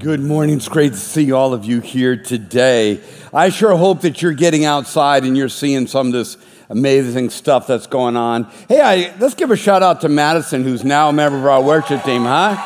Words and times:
Good 0.00 0.20
morning. 0.20 0.56
It's 0.56 0.66
great 0.66 0.92
to 0.92 0.98
see 0.98 1.30
all 1.30 1.52
of 1.52 1.66
you 1.66 1.80
here 1.80 2.16
today. 2.16 3.00
I 3.34 3.50
sure 3.50 3.76
hope 3.76 4.00
that 4.00 4.22
you're 4.22 4.32
getting 4.32 4.64
outside 4.64 5.24
and 5.24 5.36
you're 5.36 5.50
seeing 5.50 5.86
some 5.86 6.06
of 6.06 6.14
this 6.14 6.38
amazing 6.70 7.28
stuff 7.28 7.66
that's 7.66 7.86
going 7.86 8.16
on. 8.16 8.44
Hey, 8.66 8.80
I, 8.80 9.14
let's 9.18 9.34
give 9.34 9.50
a 9.50 9.56
shout 9.56 9.82
out 9.82 10.00
to 10.00 10.08
Madison, 10.08 10.64
who's 10.64 10.84
now 10.84 11.10
a 11.10 11.12
member 11.12 11.36
of 11.36 11.44
our 11.44 11.62
worship 11.62 12.02
team, 12.02 12.22
huh? 12.22 12.56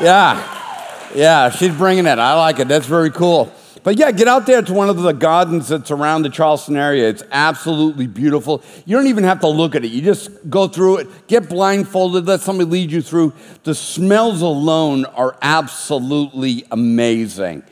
Yeah. 0.00 1.10
Yeah, 1.12 1.50
she's 1.50 1.74
bringing 1.74 2.06
it. 2.06 2.20
I 2.20 2.34
like 2.34 2.60
it. 2.60 2.68
That's 2.68 2.86
very 2.86 3.10
cool. 3.10 3.52
But 3.84 3.98
yeah, 3.98 4.10
get 4.12 4.28
out 4.28 4.46
there 4.46 4.62
to 4.62 4.72
one 4.72 4.88
of 4.88 4.96
the 4.96 5.12
gardens 5.12 5.68
that's 5.68 5.90
around 5.90 6.22
the 6.22 6.30
Charleston 6.30 6.74
area. 6.74 7.06
It's 7.06 7.22
absolutely 7.30 8.06
beautiful. 8.06 8.62
You 8.86 8.96
don't 8.96 9.08
even 9.08 9.24
have 9.24 9.40
to 9.40 9.46
look 9.46 9.74
at 9.74 9.84
it. 9.84 9.88
You 9.88 10.00
just 10.00 10.30
go 10.48 10.68
through 10.68 10.96
it, 10.96 11.26
get 11.26 11.50
blindfolded, 11.50 12.24
let 12.24 12.40
somebody 12.40 12.70
lead 12.70 12.90
you 12.90 13.02
through. 13.02 13.34
The 13.64 13.74
smells 13.74 14.40
alone 14.40 15.04
are 15.04 15.36
absolutely 15.42 16.64
amazing. 16.70 17.62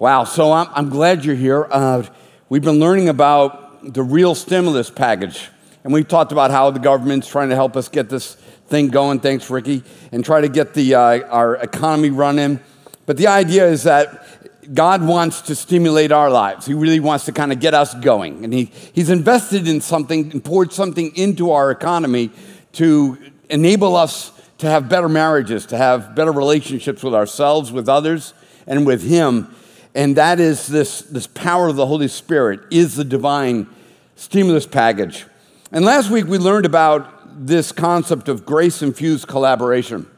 Wow, 0.00 0.24
so 0.24 0.50
I'm, 0.50 0.66
I'm 0.72 0.88
glad 0.88 1.24
you're 1.24 1.36
here. 1.36 1.68
Uh, 1.70 2.04
we've 2.48 2.64
been 2.64 2.80
learning 2.80 3.08
about 3.08 3.94
the 3.94 4.02
real 4.02 4.34
stimulus 4.34 4.90
package, 4.90 5.50
and 5.84 5.92
we 5.92 6.02
talked 6.02 6.32
about 6.32 6.50
how 6.50 6.72
the 6.72 6.80
government's 6.80 7.28
trying 7.28 7.50
to 7.50 7.54
help 7.54 7.76
us 7.76 7.88
get 7.88 8.08
this 8.08 8.34
thing 8.66 8.88
going. 8.88 9.20
Thanks, 9.20 9.48
Ricky, 9.48 9.84
and 10.10 10.24
try 10.24 10.40
to 10.40 10.48
get 10.48 10.74
the, 10.74 10.96
uh, 10.96 11.20
our 11.28 11.54
economy 11.54 12.10
running. 12.10 12.58
But 13.06 13.18
the 13.18 13.26
idea 13.26 13.68
is 13.68 13.84
that 13.84 14.33
God 14.72 15.04
wants 15.04 15.42
to 15.42 15.54
stimulate 15.54 16.12
our 16.12 16.30
lives. 16.30 16.66
He 16.66 16.74
really 16.74 17.00
wants 17.00 17.24
to 17.26 17.32
kind 17.32 17.52
of 17.52 17.60
get 17.60 17.74
us 17.74 17.94
going. 17.94 18.44
And 18.44 18.52
he, 18.52 18.70
He's 18.92 19.10
invested 19.10 19.68
in 19.68 19.80
something 19.80 20.30
and 20.32 20.44
poured 20.44 20.72
something 20.72 21.14
into 21.16 21.50
our 21.50 21.70
economy 21.70 22.30
to 22.72 23.18
enable 23.50 23.96
us 23.96 24.32
to 24.58 24.66
have 24.68 24.88
better 24.88 25.08
marriages, 25.08 25.66
to 25.66 25.76
have 25.76 26.14
better 26.14 26.32
relationships 26.32 27.02
with 27.02 27.14
ourselves, 27.14 27.70
with 27.72 27.88
others, 27.88 28.34
and 28.66 28.86
with 28.86 29.02
Him. 29.02 29.54
And 29.94 30.16
that 30.16 30.40
is 30.40 30.66
this, 30.66 31.02
this 31.02 31.26
power 31.26 31.68
of 31.68 31.76
the 31.76 31.86
Holy 31.86 32.08
Spirit, 32.08 32.60
is 32.70 32.96
the 32.96 33.04
divine 33.04 33.68
stimulus 34.16 34.66
package. 34.66 35.26
And 35.70 35.84
last 35.84 36.10
week 36.10 36.26
we 36.26 36.38
learned 36.38 36.66
about 36.66 37.46
this 37.46 37.72
concept 37.72 38.28
of 38.28 38.46
grace 38.46 38.82
infused 38.82 39.26
collaboration. 39.26 40.08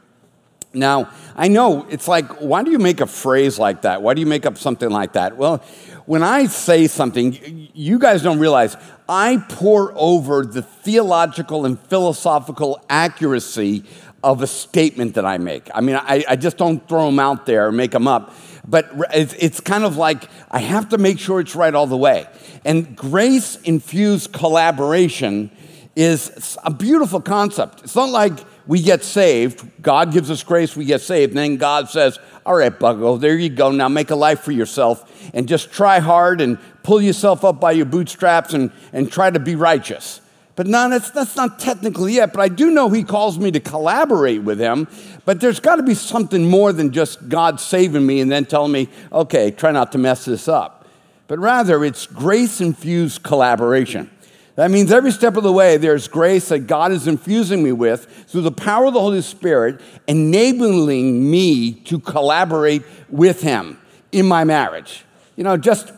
Now, 0.73 1.09
I 1.37 1.47
know 1.49 1.85
it's 1.89 2.07
like, 2.07 2.27
why 2.41 2.63
do 2.63 2.71
you 2.71 2.79
make 2.79 2.99
a 2.99 3.05
phrase 3.05 3.59
like 3.59 3.83
that? 3.83 4.01
Why 4.01 4.15
do 4.15 4.21
you 4.21 4.25
make 4.25 4.47
up 4.47 4.57
something 4.57 4.89
like 4.89 5.13
that? 5.13 5.37
Well, 5.37 5.63
when 6.07 6.23
I 6.23 6.47
say 6.47 6.87
something, 6.87 7.69
you 7.73 7.99
guys 7.99 8.23
don't 8.23 8.39
realize 8.39 8.75
I 9.07 9.37
pore 9.49 9.93
over 9.95 10.45
the 10.45 10.63
theological 10.63 11.65
and 11.65 11.79
philosophical 11.79 12.83
accuracy 12.89 13.83
of 14.23 14.41
a 14.41 14.47
statement 14.47 15.13
that 15.13 15.25
I 15.25 15.37
make. 15.37 15.69
I 15.75 15.81
mean, 15.81 15.95
I, 15.95 16.25
I 16.27 16.35
just 16.35 16.57
don't 16.57 16.85
throw 16.89 17.05
them 17.05 17.19
out 17.19 17.45
there 17.45 17.67
and 17.67 17.77
make 17.77 17.91
them 17.91 18.07
up. 18.07 18.33
But 18.67 18.89
it's 19.13 19.59
kind 19.59 19.85
of 19.85 19.95
like 19.95 20.29
I 20.49 20.59
have 20.59 20.89
to 20.89 20.97
make 20.97 21.19
sure 21.19 21.39
it's 21.39 21.55
right 21.55 21.73
all 21.73 21.87
the 21.87 21.97
way. 21.97 22.25
And 22.65 22.95
grace 22.97 23.57
infused 23.63 24.33
collaboration 24.33 25.51
is 25.95 26.57
a 26.63 26.71
beautiful 26.71 27.21
concept. 27.21 27.83
It's 27.83 27.95
not 27.95 28.09
like 28.09 28.39
we 28.67 28.81
get 28.81 29.03
saved, 29.03 29.65
God 29.81 30.11
gives 30.11 30.29
us 30.29 30.43
grace, 30.43 30.75
we 30.75 30.85
get 30.85 31.01
saved, 31.01 31.31
and 31.31 31.39
then 31.39 31.57
God 31.57 31.89
says, 31.89 32.19
All 32.45 32.55
right, 32.55 32.77
Buggo, 32.77 33.19
there 33.19 33.37
you 33.37 33.49
go. 33.49 33.71
Now 33.71 33.87
make 33.87 34.11
a 34.11 34.15
life 34.15 34.41
for 34.41 34.51
yourself 34.51 35.31
and 35.33 35.47
just 35.47 35.71
try 35.71 35.99
hard 35.99 36.41
and 36.41 36.57
pull 36.83 37.01
yourself 37.01 37.45
up 37.45 37.59
by 37.59 37.71
your 37.71 37.85
bootstraps 37.85 38.53
and, 38.53 38.71
and 38.93 39.11
try 39.11 39.29
to 39.29 39.39
be 39.39 39.55
righteous. 39.55 40.21
But 40.57 40.65
no, 40.65 40.89
that's, 40.89 41.11
that's 41.11 41.35
not 41.35 41.59
technically 41.59 42.17
it. 42.17 42.33
But 42.33 42.41
I 42.41 42.49
do 42.49 42.71
know 42.71 42.89
He 42.89 43.03
calls 43.03 43.37
me 43.37 43.51
to 43.51 43.59
collaborate 43.59 44.41
with 44.43 44.59
Him. 44.59 44.87
But 45.23 45.39
there's 45.39 45.59
got 45.59 45.75
to 45.75 45.83
be 45.83 45.93
something 45.93 46.49
more 46.49 46.73
than 46.73 46.91
just 46.91 47.29
God 47.29 47.59
saving 47.59 48.05
me 48.05 48.21
and 48.21 48.31
then 48.31 48.45
telling 48.45 48.71
me, 48.71 48.89
okay, 49.11 49.51
try 49.51 49.71
not 49.71 49.91
to 49.91 49.97
mess 49.97 50.25
this 50.25 50.47
up. 50.47 50.87
But 51.27 51.39
rather, 51.39 51.85
it's 51.85 52.07
grace 52.07 52.59
infused 52.59 53.21
collaboration. 53.21 54.09
That 54.57 54.71
means 54.71 54.91
every 54.91 55.11
step 55.11 55.37
of 55.37 55.43
the 55.43 55.51
way, 55.51 55.77
there's 55.77 56.07
grace 56.07 56.49
that 56.49 56.65
God 56.65 56.91
is 56.91 57.07
infusing 57.07 57.61
me 57.61 57.71
with 57.73 58.07
through 58.27 58.41
the 58.41 58.51
power 58.51 58.87
of 58.87 58.95
the 58.95 58.99
Holy 58.99 59.21
Spirit, 59.21 59.79
enabling 60.07 61.29
me 61.29 61.73
to 61.73 61.99
collaborate 61.99 62.81
with 63.07 63.41
Him 63.41 63.79
in 64.11 64.25
my 64.25 64.43
marriage. 64.45 65.05
You 65.35 65.43
know, 65.43 65.57
just 65.57 65.91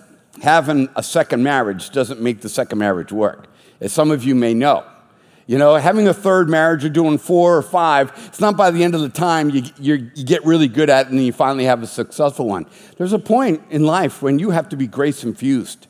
having 0.43 0.89
a 0.97 1.01
second 1.01 1.41
marriage 1.41 1.91
doesn't 1.91 2.19
make 2.19 2.41
the 2.41 2.49
second 2.49 2.79
marriage 2.79 3.13
work, 3.13 3.47
as 3.79 3.93
some 3.93 4.11
of 4.11 4.25
you 4.25 4.35
may 4.35 4.53
know. 4.53 4.83
You 5.47 5.57
know, 5.57 5.75
having 5.75 6.09
a 6.09 6.13
third 6.13 6.49
marriage 6.49 6.83
or 6.83 6.89
doing 6.89 7.17
four 7.17 7.55
or 7.55 7.61
five, 7.61 8.11
it's 8.27 8.41
not 8.41 8.57
by 8.57 8.71
the 8.71 8.83
end 8.83 8.93
of 8.93 8.99
the 8.99 9.07
time 9.07 9.51
you, 9.51 9.63
you 9.79 9.97
get 9.97 10.43
really 10.43 10.67
good 10.67 10.89
at 10.89 11.05
it 11.05 11.13
and 11.13 11.25
you 11.25 11.31
finally 11.31 11.63
have 11.63 11.81
a 11.81 11.87
successful 11.87 12.45
one. 12.45 12.65
There's 12.97 13.13
a 13.13 13.19
point 13.19 13.61
in 13.69 13.85
life 13.85 14.21
when 14.21 14.37
you 14.37 14.49
have 14.49 14.67
to 14.67 14.75
be 14.75 14.85
grace 14.85 15.23
infused. 15.23 15.87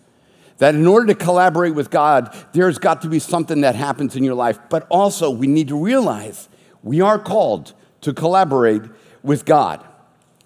That 0.59 0.75
in 0.75 0.87
order 0.87 1.07
to 1.07 1.15
collaborate 1.15 1.73
with 1.73 1.89
God, 1.89 2.35
there's 2.53 2.77
got 2.77 3.01
to 3.01 3.09
be 3.09 3.19
something 3.19 3.61
that 3.61 3.75
happens 3.75 4.15
in 4.15 4.23
your 4.23 4.35
life. 4.35 4.59
But 4.69 4.85
also, 4.89 5.29
we 5.29 5.47
need 5.47 5.69
to 5.69 5.77
realize 5.77 6.47
we 6.83 7.01
are 7.01 7.19
called 7.19 7.73
to 8.01 8.13
collaborate 8.13 8.83
with 9.23 9.45
God. 9.45 9.83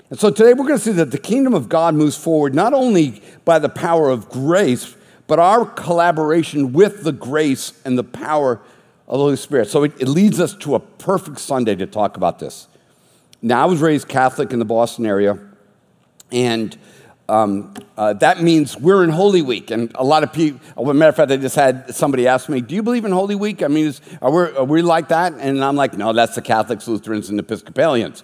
And 0.09 0.19
so 0.19 0.29
today 0.29 0.53
we're 0.53 0.67
going 0.67 0.77
to 0.77 0.83
see 0.83 0.91
that 0.91 1.11
the 1.11 1.17
kingdom 1.17 1.53
of 1.53 1.69
God 1.69 1.95
moves 1.95 2.15
forward 2.15 2.53
not 2.53 2.73
only 2.73 3.21
by 3.45 3.59
the 3.59 3.69
power 3.69 4.09
of 4.09 4.29
grace, 4.29 4.95
but 5.25 5.39
our 5.39 5.65
collaboration 5.65 6.73
with 6.73 7.03
the 7.03 7.11
grace 7.11 7.73
and 7.83 7.97
the 7.97 8.03
power 8.03 8.61
of 9.07 9.17
the 9.17 9.17
Holy 9.17 9.35
Spirit. 9.35 9.69
So 9.69 9.83
it, 9.83 9.93
it 9.99 10.07
leads 10.07 10.39
us 10.39 10.53
to 10.57 10.75
a 10.75 10.79
perfect 10.79 11.39
Sunday 11.39 11.75
to 11.75 11.87
talk 11.87 12.17
about 12.17 12.39
this. 12.39 12.67
Now, 13.41 13.63
I 13.63 13.65
was 13.65 13.81
raised 13.81 14.07
Catholic 14.07 14.53
in 14.53 14.59
the 14.59 14.65
Boston 14.65 15.05
area, 15.05 15.37
and 16.31 16.77
um, 17.33 17.73
uh, 17.97 18.13
that 18.13 18.43
means 18.43 18.77
we're 18.77 19.03
in 19.03 19.09
Holy 19.09 19.41
Week. 19.41 19.71
And 19.71 19.91
a 19.95 20.03
lot 20.03 20.21
of 20.21 20.31
people, 20.31 20.59
as 20.77 20.87
a 20.87 20.93
matter 20.93 21.09
of 21.09 21.15
fact, 21.15 21.31
I 21.31 21.37
just 21.37 21.55
had 21.55 21.93
somebody 21.93 22.27
ask 22.27 22.47
me, 22.47 22.61
Do 22.61 22.75
you 22.75 22.83
believe 22.83 23.05
in 23.05 23.11
Holy 23.11 23.33
Week? 23.33 23.63
I 23.63 23.67
mean, 23.67 23.87
is, 23.87 24.01
are, 24.21 24.31
we, 24.31 24.55
are 24.55 24.63
we 24.63 24.81
like 24.83 25.07
that? 25.07 25.33
And 25.33 25.63
I'm 25.63 25.75
like, 25.75 25.95
No, 25.95 26.13
that's 26.13 26.35
the 26.35 26.43
Catholics, 26.43 26.87
Lutherans, 26.87 27.29
and 27.29 27.39
Episcopalians. 27.39 28.23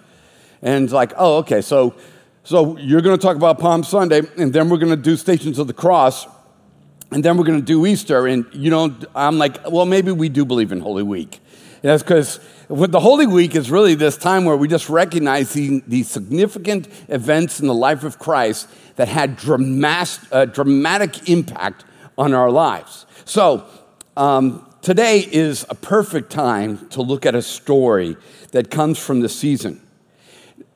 And 0.62 0.84
it's 0.84 0.92
like, 0.92 1.12
Oh, 1.16 1.38
okay, 1.38 1.60
so, 1.60 1.96
so 2.44 2.78
you're 2.78 3.00
going 3.00 3.18
to 3.18 3.22
talk 3.22 3.36
about 3.36 3.58
Palm 3.58 3.82
Sunday, 3.82 4.22
and 4.36 4.52
then 4.52 4.68
we're 4.68 4.78
going 4.78 4.96
to 4.96 5.02
do 5.02 5.16
Stations 5.16 5.58
of 5.58 5.66
the 5.66 5.74
Cross, 5.74 6.28
and 7.10 7.24
then 7.24 7.36
we're 7.36 7.44
going 7.44 7.58
to 7.58 7.66
do 7.66 7.86
Easter. 7.86 8.28
And 8.28 8.46
you 8.52 8.70
know, 8.70 8.96
I'm 9.16 9.38
like, 9.38 9.68
Well, 9.68 9.86
maybe 9.86 10.12
we 10.12 10.28
do 10.28 10.44
believe 10.44 10.70
in 10.70 10.78
Holy 10.78 11.02
Week. 11.02 11.40
That's 11.82 12.02
because 12.02 12.36
what 12.68 12.92
the 12.92 13.00
Holy 13.00 13.26
Week 13.26 13.54
is 13.54 13.70
really 13.70 13.94
this 13.94 14.16
time 14.16 14.44
where 14.44 14.56
we 14.56 14.68
just 14.68 14.88
recognize 14.88 15.52
the, 15.52 15.82
the 15.86 16.02
significant 16.02 16.88
events 17.08 17.60
in 17.60 17.66
the 17.66 17.74
life 17.74 18.04
of 18.04 18.18
Christ 18.18 18.68
that 18.96 19.08
had 19.08 19.36
dramatic, 19.36 20.20
uh, 20.30 20.44
dramatic 20.44 21.28
impact 21.28 21.84
on 22.18 22.34
our 22.34 22.50
lives. 22.50 23.06
So, 23.24 23.64
um, 24.16 24.66
today 24.82 25.20
is 25.20 25.64
a 25.70 25.74
perfect 25.74 26.30
time 26.30 26.86
to 26.88 27.00
look 27.00 27.24
at 27.24 27.34
a 27.34 27.42
story 27.42 28.16
that 28.52 28.70
comes 28.70 28.98
from 28.98 29.20
the 29.20 29.28
season. 29.28 29.80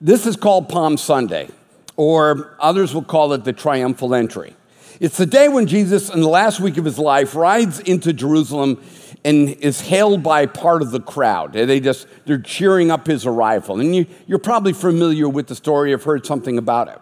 This 0.01 0.27
is 0.27 0.37
called 0.37 0.69
Palm 0.69 0.97
Sunday, 0.97 1.49
or 1.97 2.57
others 2.61 2.95
will 2.95 3.05
call 3.05 3.33
it 3.35 3.45
the 3.45 3.53
triumphal 3.53 4.15
entry. 4.15 4.55
It's 5.01 5.17
the 5.17 5.27
day 5.27 5.49
when 5.49 5.67
Jesus, 5.67 6.09
in 6.09 6.21
the 6.21 6.29
last 6.29 6.61
week 6.61 6.77
of 6.77 6.85
his 6.85 6.99
life, 6.99 7.35
rides 7.35 7.81
into 7.81 8.13
Jerusalem 8.13 8.83
and 9.25 9.49
is 9.49 9.81
hailed 9.81 10.23
by 10.23 10.45
part 10.47 10.83
of 10.83 10.91
the 10.91 11.01
crowd. 11.01 11.55
They 11.55 11.81
just, 11.81 12.07
they're 12.27 12.39
cheering 12.39 12.91
up 12.91 13.07
his 13.07 13.25
arrival. 13.25 13.81
And 13.81 13.97
you, 13.97 14.07
you're 14.27 14.39
probably 14.39 14.75
familiar 14.75 15.29
with 15.29 15.47
the 15.47 15.55
story, 15.55 15.91
you've 15.91 16.05
heard 16.05 16.27
something 16.27 16.59
about 16.59 16.89
it. 16.89 17.01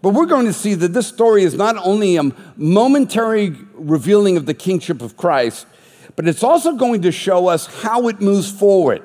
But 0.00 0.10
we're 0.10 0.26
going 0.26 0.46
to 0.46 0.52
see 0.52 0.74
that 0.74 0.92
this 0.92 1.08
story 1.08 1.42
is 1.42 1.54
not 1.54 1.76
only 1.78 2.16
a 2.16 2.30
momentary 2.56 3.56
revealing 3.74 4.36
of 4.36 4.46
the 4.46 4.54
kingship 4.54 5.02
of 5.02 5.16
Christ, 5.16 5.66
but 6.14 6.28
it's 6.28 6.44
also 6.44 6.76
going 6.76 7.02
to 7.02 7.12
show 7.12 7.48
us 7.48 7.66
how 7.82 8.08
it 8.08 8.20
moves 8.20 8.50
forward. 8.50 9.02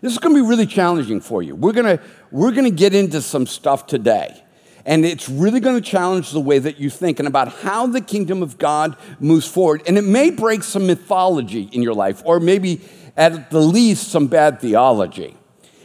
This 0.00 0.12
is 0.12 0.18
going 0.18 0.34
to 0.34 0.42
be 0.42 0.48
really 0.48 0.66
challenging 0.66 1.20
for 1.20 1.42
you. 1.42 1.54
We're 1.54 1.72
going 1.72 1.98
to, 1.98 2.04
we're 2.30 2.52
going 2.52 2.64
to 2.64 2.76
get 2.76 2.94
into 2.94 3.22
some 3.22 3.46
stuff 3.46 3.86
today. 3.86 4.42
And 4.86 5.04
it's 5.04 5.28
really 5.28 5.58
going 5.58 5.74
to 5.74 5.82
challenge 5.82 6.30
the 6.30 6.40
way 6.40 6.60
that 6.60 6.78
you 6.78 6.90
think 6.90 7.18
and 7.18 7.26
about 7.26 7.52
how 7.52 7.88
the 7.88 8.00
kingdom 8.00 8.40
of 8.40 8.56
God 8.56 8.96
moves 9.18 9.46
forward. 9.46 9.82
And 9.88 9.98
it 9.98 10.04
may 10.04 10.30
break 10.30 10.62
some 10.62 10.86
mythology 10.86 11.68
in 11.72 11.82
your 11.82 11.92
life, 11.92 12.22
or 12.24 12.38
maybe 12.38 12.80
at 13.16 13.50
the 13.50 13.60
least 13.60 14.08
some 14.08 14.28
bad 14.28 14.60
theology. 14.60 15.36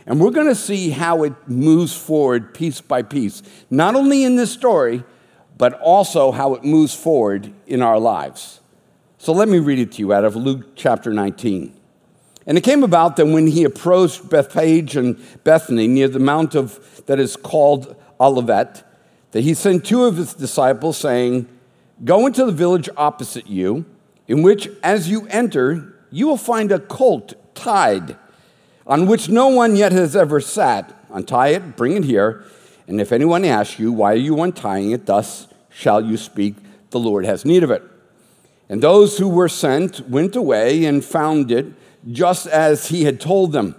And 0.06 0.22
we're 0.22 0.30
going 0.30 0.48
to 0.48 0.56
see 0.56 0.92
how 0.92 1.24
it 1.24 1.34
moves 1.48 1.96
forward 1.96 2.54
piece 2.54 2.80
by 2.80 3.02
piece, 3.02 3.42
not 3.72 3.96
only 3.96 4.24
in 4.24 4.36
this 4.36 4.52
story, 4.52 5.04
but 5.58 5.74
also 5.82 6.32
how 6.32 6.54
it 6.54 6.64
moves 6.64 6.94
forward 6.94 7.52
in 7.66 7.82
our 7.82 8.00
lives. 8.00 8.60
So 9.18 9.34
let 9.34 9.48
me 9.48 9.58
read 9.58 9.80
it 9.80 9.94
to 9.94 10.00
you 10.00 10.14
out 10.14 10.26
of 10.26 10.36
Luke 10.36 10.76
chapter 10.76 11.12
19. 11.12 11.74
And 12.46 12.58
it 12.58 12.62
came 12.62 12.84
about 12.84 13.16
that 13.16 13.26
when 13.26 13.48
he 13.48 13.64
approached 13.64 14.30
Bethphage 14.30 14.96
and 14.96 15.20
Bethany 15.44 15.88
near 15.88 16.08
the 16.08 16.20
mount 16.20 16.54
of 16.54 17.04
that 17.08 17.20
is 17.20 17.36
called 17.36 17.96
Olivet, 18.20 18.84
that 19.32 19.42
he 19.42 19.54
sent 19.54 19.86
two 19.86 20.04
of 20.06 20.18
his 20.18 20.34
disciples, 20.34 20.98
saying, 20.98 21.48
Go 22.04 22.26
into 22.26 22.46
the 22.46 22.52
village 22.52 22.90
opposite 22.98 23.48
you, 23.48 23.86
in 24.28 24.42
which 24.42 24.70
as 24.82 25.10
you 25.10 25.28
enter, 25.28 25.96
you 26.10 26.28
will 26.28 26.38
find 26.38 26.72
a 26.72 26.80
colt 26.80 27.34
tied 27.56 28.18
on 28.88 29.06
which 29.06 29.30
no 29.30 29.48
one 29.48 29.76
yet 29.76 29.92
has 29.92 30.16
ever 30.16 30.40
sat. 30.40 30.94
Untie 31.12 31.50
it, 31.50 31.76
bring 31.76 31.94
it 31.94 32.04
here. 32.04 32.44
And 32.88 33.00
if 33.00 33.12
anyone 33.12 33.46
asks 33.46 33.80
you, 33.80 33.92
Why 33.92 34.14
are 34.14 34.16
you 34.16 34.42
untying 34.42 34.92
it? 34.92 35.06
Thus 35.06 35.48
shall 35.70 36.04
you 36.04 36.18
speak, 36.18 36.56
The 36.90 37.00
Lord 37.00 37.26
has 37.26 37.46
need 37.46 37.64
of 37.64 37.72
it. 37.72 37.84
And 38.68 38.82
those 38.82 39.18
who 39.18 39.28
were 39.28 39.50
sent 39.50 40.10
went 40.10 40.36
away 40.36 40.86
and 40.86 41.04
found 41.04 41.52
it 41.52 41.68
just 42.10 42.48
as 42.48 42.88
he 42.88 43.04
had 43.04 43.20
told 43.20 43.52
them. 43.52 43.76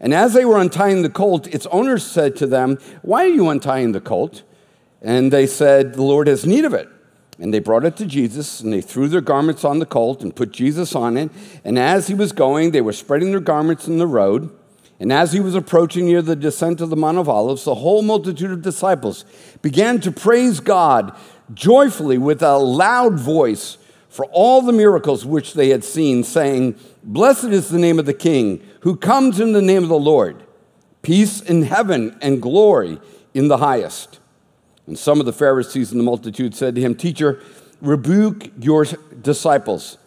And 0.00 0.14
as 0.14 0.32
they 0.32 0.46
were 0.46 0.58
untying 0.58 1.02
the 1.02 1.10
colt, 1.10 1.46
its 1.46 1.66
owner 1.66 1.98
said 1.98 2.36
to 2.36 2.46
them, 2.46 2.78
Why 3.02 3.24
are 3.24 3.28
you 3.28 3.48
untying 3.48 3.92
the 3.92 4.00
colt? 4.00 4.42
And 5.02 5.32
they 5.32 5.46
said, 5.46 5.94
The 5.94 6.02
Lord 6.02 6.26
has 6.26 6.46
need 6.46 6.64
of 6.64 6.74
it. 6.74 6.88
And 7.38 7.54
they 7.54 7.58
brought 7.58 7.86
it 7.86 7.96
to 7.96 8.06
Jesus, 8.06 8.60
and 8.60 8.70
they 8.70 8.82
threw 8.82 9.08
their 9.08 9.22
garments 9.22 9.64
on 9.64 9.78
the 9.78 9.86
colt 9.86 10.22
and 10.22 10.36
put 10.36 10.52
Jesus 10.52 10.94
on 10.94 11.16
it. 11.16 11.30
And 11.64 11.78
as 11.78 12.08
he 12.08 12.14
was 12.14 12.32
going, 12.32 12.70
they 12.70 12.82
were 12.82 12.92
spreading 12.92 13.30
their 13.30 13.40
garments 13.40 13.88
in 13.88 13.98
the 13.98 14.06
road. 14.06 14.50
And 15.00 15.10
as 15.10 15.32
he 15.32 15.40
was 15.40 15.54
approaching 15.54 16.04
near 16.04 16.20
the 16.20 16.36
descent 16.36 16.82
of 16.82 16.90
the 16.90 16.96
Mount 16.96 17.16
of 17.16 17.30
Olives, 17.30 17.64
the 17.64 17.76
whole 17.76 18.02
multitude 18.02 18.50
of 18.50 18.60
disciples 18.60 19.24
began 19.62 19.98
to 20.00 20.12
praise 20.12 20.60
God 20.60 21.16
joyfully 21.54 22.18
with 22.18 22.42
a 22.42 22.58
loud 22.58 23.18
voice 23.18 23.78
for 24.10 24.26
all 24.26 24.60
the 24.60 24.72
miracles 24.72 25.24
which 25.24 25.54
they 25.54 25.70
had 25.70 25.84
seen, 25.84 26.22
saying, 26.22 26.78
Blessed 27.02 27.44
is 27.44 27.70
the 27.70 27.78
name 27.78 27.98
of 27.98 28.04
the 28.04 28.12
King 28.12 28.62
who 28.80 28.96
comes 28.96 29.40
in 29.40 29.52
the 29.52 29.62
name 29.62 29.82
of 29.82 29.88
the 29.88 29.98
Lord. 29.98 30.44
Peace 31.00 31.40
in 31.40 31.62
heaven 31.62 32.18
and 32.20 32.42
glory 32.42 33.00
in 33.32 33.48
the 33.48 33.56
highest. 33.56 34.19
And 34.86 34.98
some 34.98 35.20
of 35.20 35.26
the 35.26 35.32
Pharisees 35.32 35.92
in 35.92 35.98
the 35.98 36.04
multitude 36.04 36.54
said 36.54 36.74
to 36.74 36.80
him, 36.80 36.94
Teacher, 36.94 37.40
rebuke 37.80 38.50
your 38.58 38.84
disciples. 38.84 39.98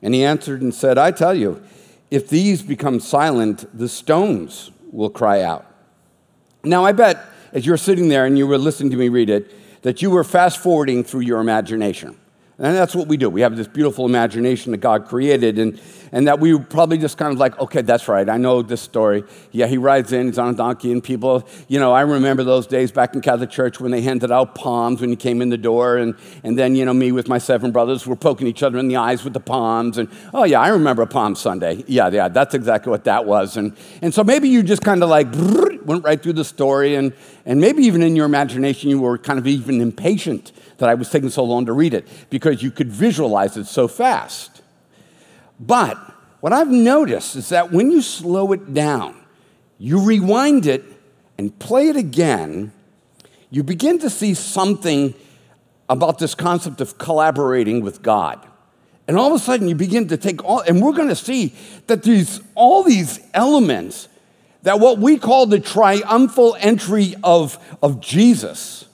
And 0.00 0.14
he 0.14 0.24
answered 0.24 0.62
and 0.62 0.74
said, 0.74 0.98
I 0.98 1.10
tell 1.10 1.34
you, 1.34 1.62
if 2.10 2.28
these 2.28 2.62
become 2.62 3.00
silent, 3.00 3.66
the 3.76 3.88
stones 3.88 4.70
will 4.90 5.10
cry 5.10 5.42
out. 5.42 5.66
Now, 6.64 6.84
I 6.84 6.92
bet 6.92 7.24
as 7.52 7.66
you're 7.66 7.76
sitting 7.76 8.08
there 8.08 8.24
and 8.24 8.36
you 8.36 8.46
were 8.46 8.58
listening 8.58 8.90
to 8.90 8.96
me 8.96 9.08
read 9.08 9.30
it, 9.30 9.82
that 9.82 10.02
you 10.02 10.10
were 10.10 10.24
fast 10.24 10.58
forwarding 10.58 11.04
through 11.04 11.20
your 11.20 11.40
imagination. 11.40 12.16
And 12.58 12.76
that's 12.76 12.94
what 12.94 13.08
we 13.08 13.16
do. 13.16 13.30
We 13.30 13.40
have 13.40 13.56
this 13.56 13.66
beautiful 13.66 14.04
imagination 14.04 14.72
that 14.72 14.78
God 14.78 15.06
created, 15.06 15.58
and, 15.58 15.80
and 16.12 16.28
that 16.28 16.38
we 16.38 16.58
probably 16.58 16.98
just 16.98 17.16
kind 17.16 17.32
of 17.32 17.38
like, 17.38 17.58
okay, 17.58 17.80
that's 17.80 18.08
right. 18.08 18.28
I 18.28 18.36
know 18.36 18.60
this 18.60 18.82
story. 18.82 19.24
Yeah, 19.52 19.66
he 19.66 19.78
rides 19.78 20.12
in, 20.12 20.26
he's 20.26 20.38
on 20.38 20.52
a 20.52 20.56
donkey, 20.56 20.92
and 20.92 21.02
people, 21.02 21.48
you 21.68 21.80
know, 21.80 21.92
I 21.92 22.02
remember 22.02 22.44
those 22.44 22.66
days 22.66 22.92
back 22.92 23.14
in 23.14 23.22
Catholic 23.22 23.48
Church 23.48 23.80
when 23.80 23.90
they 23.90 24.02
handed 24.02 24.30
out 24.30 24.54
palms 24.54 25.00
when 25.00 25.08
you 25.08 25.16
came 25.16 25.40
in 25.40 25.48
the 25.48 25.56
door, 25.56 25.96
and, 25.96 26.14
and 26.44 26.58
then, 26.58 26.74
you 26.74 26.84
know, 26.84 26.92
me 26.92 27.10
with 27.10 27.26
my 27.26 27.38
seven 27.38 27.72
brothers 27.72 28.06
were 28.06 28.16
poking 28.16 28.46
each 28.46 28.62
other 28.62 28.78
in 28.78 28.86
the 28.86 28.96
eyes 28.96 29.24
with 29.24 29.32
the 29.32 29.40
palms. 29.40 29.96
And 29.96 30.10
oh, 30.34 30.44
yeah, 30.44 30.60
I 30.60 30.68
remember 30.68 31.06
Palm 31.06 31.34
Sunday. 31.34 31.82
Yeah, 31.88 32.10
yeah, 32.10 32.28
that's 32.28 32.54
exactly 32.54 32.90
what 32.90 33.04
that 33.04 33.24
was. 33.24 33.56
And, 33.56 33.74
and 34.02 34.12
so 34.12 34.22
maybe 34.22 34.50
you 34.50 34.62
just 34.62 34.82
kind 34.82 35.02
of 35.02 35.08
like 35.08 35.28
went 35.86 36.04
right 36.04 36.22
through 36.22 36.34
the 36.34 36.44
story, 36.44 36.96
and, 36.96 37.14
and 37.44 37.60
maybe 37.60 37.82
even 37.84 38.02
in 38.02 38.14
your 38.14 38.26
imagination, 38.26 38.90
you 38.90 39.00
were 39.00 39.18
kind 39.18 39.38
of 39.38 39.46
even 39.46 39.80
impatient 39.80 40.52
that 40.78 40.88
I 40.88 40.94
was 40.94 41.10
taking 41.10 41.30
so 41.30 41.44
long 41.44 41.66
to 41.66 41.72
read 41.72 41.94
it 41.94 42.06
because 42.30 42.62
you 42.62 42.70
could 42.70 42.90
visualize 42.90 43.56
it 43.56 43.66
so 43.66 43.88
fast. 43.88 44.62
But 45.58 45.96
what 46.40 46.52
I've 46.52 46.68
noticed 46.70 47.36
is 47.36 47.48
that 47.50 47.72
when 47.72 47.90
you 47.90 48.02
slow 48.02 48.52
it 48.52 48.74
down, 48.74 49.16
you 49.78 50.00
rewind 50.00 50.66
it 50.66 50.84
and 51.38 51.56
play 51.58 51.88
it 51.88 51.96
again, 51.96 52.72
you 53.50 53.62
begin 53.62 53.98
to 54.00 54.10
see 54.10 54.34
something 54.34 55.14
about 55.88 56.18
this 56.18 56.34
concept 56.34 56.80
of 56.80 56.98
collaborating 56.98 57.82
with 57.82 58.02
God. 58.02 58.46
And 59.08 59.16
all 59.16 59.28
of 59.28 59.34
a 59.34 59.38
sudden, 59.38 59.68
you 59.68 59.74
begin 59.74 60.08
to 60.08 60.16
take 60.16 60.44
all, 60.44 60.60
and 60.60 60.80
we're 60.80 60.92
going 60.92 61.08
to 61.08 61.16
see 61.16 61.54
that 61.88 62.02
these 62.02 62.40
all 62.54 62.82
these 62.82 63.20
elements 63.34 64.08
that 64.62 64.80
what 64.80 64.98
we 64.98 65.18
call 65.18 65.46
the 65.46 65.60
triumphal 65.60 66.56
entry 66.60 67.14
of, 67.22 67.58
of 67.82 68.00
Jesus 68.00 68.86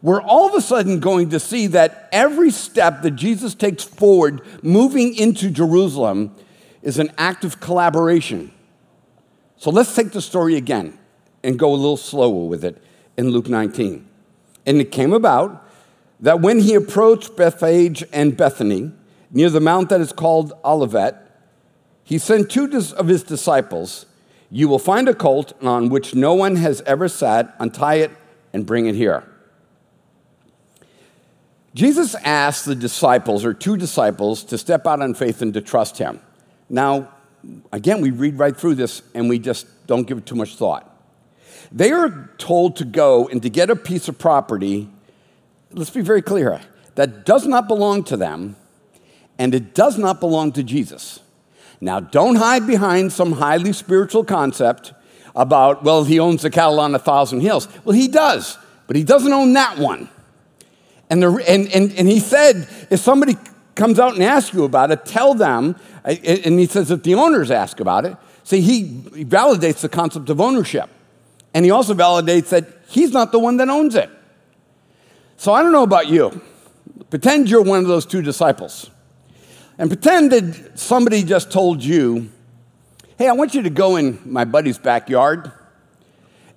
we're 0.00 0.22
all 0.22 0.48
of 0.48 0.54
a 0.54 0.60
sudden 0.60 1.00
going 1.00 1.30
to 1.30 1.40
see 1.40 1.66
that 1.68 2.08
every 2.12 2.50
step 2.50 3.02
that 3.02 3.12
Jesus 3.12 3.54
takes 3.54 3.82
forward 3.82 4.42
moving 4.62 5.14
into 5.14 5.50
Jerusalem 5.50 6.34
is 6.82 6.98
an 6.98 7.10
act 7.18 7.44
of 7.44 7.60
collaboration. 7.60 8.52
So 9.56 9.70
let's 9.70 9.94
take 9.94 10.12
the 10.12 10.22
story 10.22 10.56
again 10.56 10.96
and 11.42 11.58
go 11.58 11.72
a 11.72 11.74
little 11.74 11.96
slower 11.96 12.46
with 12.46 12.64
it 12.64 12.82
in 13.16 13.30
Luke 13.30 13.48
19. 13.48 14.06
And 14.66 14.80
it 14.80 14.92
came 14.92 15.12
about 15.12 15.66
that 16.20 16.40
when 16.40 16.60
he 16.60 16.74
approached 16.74 17.36
Bethphage 17.36 18.04
and 18.12 18.36
Bethany, 18.36 18.92
near 19.30 19.50
the 19.50 19.60
mount 19.60 19.88
that 19.88 20.00
is 20.00 20.12
called 20.12 20.52
Olivet, 20.64 21.16
he 22.04 22.18
sent 22.18 22.50
two 22.50 22.70
of 22.96 23.08
his 23.08 23.22
disciples. 23.22 24.06
You 24.50 24.68
will 24.68 24.78
find 24.78 25.08
a 25.08 25.14
colt 25.14 25.52
on 25.62 25.88
which 25.88 26.14
no 26.14 26.34
one 26.34 26.56
has 26.56 26.80
ever 26.82 27.08
sat, 27.08 27.54
untie 27.58 27.96
it, 27.96 28.10
and 28.52 28.64
bring 28.64 28.86
it 28.86 28.94
here. 28.94 29.24
Jesus 31.74 32.14
asked 32.24 32.64
the 32.64 32.74
disciples, 32.74 33.44
or 33.44 33.52
two 33.52 33.76
disciples, 33.76 34.42
to 34.44 34.58
step 34.58 34.86
out 34.86 35.02
on 35.02 35.14
faith 35.14 35.42
and 35.42 35.52
to 35.54 35.60
trust 35.60 35.98
him. 35.98 36.20
Now, 36.68 37.12
again, 37.72 38.00
we 38.00 38.10
read 38.10 38.38
right 38.38 38.56
through 38.56 38.74
this 38.76 39.02
and 39.14 39.28
we 39.28 39.38
just 39.38 39.66
don't 39.86 40.06
give 40.06 40.18
it 40.18 40.26
too 40.26 40.34
much 40.34 40.56
thought. 40.56 40.84
They 41.70 41.92
are 41.92 42.30
told 42.38 42.76
to 42.76 42.84
go 42.84 43.28
and 43.28 43.42
to 43.42 43.50
get 43.50 43.70
a 43.70 43.76
piece 43.76 44.08
of 44.08 44.18
property, 44.18 44.88
let's 45.70 45.90
be 45.90 46.00
very 46.00 46.22
clear, 46.22 46.60
that 46.94 47.26
does 47.26 47.46
not 47.46 47.68
belong 47.68 48.02
to 48.04 48.16
them 48.16 48.56
and 49.38 49.54
it 49.54 49.74
does 49.74 49.98
not 49.98 50.20
belong 50.20 50.52
to 50.52 50.62
Jesus. 50.62 51.20
Now, 51.80 52.00
don't 52.00 52.36
hide 52.36 52.66
behind 52.66 53.12
some 53.12 53.32
highly 53.32 53.72
spiritual 53.72 54.24
concept 54.24 54.92
about, 55.36 55.84
well, 55.84 56.04
he 56.04 56.18
owns 56.18 56.42
the 56.42 56.50
cattle 56.50 56.80
on 56.80 56.94
a 56.94 56.98
thousand 56.98 57.40
hills. 57.40 57.68
Well, 57.84 57.94
he 57.94 58.08
does, 58.08 58.58
but 58.86 58.96
he 58.96 59.04
doesn't 59.04 59.32
own 59.32 59.52
that 59.52 59.78
one. 59.78 60.08
And, 61.10 61.22
the, 61.22 61.32
and, 61.48 61.72
and, 61.72 61.92
and 61.92 62.08
he 62.08 62.18
said, 62.20 62.68
if 62.90 63.00
somebody 63.00 63.36
comes 63.74 64.00
out 64.00 64.14
and 64.14 64.22
asks 64.22 64.52
you 64.52 64.64
about 64.64 64.90
it, 64.90 65.04
tell 65.04 65.34
them. 65.34 65.76
And 66.04 66.58
he 66.58 66.66
says, 66.66 66.90
if 66.90 67.02
the 67.04 67.14
owners 67.14 67.50
ask 67.50 67.80
about 67.80 68.04
it, 68.04 68.16
see, 68.42 68.60
he 68.60 68.84
validates 69.24 69.80
the 69.80 69.88
concept 69.88 70.28
of 70.30 70.40
ownership. 70.40 70.90
And 71.54 71.64
he 71.64 71.70
also 71.70 71.94
validates 71.94 72.48
that 72.48 72.66
he's 72.88 73.12
not 73.12 73.30
the 73.32 73.38
one 73.38 73.56
that 73.58 73.68
owns 73.68 73.94
it. 73.94 74.10
So 75.36 75.52
I 75.52 75.62
don't 75.62 75.72
know 75.72 75.84
about 75.84 76.08
you. 76.08 76.42
Pretend 77.10 77.48
you're 77.48 77.62
one 77.62 77.78
of 77.78 77.86
those 77.86 78.04
two 78.04 78.20
disciples. 78.20 78.90
And 79.78 79.88
pretend 79.88 80.32
that 80.32 80.76
somebody 80.78 81.22
just 81.22 81.52
told 81.52 81.84
you, 81.84 82.30
hey, 83.16 83.28
I 83.28 83.32
want 83.32 83.54
you 83.54 83.62
to 83.62 83.70
go 83.70 83.94
in 83.94 84.18
my 84.24 84.44
buddy's 84.44 84.76
backyard 84.76 85.52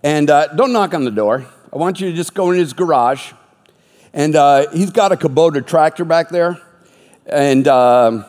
and 0.02 0.28
uh, 0.28 0.48
don't 0.48 0.74
knock 0.74 0.96
on 0.96 1.04
the 1.04 1.12
door. 1.12 1.46
I 1.72 1.78
want 1.78 2.02
you 2.02 2.10
to 2.10 2.16
just 2.16 2.34
go 2.34 2.50
in 2.50 2.58
his 2.58 2.74
garage 2.74 3.34
and 4.12 4.36
uh, 4.36 4.70
he's 4.72 4.90
got 4.90 5.12
a 5.12 5.16
Kubota 5.16 5.66
tractor 5.66 6.04
back 6.04 6.30
there. 6.30 6.60
And 7.28 7.68
uh, 7.68 8.24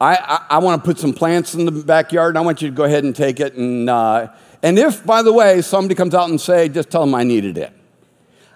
I, 0.00 0.16
I, 0.16 0.46
I 0.50 0.58
want 0.58 0.84
to 0.84 0.86
put 0.86 0.98
some 0.98 1.12
plants 1.14 1.54
in 1.54 1.64
the 1.64 1.72
backyard, 1.72 2.32
and 2.32 2.38
I 2.38 2.42
want 2.42 2.62
you 2.62 2.68
to 2.68 2.74
go 2.74 2.84
ahead 2.84 3.04
and 3.04 3.16
take 3.16 3.40
it. 3.40 3.54
And, 3.54 3.90
uh, 3.90 4.28
and 4.62 4.78
if, 4.78 5.04
by 5.04 5.22
the 5.22 5.32
way, 5.32 5.62
somebody 5.62 5.94
comes 5.94 6.14
out 6.14 6.28
and 6.28 6.40
say, 6.40 6.68
just 6.68 6.90
tell 6.90 7.00
them 7.00 7.14
I 7.14 7.24
needed 7.24 7.58
it. 7.58 7.72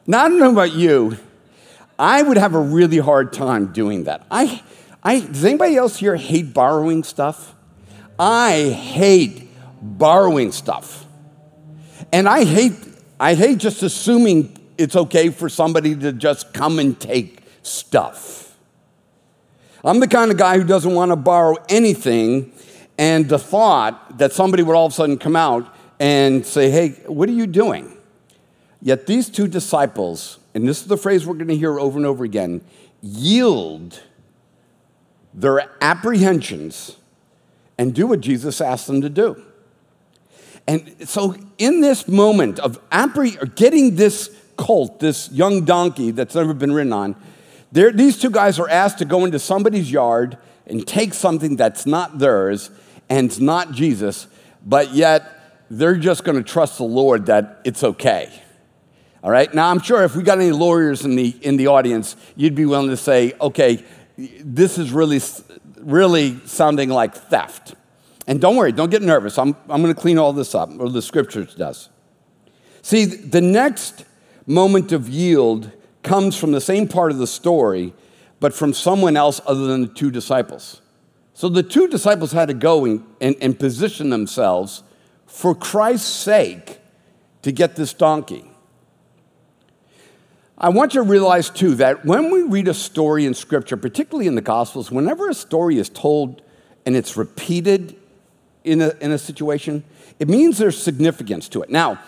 Now, 0.06 0.24
I 0.24 0.28
don't 0.28 0.38
know 0.38 0.52
about 0.52 0.72
you. 0.72 1.16
I 1.98 2.22
would 2.22 2.36
have 2.36 2.54
a 2.54 2.60
really 2.60 2.98
hard 2.98 3.32
time 3.32 3.72
doing 3.72 4.04
that. 4.04 4.26
I, 4.30 4.62
I, 5.02 5.20
does 5.20 5.44
anybody 5.44 5.76
else 5.76 5.96
here 5.96 6.16
hate 6.16 6.54
borrowing 6.54 7.02
stuff? 7.02 7.54
I 8.18 8.70
hate 8.70 9.50
borrowing 9.80 10.52
stuff. 10.52 11.06
And 12.12 12.28
I 12.28 12.44
hate, 12.44 12.74
I 13.18 13.34
hate 13.34 13.58
just 13.58 13.82
assuming 13.82 14.56
it's 14.78 14.94
okay 14.94 15.30
for 15.30 15.48
somebody 15.48 15.96
to 15.96 16.12
just 16.12 16.52
come 16.52 16.78
and 16.78 16.98
take 16.98 17.42
stuff. 17.62 18.56
I'm 19.84 19.98
the 19.98 20.08
kind 20.08 20.30
of 20.30 20.36
guy 20.36 20.58
who 20.58 20.64
doesn't 20.64 20.94
want 20.94 21.10
to 21.10 21.16
borrow 21.16 21.56
anything, 21.68 22.52
and 22.96 23.28
the 23.28 23.38
thought 23.38 24.18
that 24.18 24.32
somebody 24.32 24.62
would 24.62 24.76
all 24.76 24.86
of 24.86 24.92
a 24.92 24.94
sudden 24.94 25.18
come 25.18 25.34
out 25.34 25.74
and 25.98 26.46
say, 26.46 26.70
Hey, 26.70 26.90
what 27.06 27.28
are 27.28 27.32
you 27.32 27.48
doing? 27.48 27.96
Yet 28.80 29.06
these 29.06 29.28
two 29.28 29.48
disciples, 29.48 30.38
and 30.54 30.68
this 30.68 30.82
is 30.82 30.86
the 30.86 30.96
phrase 30.96 31.26
we're 31.26 31.34
going 31.34 31.48
to 31.48 31.56
hear 31.56 31.80
over 31.80 31.98
and 31.98 32.06
over 32.06 32.22
again, 32.24 32.60
yield 33.00 34.00
their 35.34 35.70
apprehensions 35.80 36.96
and 37.78 37.94
do 37.94 38.06
what 38.06 38.20
Jesus 38.20 38.60
asked 38.60 38.86
them 38.86 39.00
to 39.00 39.08
do. 39.08 39.42
And 40.68 41.08
so, 41.08 41.34
in 41.58 41.80
this 41.80 42.06
moment 42.06 42.58
of 42.60 42.78
appreh- 42.90 43.54
getting 43.56 43.96
this 43.96 44.30
colt, 44.56 45.00
this 45.00 45.30
young 45.32 45.64
donkey 45.64 46.12
that's 46.12 46.34
never 46.34 46.54
been 46.54 46.72
ridden 46.72 46.92
on, 46.92 47.16
these 47.72 48.18
two 48.18 48.30
guys 48.30 48.58
are 48.58 48.68
asked 48.68 48.98
to 48.98 49.04
go 49.04 49.24
into 49.24 49.38
somebody's 49.38 49.90
yard 49.90 50.38
and 50.66 50.86
take 50.86 51.14
something 51.14 51.56
that's 51.56 51.86
not 51.86 52.18
theirs 52.18 52.70
and 53.08 53.26
it's 53.26 53.40
not 53.40 53.72
Jesus, 53.72 54.28
but 54.64 54.92
yet 54.92 55.64
they're 55.70 55.96
just 55.96 56.22
going 56.22 56.36
to 56.36 56.44
trust 56.44 56.78
the 56.78 56.84
Lord 56.84 57.26
that 57.26 57.60
it's 57.64 57.82
okay. 57.82 58.30
All 59.24 59.30
right? 59.30 59.52
Now, 59.54 59.70
I'm 59.70 59.80
sure 59.80 60.02
if 60.04 60.14
we 60.14 60.22
got 60.22 60.38
any 60.38 60.50
lawyers 60.50 61.04
in 61.04 61.16
the, 61.16 61.34
in 61.40 61.56
the 61.56 61.68
audience, 61.68 62.16
you'd 62.36 62.54
be 62.54 62.66
willing 62.66 62.90
to 62.90 62.96
say, 62.96 63.32
okay, 63.40 63.84
this 64.16 64.78
is 64.78 64.92
really, 64.92 65.20
really 65.76 66.38
sounding 66.46 66.88
like 66.88 67.14
theft. 67.14 67.74
And 68.26 68.40
don't 68.40 68.56
worry, 68.56 68.72
don't 68.72 68.90
get 68.90 69.02
nervous. 69.02 69.38
I'm, 69.38 69.56
I'm 69.68 69.82
going 69.82 69.94
to 69.94 70.00
clean 70.00 70.18
all 70.18 70.32
this 70.32 70.54
up, 70.54 70.70
or 70.78 70.88
the 70.88 71.02
scriptures 71.02 71.54
does. 71.54 71.88
See, 72.82 73.04
the 73.04 73.40
next 73.40 74.04
moment 74.46 74.92
of 74.92 75.08
yield 75.08 75.70
comes 76.02 76.36
from 76.36 76.52
the 76.52 76.60
same 76.60 76.88
part 76.88 77.10
of 77.12 77.18
the 77.18 77.26
story, 77.26 77.94
but 78.40 78.54
from 78.54 78.72
someone 78.72 79.16
else 79.16 79.40
other 79.46 79.66
than 79.66 79.82
the 79.82 79.88
two 79.88 80.10
disciples. 80.10 80.80
So 81.34 81.48
the 81.48 81.62
two 81.62 81.88
disciples 81.88 82.32
had 82.32 82.48
to 82.48 82.54
go 82.54 82.84
and, 82.84 83.04
and, 83.20 83.36
and 83.40 83.58
position 83.58 84.10
themselves 84.10 84.82
for 85.26 85.54
Christ's 85.54 86.08
sake 86.08 86.78
to 87.42 87.52
get 87.52 87.74
this 87.76 87.92
donkey. 87.92 88.51
I 90.62 90.68
want 90.68 90.94
you 90.94 91.02
to 91.02 91.08
realize 91.10 91.50
too 91.50 91.74
that 91.76 92.04
when 92.04 92.30
we 92.30 92.42
read 92.42 92.68
a 92.68 92.74
story 92.74 93.26
in 93.26 93.34
Scripture, 93.34 93.76
particularly 93.76 94.28
in 94.28 94.36
the 94.36 94.40
Gospels, 94.40 94.92
whenever 94.92 95.28
a 95.28 95.34
story 95.34 95.76
is 95.76 95.88
told 95.88 96.40
and 96.86 96.94
it's 96.94 97.16
repeated 97.16 97.96
in 98.62 98.80
a, 98.80 98.92
in 99.00 99.10
a 99.10 99.18
situation, 99.18 99.82
it 100.20 100.28
means 100.28 100.58
there's 100.58 100.80
significance 100.80 101.48
to 101.48 101.62
it. 101.62 101.70
Now, 101.70 102.00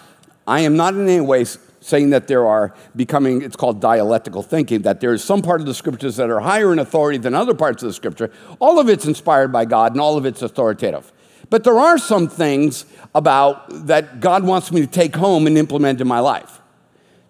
I 0.46 0.60
am 0.60 0.76
not 0.76 0.94
in 0.94 1.08
any 1.08 1.20
way 1.20 1.44
saying 1.80 2.10
that 2.10 2.28
there 2.28 2.46
are 2.46 2.72
becoming, 2.94 3.42
it's 3.42 3.56
called 3.56 3.80
dialectical 3.80 4.44
thinking, 4.44 4.82
that 4.82 5.00
there 5.00 5.12
is 5.12 5.24
some 5.24 5.42
part 5.42 5.60
of 5.60 5.66
the 5.66 5.74
scriptures 5.74 6.14
that 6.16 6.30
are 6.30 6.40
higher 6.40 6.72
in 6.72 6.78
authority 6.78 7.18
than 7.18 7.34
other 7.34 7.54
parts 7.54 7.82
of 7.82 7.88
the 7.88 7.92
scripture. 7.92 8.30
All 8.60 8.78
of 8.78 8.88
it's 8.88 9.04
inspired 9.04 9.50
by 9.50 9.64
God 9.64 9.92
and 9.92 10.00
all 10.00 10.16
of 10.16 10.26
it's 10.26 10.42
authoritative. 10.42 11.12
But 11.50 11.64
there 11.64 11.78
are 11.78 11.98
some 11.98 12.28
things 12.28 12.86
about 13.16 13.86
that 13.86 14.20
God 14.20 14.44
wants 14.44 14.70
me 14.70 14.80
to 14.80 14.86
take 14.86 15.16
home 15.16 15.48
and 15.48 15.58
implement 15.58 16.00
in 16.00 16.06
my 16.06 16.20
life. 16.20 16.60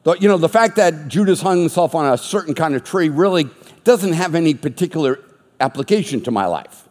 You 0.07 0.29
know, 0.29 0.37
the 0.37 0.51
fact 0.51 0.77
that 0.77 1.09
Judas 1.09 1.41
hung 1.41 1.61
himself 1.61 1.95
on 1.95 2.13
a 2.13 2.19
certain 2.19 2.55
kind 2.55 2.75
of 2.75 2.85
tree 2.85 3.09
really 3.09 3.49
doesn't 3.85 4.13
have 4.13 4.35
any 4.35 4.55
particular 4.55 5.19
application 5.61 6.21
to 6.23 6.31
my 6.31 6.47
life. 6.47 6.89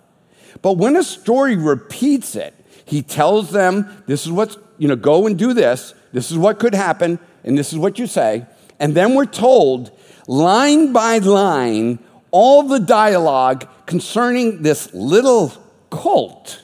But 0.62 0.78
when 0.78 0.96
a 0.96 1.04
story 1.04 1.56
repeats 1.56 2.36
it, 2.36 2.56
he 2.86 3.02
tells 3.02 3.52
them, 3.52 4.04
this 4.08 4.26
is 4.26 4.32
what's, 4.32 4.58
you 4.78 4.88
know, 4.88 4.96
go 4.96 5.28
and 5.28 5.38
do 5.38 5.54
this, 5.54 5.94
this 6.12 6.32
is 6.32 6.38
what 6.38 6.60
could 6.60 6.74
happen, 6.74 7.20
and 7.44 7.58
this 7.58 7.72
is 7.72 7.80
what 7.80 8.00
you 8.00 8.08
say. 8.08 8.46
And 8.80 8.96
then 8.96 9.14
we're 9.14 9.26
told, 9.26 9.92
line 10.28 10.92
by 10.92 11.20
line, 11.20 12.00
all 12.32 12.64
the 12.64 12.80
dialogue 12.80 13.68
concerning 13.86 14.64
this 14.64 14.94
little 14.94 15.54
cult. 15.92 16.64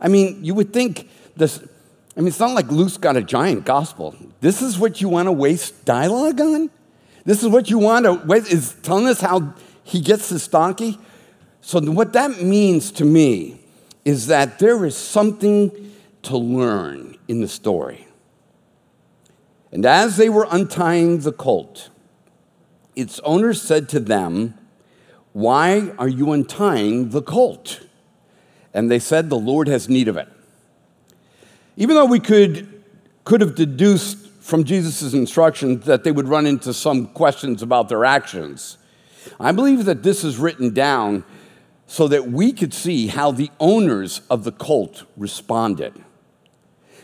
I 0.00 0.08
mean, 0.08 0.44
you 0.44 0.54
would 0.54 0.72
think 0.72 1.08
this, 1.36 1.66
I 2.16 2.20
mean, 2.20 2.28
it's 2.28 2.40
not 2.40 2.54
like 2.54 2.70
Luke's 2.70 2.96
got 2.96 3.16
a 3.16 3.22
giant 3.22 3.64
gospel. 3.64 4.14
This 4.40 4.62
is 4.62 4.78
what 4.78 5.00
you 5.00 5.08
want 5.08 5.26
to 5.26 5.32
waste 5.32 5.84
dialogue 5.84 6.40
on? 6.40 6.70
This 7.24 7.42
is 7.42 7.48
what 7.48 7.70
you 7.70 7.78
want 7.78 8.04
to 8.04 8.14
waste, 8.14 8.52
is 8.52 8.74
telling 8.82 9.06
us 9.06 9.20
how 9.20 9.54
he 9.84 10.00
gets 10.00 10.28
this 10.28 10.48
donkey? 10.48 10.98
So, 11.60 11.80
what 11.80 12.12
that 12.14 12.42
means 12.42 12.90
to 12.92 13.04
me 13.04 13.60
is 14.04 14.26
that 14.26 14.58
there 14.58 14.84
is 14.84 14.96
something 14.96 15.92
to 16.22 16.36
learn 16.36 17.16
in 17.28 17.40
the 17.40 17.48
story. 17.48 18.06
And 19.72 19.86
as 19.86 20.16
they 20.16 20.28
were 20.28 20.46
untying 20.50 21.20
the 21.20 21.32
colt, 21.32 21.90
its 22.96 23.20
owner 23.20 23.54
said 23.54 23.88
to 23.90 24.00
them, 24.00 24.54
Why 25.32 25.92
are 25.98 26.08
you 26.08 26.32
untying 26.32 27.10
the 27.10 27.22
colt? 27.22 27.80
And 28.74 28.90
they 28.90 28.98
said, 28.98 29.30
The 29.30 29.38
Lord 29.38 29.68
has 29.68 29.88
need 29.88 30.08
of 30.08 30.16
it. 30.16 30.28
Even 31.80 31.96
though 31.96 32.04
we 32.04 32.20
could, 32.20 32.84
could 33.24 33.40
have 33.40 33.54
deduced 33.54 34.28
from 34.40 34.64
Jesus' 34.64 35.14
instructions 35.14 35.86
that 35.86 36.04
they 36.04 36.12
would 36.12 36.28
run 36.28 36.46
into 36.46 36.74
some 36.74 37.06
questions 37.06 37.62
about 37.62 37.88
their 37.88 38.04
actions, 38.04 38.76
I 39.40 39.52
believe 39.52 39.86
that 39.86 40.02
this 40.02 40.22
is 40.22 40.36
written 40.36 40.74
down 40.74 41.24
so 41.86 42.06
that 42.08 42.30
we 42.30 42.52
could 42.52 42.74
see 42.74 43.06
how 43.06 43.30
the 43.30 43.50
owners 43.58 44.20
of 44.28 44.44
the 44.44 44.52
cult 44.52 45.04
responded. 45.16 45.94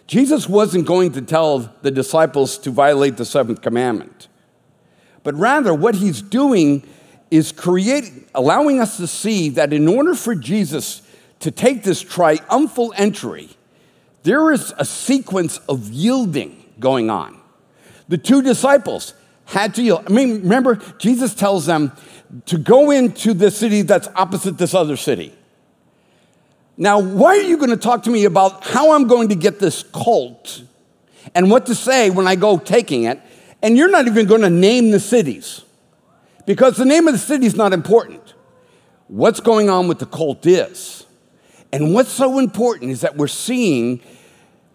Jesus 0.06 0.46
wasn't 0.46 0.86
going 0.86 1.12
to 1.12 1.22
tell 1.22 1.74
the 1.80 1.90
disciples 1.90 2.58
to 2.58 2.70
violate 2.70 3.16
the 3.16 3.24
seventh 3.24 3.62
commandment, 3.62 4.28
but 5.22 5.34
rather 5.36 5.72
what 5.72 5.94
he's 5.94 6.20
doing 6.20 6.86
is 7.30 7.50
creating, 7.50 8.28
allowing 8.34 8.78
us 8.78 8.98
to 8.98 9.06
see 9.06 9.48
that 9.48 9.72
in 9.72 9.88
order 9.88 10.14
for 10.14 10.34
Jesus 10.34 11.00
to 11.40 11.50
take 11.50 11.82
this 11.82 12.02
triumphal 12.02 12.92
entry, 12.98 13.55
there 14.26 14.50
is 14.50 14.74
a 14.76 14.84
sequence 14.84 15.58
of 15.68 15.88
yielding 15.88 16.64
going 16.80 17.10
on. 17.10 17.40
The 18.08 18.18
two 18.18 18.42
disciples 18.42 19.14
had 19.44 19.76
to 19.76 19.82
yield. 19.82 20.02
I 20.04 20.12
mean, 20.12 20.42
remember, 20.42 20.80
Jesus 20.98 21.32
tells 21.32 21.64
them 21.66 21.92
to 22.46 22.58
go 22.58 22.90
into 22.90 23.34
the 23.34 23.52
city 23.52 23.82
that's 23.82 24.08
opposite 24.16 24.58
this 24.58 24.74
other 24.74 24.96
city. 24.96 25.32
Now, 26.76 26.98
why 26.98 27.38
are 27.38 27.42
you 27.42 27.56
going 27.56 27.70
to 27.70 27.76
talk 27.76 28.02
to 28.02 28.10
me 28.10 28.24
about 28.24 28.64
how 28.64 28.96
I'm 28.96 29.06
going 29.06 29.28
to 29.28 29.36
get 29.36 29.60
this 29.60 29.84
colt 29.84 30.62
and 31.32 31.48
what 31.48 31.66
to 31.66 31.76
say 31.76 32.10
when 32.10 32.26
I 32.26 32.34
go 32.34 32.58
taking 32.58 33.04
it? 33.04 33.20
And 33.62 33.76
you're 33.76 33.88
not 33.88 34.08
even 34.08 34.26
going 34.26 34.42
to 34.42 34.50
name 34.50 34.90
the 34.90 35.00
cities 35.00 35.62
because 36.46 36.76
the 36.76 36.84
name 36.84 37.06
of 37.06 37.14
the 37.14 37.18
city 37.18 37.46
is 37.46 37.54
not 37.54 37.72
important. 37.72 38.34
What's 39.06 39.38
going 39.38 39.70
on 39.70 39.86
with 39.86 40.00
the 40.00 40.06
colt 40.06 40.44
is. 40.46 41.06
And 41.72 41.94
what's 41.94 42.10
so 42.10 42.40
important 42.40 42.90
is 42.90 43.02
that 43.02 43.16
we're 43.16 43.28
seeing 43.28 44.00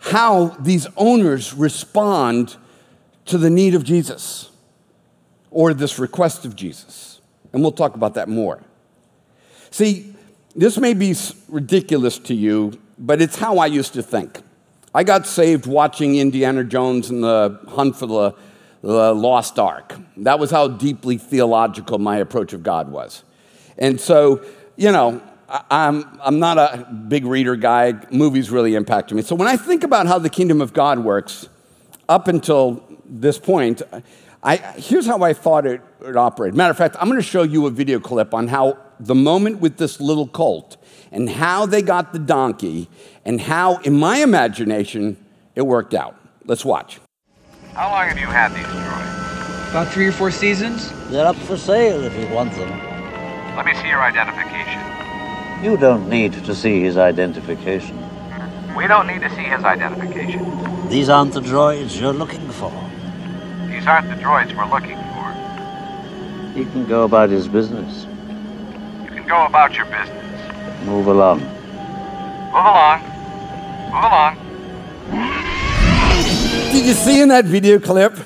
how 0.02 0.48
these 0.60 0.88
owners 0.98 1.54
respond 1.54 2.58
to 3.26 3.38
the 3.38 3.50
need 3.50 3.76
of 3.76 3.84
Jesus 3.84 4.50
or 5.52 5.74
this 5.74 6.00
request 6.00 6.44
of 6.44 6.56
Jesus. 6.56 7.22
And 7.54 7.62
we'll 7.62 7.72
talk 7.72 7.94
about 7.96 8.16
that 8.16 8.28
more. 8.28 8.62
See, 9.70 10.14
this 10.56 10.78
may 10.78 10.94
be 10.94 11.16
ridiculous 11.48 12.18
to 12.20 12.34
you, 12.34 12.80
but 12.98 13.22
it's 13.22 13.36
how 13.36 13.60
I 13.60 13.68
used 13.68 13.94
to 13.94 14.02
think. 14.02 14.40
I 14.94 15.04
got 15.04 15.28
saved 15.28 15.68
watching 15.68 16.16
Indiana 16.16 16.64
Jones 16.64 17.10
and 17.10 17.24
the 17.24 17.60
hunt 17.70 17.96
for 17.96 18.08
the, 18.08 18.36
the 18.82 19.14
Lost 19.14 19.60
Ark. 19.60 19.96
That 20.18 20.40
was 20.40 20.50
how 20.50 20.68
deeply 20.68 21.18
theological 21.18 22.00
my 22.00 22.18
approach 22.18 22.54
of 22.54 22.64
God 22.64 22.90
was. 22.90 23.24
And 23.78 24.02
so, 24.02 24.44
you 24.76 24.92
know, 24.92 25.22
I'm, 25.70 26.20
I'm 26.22 26.40
not 26.40 26.58
a 26.58 26.88
big 27.08 27.26
reader 27.26 27.56
guy. 27.56 27.94
Movies 28.10 28.50
really 28.50 28.76
impacted 28.76 29.18
me. 29.18 29.24
So 29.24 29.36
when 29.36 29.48
I 29.48 29.58
think 29.58 29.84
about 29.84 30.08
how 30.08 30.18
the 30.18 30.30
kingdom 30.30 30.62
of 30.62 30.72
God 30.72 31.00
works, 31.00 31.50
up 32.08 32.28
until 32.28 32.84
this 33.06 33.38
point, 33.38 33.82
I, 34.44 34.58
here's 34.58 35.06
how 35.06 35.22
I 35.24 35.34
thought 35.34 35.66
it, 35.66 35.82
it 36.06 36.16
operated. 36.16 36.56
Matter 36.56 36.72
of 36.72 36.78
fact, 36.78 36.96
I'm 37.00 37.08
going 37.08 37.20
to 37.20 37.28
show 37.28 37.44
you 37.44 37.68
a 37.68 37.70
video 37.70 38.00
clip 38.00 38.34
on 38.34 38.48
how 38.48 38.78
the 39.00 39.16
moment 39.16 39.60
with 39.60 39.78
this 39.78 40.00
little 40.00 40.28
colt 40.28 40.78
and 41.12 41.30
how 41.30 41.66
they 41.66 41.82
got 41.82 42.14
the 42.14 42.20
donkey 42.20 42.90
and 43.26 43.42
how, 43.42 43.78
in 43.78 44.00
my 44.00 44.18
imagination, 44.18 45.18
it 45.56 45.64
worked 45.64 45.94
out. 45.94 46.16
Let's 46.46 46.64
watch. 46.64 47.00
How 47.74 47.90
long 47.90 48.08
have 48.08 48.18
you 48.18 48.28
had 48.28 48.54
these 48.54 48.66
droids? 48.66 49.70
About 49.72 49.88
three 49.90 50.08
or 50.08 50.12
four 50.12 50.32
seasons. 50.32 50.92
They're 51.10 51.26
up 51.26 51.36
for 51.36 51.58
sale 51.58 52.04
if 52.04 52.18
you 52.18 52.28
want 52.34 52.54
them. 52.54 52.70
Let 53.56 53.66
me 53.66 53.74
see 53.76 53.90
your 53.90 54.02
identification. 54.02 54.71
You 55.62 55.78
don't 55.78 56.10
need 56.10 56.34
to 56.34 56.56
see 56.56 56.82
his 56.82 56.98
identification. 56.98 57.96
We 58.76 58.88
don't 58.88 59.06
need 59.06 59.22
to 59.22 59.30
see 59.30 59.44
his 59.44 59.64
identification. 59.64 60.90
These 60.90 61.08
aren't 61.08 61.36
the 61.36 61.40
droids 61.40 62.02
you're 62.02 62.14
looking 62.14 62.50
for. 62.50 62.72
These 63.68 63.86
aren't 63.86 64.10
the 64.10 64.16
droids 64.16 64.58
we're 64.58 64.66
looking 64.66 64.98
for. 64.98 66.58
He 66.58 66.66
can 66.66 66.88
go 66.88 67.04
about 67.04 67.30
his 67.30 67.48
business. 67.48 68.08
You 69.04 69.12
can 69.12 69.28
go 69.28 69.46
about 69.46 69.76
your 69.76 69.86
business. 69.86 70.84
Move 70.84 71.06
along. 71.06 71.42
Move 71.42 72.56
along. 72.56 73.02
Move 73.86 74.04
along. 74.04 74.38
Did 76.72 76.86
you 76.88 76.94
see 76.94 77.22
in 77.22 77.28
that 77.30 77.46
video 77.46 77.78
clip? 77.78 78.18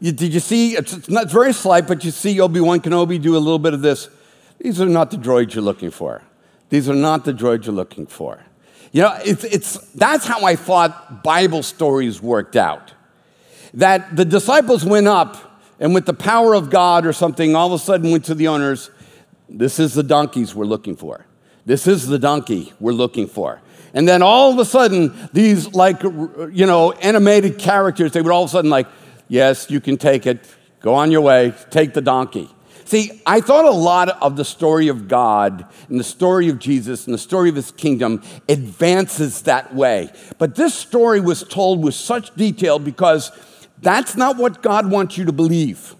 You, 0.00 0.10
did 0.10 0.34
you 0.34 0.40
see? 0.40 0.74
It's, 0.74 0.92
it's 0.92 1.08
not 1.08 1.30
very 1.30 1.52
slight, 1.52 1.86
but 1.86 2.04
you 2.04 2.10
see 2.10 2.40
Obi 2.40 2.58
Wan 2.58 2.80
Kenobi 2.80 3.22
do 3.22 3.36
a 3.36 3.38
little 3.38 3.60
bit 3.60 3.74
of 3.74 3.80
this. 3.80 4.08
These 4.58 4.80
are 4.80 4.86
not 4.86 5.12
the 5.12 5.18
droids 5.18 5.54
you're 5.54 5.62
looking 5.62 5.92
for. 5.92 6.22
These 6.70 6.88
are 6.88 6.94
not 6.94 7.24
the 7.24 7.32
droids 7.32 7.66
you're 7.66 7.74
looking 7.74 8.06
for. 8.06 8.42
You 8.92 9.02
know, 9.02 9.18
it's, 9.24 9.44
it's, 9.44 9.78
that's 9.92 10.26
how 10.26 10.44
I 10.44 10.56
thought 10.56 11.22
Bible 11.22 11.62
stories 11.62 12.20
worked 12.20 12.56
out 12.56 12.94
that 13.74 14.16
the 14.16 14.24
disciples 14.24 14.84
went 14.84 15.06
up 15.06 15.36
and 15.78 15.94
with 15.94 16.06
the 16.06 16.14
power 16.14 16.54
of 16.54 16.70
God 16.70 17.06
or 17.06 17.12
something, 17.12 17.56
all 17.56 17.72
of 17.72 17.80
a 17.80 17.82
sudden 17.82 18.10
went 18.10 18.24
to 18.26 18.34
the 18.34 18.48
owners, 18.48 18.90
this 19.48 19.78
is 19.78 19.94
the 19.94 20.02
donkeys 20.02 20.54
we're 20.54 20.66
looking 20.66 20.96
for. 20.96 21.24
This 21.64 21.86
is 21.86 22.06
the 22.06 22.18
donkey 22.18 22.72
we're 22.80 22.92
looking 22.92 23.26
for. 23.26 23.60
And 23.94 24.06
then 24.06 24.22
all 24.22 24.52
of 24.52 24.58
a 24.58 24.64
sudden, 24.64 25.28
these 25.32 25.72
like, 25.74 26.02
you 26.02 26.66
know, 26.66 26.92
animated 26.92 27.58
characters, 27.58 28.12
they 28.12 28.20
would 28.20 28.32
all 28.32 28.44
of 28.44 28.50
a 28.50 28.52
sudden 28.52 28.70
like, 28.70 28.86
yes, 29.28 29.70
you 29.70 29.80
can 29.80 29.96
take 29.96 30.26
it. 30.26 30.44
Go 30.80 30.94
on 30.94 31.10
your 31.10 31.20
way. 31.22 31.54
Take 31.70 31.94
the 31.94 32.00
donkey. 32.00 32.50
See, 32.90 33.22
I 33.24 33.40
thought 33.40 33.66
a 33.66 33.70
lot 33.70 34.08
of 34.20 34.34
the 34.34 34.44
story 34.44 34.88
of 34.88 35.06
God 35.06 35.64
and 35.88 36.00
the 36.00 36.02
story 36.02 36.48
of 36.48 36.58
Jesus 36.58 37.04
and 37.06 37.14
the 37.14 37.18
story 37.18 37.48
of 37.48 37.54
his 37.54 37.70
kingdom 37.70 38.20
advances 38.48 39.42
that 39.42 39.72
way. 39.72 40.10
But 40.38 40.56
this 40.56 40.74
story 40.74 41.20
was 41.20 41.44
told 41.44 41.84
with 41.84 41.94
such 41.94 42.34
detail 42.34 42.80
because 42.80 43.30
that's 43.80 44.16
not 44.16 44.38
what 44.38 44.60
God 44.60 44.90
wants 44.90 45.16
you 45.16 45.24
to 45.26 45.32
believe. 45.32 45.94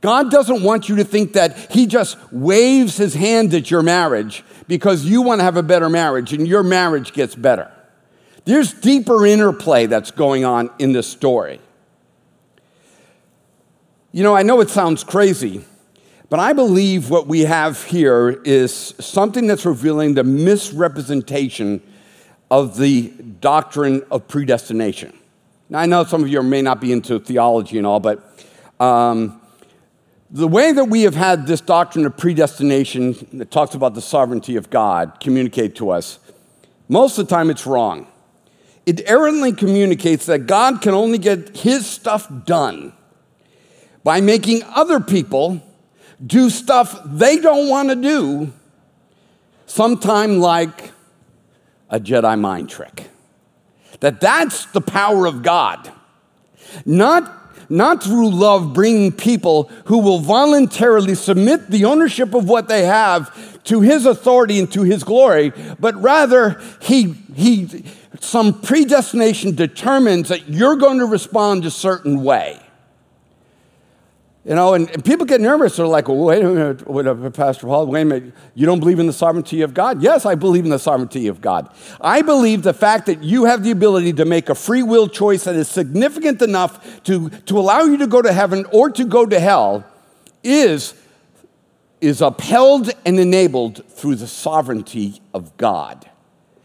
God 0.00 0.30
doesn't 0.30 0.62
want 0.62 0.88
you 0.88 0.96
to 0.96 1.04
think 1.04 1.34
that 1.34 1.70
He 1.70 1.86
just 1.86 2.16
waves 2.32 2.96
His 2.96 3.12
hand 3.12 3.52
at 3.52 3.70
your 3.70 3.82
marriage 3.82 4.42
because 4.68 5.04
you 5.04 5.20
want 5.20 5.40
to 5.40 5.44
have 5.44 5.58
a 5.58 5.62
better 5.62 5.90
marriage 5.90 6.32
and 6.32 6.48
your 6.48 6.62
marriage 6.62 7.12
gets 7.12 7.34
better. 7.34 7.70
There's 8.46 8.72
deeper 8.72 9.26
interplay 9.26 9.84
that's 9.84 10.10
going 10.10 10.46
on 10.46 10.70
in 10.78 10.92
this 10.92 11.08
story. 11.08 11.60
You 14.12 14.22
know, 14.22 14.34
I 14.34 14.42
know 14.42 14.62
it 14.62 14.70
sounds 14.70 15.04
crazy, 15.04 15.62
but 16.32 16.40
I 16.40 16.54
believe 16.54 17.10
what 17.10 17.26
we 17.26 17.40
have 17.40 17.84
here 17.84 18.30
is 18.30 18.94
something 18.98 19.46
that's 19.46 19.66
revealing 19.66 20.14
the 20.14 20.24
misrepresentation 20.24 21.82
of 22.50 22.78
the 22.78 23.10
doctrine 23.40 24.02
of 24.10 24.28
predestination. 24.28 25.12
Now, 25.68 25.80
I 25.80 25.84
know 25.84 26.04
some 26.04 26.22
of 26.22 26.30
you 26.30 26.42
may 26.42 26.62
not 26.62 26.80
be 26.80 26.90
into 26.90 27.20
theology 27.20 27.76
and 27.76 27.86
all, 27.86 28.00
but 28.00 28.24
um, 28.80 29.42
the 30.30 30.48
way 30.48 30.72
that 30.72 30.86
we 30.86 31.02
have 31.02 31.14
had 31.14 31.46
this 31.46 31.60
doctrine 31.60 32.06
of 32.06 32.16
predestination 32.16 33.14
that 33.34 33.50
talks 33.50 33.74
about 33.74 33.92
the 33.92 34.00
sovereignty 34.00 34.56
of 34.56 34.70
God 34.70 35.18
communicate 35.20 35.76
to 35.76 35.90
us, 35.90 36.18
most 36.88 37.18
of 37.18 37.28
the 37.28 37.34
time 37.34 37.50
it's 37.50 37.66
wrong. 37.66 38.06
It 38.86 39.06
errantly 39.06 39.52
communicates 39.52 40.24
that 40.24 40.46
God 40.46 40.80
can 40.80 40.94
only 40.94 41.18
get 41.18 41.58
his 41.58 41.84
stuff 41.84 42.26
done 42.46 42.94
by 44.02 44.22
making 44.22 44.62
other 44.62 44.98
people 44.98 45.60
do 46.24 46.50
stuff 46.50 47.00
they 47.04 47.38
don't 47.38 47.68
want 47.68 47.88
to 47.90 47.96
do, 47.96 48.52
sometime 49.66 50.38
like 50.38 50.92
a 51.90 51.98
Jedi 51.98 52.38
mind 52.38 52.68
trick. 52.68 53.08
That 54.00 54.20
that's 54.20 54.66
the 54.66 54.80
power 54.80 55.26
of 55.26 55.42
God. 55.42 55.90
Not 56.84 57.42
not 57.72 58.02
through 58.02 58.30
love 58.30 58.74
bringing 58.74 59.10
people 59.10 59.70
who 59.86 59.98
will 59.98 60.18
voluntarily 60.18 61.14
submit 61.14 61.70
the 61.70 61.86
ownership 61.86 62.34
of 62.34 62.46
what 62.46 62.68
they 62.68 62.84
have 62.84 63.62
to 63.64 63.80
his 63.80 64.04
authority 64.04 64.58
and 64.58 64.70
to 64.72 64.82
his 64.82 65.02
glory, 65.02 65.52
but 65.80 65.94
rather 65.96 66.60
he, 66.82 67.14
he, 67.34 67.84
some 68.20 68.60
predestination 68.60 69.54
determines 69.54 70.28
that 70.28 70.48
you're 70.48 70.76
going 70.76 70.98
to 70.98 71.06
respond 71.06 71.64
a 71.64 71.70
certain 71.70 72.22
way. 72.22 72.60
You 74.44 74.56
know, 74.56 74.74
and, 74.74 74.90
and, 74.90 75.04
people 75.04 75.24
get 75.24 75.40
nervous. 75.40 75.76
They're 75.76 75.86
like, 75.86 76.08
well, 76.08 76.18
wait 76.18 76.42
a 76.42 76.48
minute, 76.48 76.88
wait 76.88 77.06
a 77.06 77.14
minute, 77.14 77.32
Pastor 77.32 77.68
Paul, 77.68 77.86
wait 77.86 78.02
a 78.02 78.04
minute. 78.04 78.34
You 78.56 78.66
don't 78.66 78.80
believe 78.80 78.98
in 78.98 79.06
the 79.06 79.12
sovereignty 79.12 79.62
of 79.62 79.72
God? 79.72 80.02
Yes, 80.02 80.26
I 80.26 80.34
believe 80.34 80.64
in 80.64 80.70
the 80.70 80.80
sovereignty 80.80 81.28
of 81.28 81.40
God. 81.40 81.72
I 82.00 82.22
believe 82.22 82.64
the 82.64 82.74
fact 82.74 83.06
that 83.06 83.22
you 83.22 83.44
have 83.44 83.62
the 83.62 83.70
ability 83.70 84.14
to 84.14 84.24
make 84.24 84.48
a 84.48 84.56
free 84.56 84.82
will 84.82 85.06
choice 85.06 85.44
that 85.44 85.54
is 85.54 85.68
significant 85.68 86.42
enough 86.42 87.04
to, 87.04 87.30
to 87.30 87.56
allow 87.56 87.82
you 87.82 87.98
to 87.98 88.08
go 88.08 88.20
to 88.20 88.32
heaven 88.32 88.66
or 88.72 88.90
to 88.90 89.04
go 89.04 89.24
to 89.24 89.38
hell 89.38 89.86
is, 90.42 90.94
is 92.00 92.20
upheld 92.20 92.90
and 93.06 93.20
enabled 93.20 93.86
through 93.90 94.16
the 94.16 94.26
sovereignty 94.26 95.22
of 95.32 95.56
God. 95.56 96.04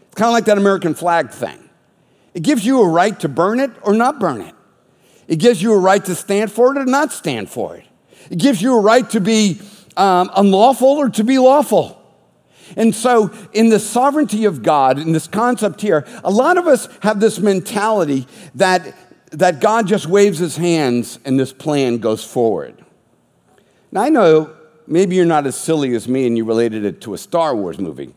It's 0.08 0.16
kind 0.16 0.26
of 0.26 0.32
like 0.32 0.46
that 0.46 0.58
American 0.58 0.94
flag 0.94 1.30
thing. 1.30 1.68
It 2.34 2.42
gives 2.42 2.66
you 2.66 2.82
a 2.82 2.88
right 2.88 3.18
to 3.20 3.28
burn 3.28 3.60
it 3.60 3.70
or 3.82 3.94
not 3.94 4.18
burn 4.18 4.40
it. 4.40 4.54
It 5.28 5.36
gives 5.36 5.62
you 5.62 5.74
a 5.74 5.78
right 5.78 6.04
to 6.06 6.14
stand 6.14 6.50
for 6.50 6.74
it 6.74 6.80
or 6.80 6.86
not 6.86 7.12
stand 7.12 7.50
for 7.50 7.76
it. 7.76 7.84
It 8.30 8.38
gives 8.38 8.60
you 8.60 8.76
a 8.76 8.80
right 8.80 9.08
to 9.10 9.20
be 9.20 9.60
um, 9.96 10.30
unlawful 10.34 10.88
or 10.88 11.10
to 11.10 11.22
be 11.22 11.38
lawful. 11.38 11.94
And 12.76 12.94
so, 12.94 13.32
in 13.52 13.68
the 13.70 13.78
sovereignty 13.78 14.44
of 14.44 14.62
God, 14.62 14.98
in 14.98 15.12
this 15.12 15.26
concept 15.26 15.80
here, 15.80 16.06
a 16.22 16.30
lot 16.30 16.58
of 16.58 16.66
us 16.66 16.88
have 17.02 17.18
this 17.20 17.38
mentality 17.38 18.26
that, 18.54 18.94
that 19.32 19.60
God 19.60 19.86
just 19.86 20.06
waves 20.06 20.38
his 20.38 20.56
hands 20.56 21.18
and 21.24 21.38
this 21.38 21.52
plan 21.52 21.98
goes 21.98 22.24
forward. 22.24 22.84
Now, 23.90 24.02
I 24.02 24.10
know 24.10 24.54
maybe 24.86 25.16
you're 25.16 25.24
not 25.24 25.46
as 25.46 25.56
silly 25.56 25.94
as 25.94 26.08
me 26.08 26.26
and 26.26 26.36
you 26.36 26.44
related 26.44 26.84
it 26.84 27.00
to 27.02 27.14
a 27.14 27.18
Star 27.18 27.56
Wars 27.56 27.78
movie, 27.78 28.14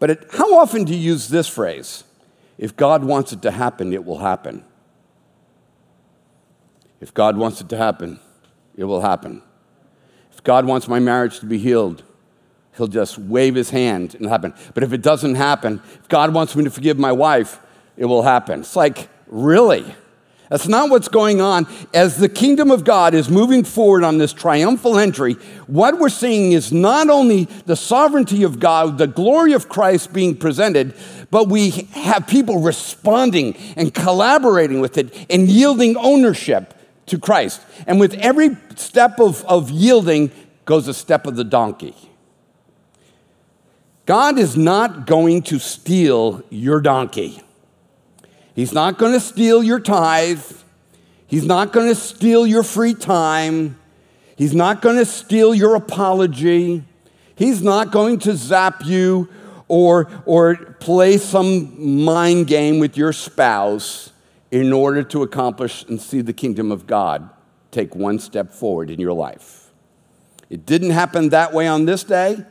but 0.00 0.10
it, 0.10 0.26
how 0.32 0.58
often 0.58 0.84
do 0.84 0.92
you 0.92 0.98
use 0.98 1.28
this 1.28 1.46
phrase? 1.46 2.02
If 2.58 2.76
God 2.76 3.04
wants 3.04 3.32
it 3.32 3.42
to 3.42 3.52
happen, 3.52 3.92
it 3.92 4.04
will 4.04 4.18
happen. 4.18 4.64
If 7.00 7.14
God 7.14 7.36
wants 7.36 7.60
it 7.60 7.68
to 7.70 7.76
happen, 7.76 8.20
it 8.76 8.84
will 8.84 9.00
happen. 9.00 9.42
If 10.32 10.44
God 10.44 10.66
wants 10.66 10.88
my 10.88 11.00
marriage 11.00 11.40
to 11.40 11.46
be 11.46 11.58
healed, 11.58 12.02
He'll 12.76 12.86
just 12.86 13.18
wave 13.18 13.54
His 13.54 13.70
hand 13.70 14.14
and 14.14 14.22
it'll 14.22 14.30
happen. 14.30 14.54
But 14.74 14.82
if 14.82 14.92
it 14.92 15.02
doesn't 15.02 15.34
happen, 15.34 15.82
if 15.94 16.08
God 16.08 16.32
wants 16.32 16.54
me 16.54 16.64
to 16.64 16.70
forgive 16.70 16.98
my 16.98 17.12
wife, 17.12 17.58
it 17.96 18.04
will 18.04 18.22
happen. 18.22 18.60
It's 18.60 18.76
like, 18.76 19.08
really? 19.26 19.94
That's 20.50 20.66
not 20.66 20.90
what's 20.90 21.08
going 21.08 21.40
on. 21.40 21.68
As 21.94 22.16
the 22.16 22.28
kingdom 22.28 22.70
of 22.70 22.84
God 22.84 23.14
is 23.14 23.30
moving 23.30 23.64
forward 23.64 24.02
on 24.02 24.18
this 24.18 24.32
triumphal 24.32 24.98
entry, 24.98 25.34
what 25.68 25.98
we're 25.98 26.08
seeing 26.08 26.52
is 26.52 26.72
not 26.72 27.08
only 27.08 27.44
the 27.66 27.76
sovereignty 27.76 28.42
of 28.42 28.58
God, 28.58 28.98
the 28.98 29.06
glory 29.06 29.52
of 29.52 29.68
Christ 29.68 30.12
being 30.12 30.36
presented, 30.36 30.94
but 31.30 31.48
we 31.48 31.70
have 31.92 32.26
people 32.26 32.58
responding 32.58 33.56
and 33.76 33.94
collaborating 33.94 34.80
with 34.80 34.98
it 34.98 35.14
and 35.30 35.48
yielding 35.48 35.96
ownership 35.96 36.74
to 37.10 37.18
Christ. 37.18 37.60
And 37.86 38.00
with 38.00 38.14
every 38.14 38.56
step 38.76 39.20
of, 39.20 39.44
of 39.44 39.70
yielding 39.70 40.30
goes 40.64 40.88
a 40.88 40.94
step 40.94 41.26
of 41.26 41.36
the 41.36 41.44
donkey. 41.44 41.94
God 44.06 44.38
is 44.38 44.56
not 44.56 45.06
going 45.06 45.42
to 45.42 45.58
steal 45.58 46.42
your 46.50 46.80
donkey. 46.80 47.42
He's 48.54 48.72
not 48.72 48.98
going 48.98 49.12
to 49.12 49.20
steal 49.20 49.62
your 49.62 49.78
tithe. 49.78 50.44
He's 51.26 51.44
not 51.44 51.72
going 51.72 51.88
to 51.88 51.94
steal 51.94 52.46
your 52.46 52.62
free 52.62 52.94
time. 52.94 53.78
He's 54.36 54.54
not 54.54 54.82
going 54.82 54.96
to 54.96 55.04
steal 55.04 55.54
your 55.54 55.76
apology. 55.76 56.82
He's 57.36 57.62
not 57.62 57.92
going 57.92 58.18
to 58.20 58.34
zap 58.34 58.84
you 58.84 59.28
or, 59.68 60.10
or 60.26 60.56
play 60.56 61.16
some 61.16 62.04
mind 62.04 62.48
game 62.48 62.80
with 62.80 62.96
your 62.96 63.12
spouse 63.12 64.09
in 64.50 64.72
order 64.72 65.02
to 65.04 65.22
accomplish 65.22 65.84
and 65.84 66.00
see 66.00 66.20
the 66.20 66.32
kingdom 66.32 66.72
of 66.72 66.86
God 66.86 67.30
take 67.70 67.94
one 67.94 68.18
step 68.18 68.52
forward 68.52 68.90
in 68.90 68.98
your 68.98 69.12
life. 69.12 69.70
It 70.48 70.66
didn't 70.66 70.90
happen 70.90 71.28
that 71.28 71.52
way 71.52 71.68
on 71.68 71.84
this 71.84 72.02
day, 72.02 72.44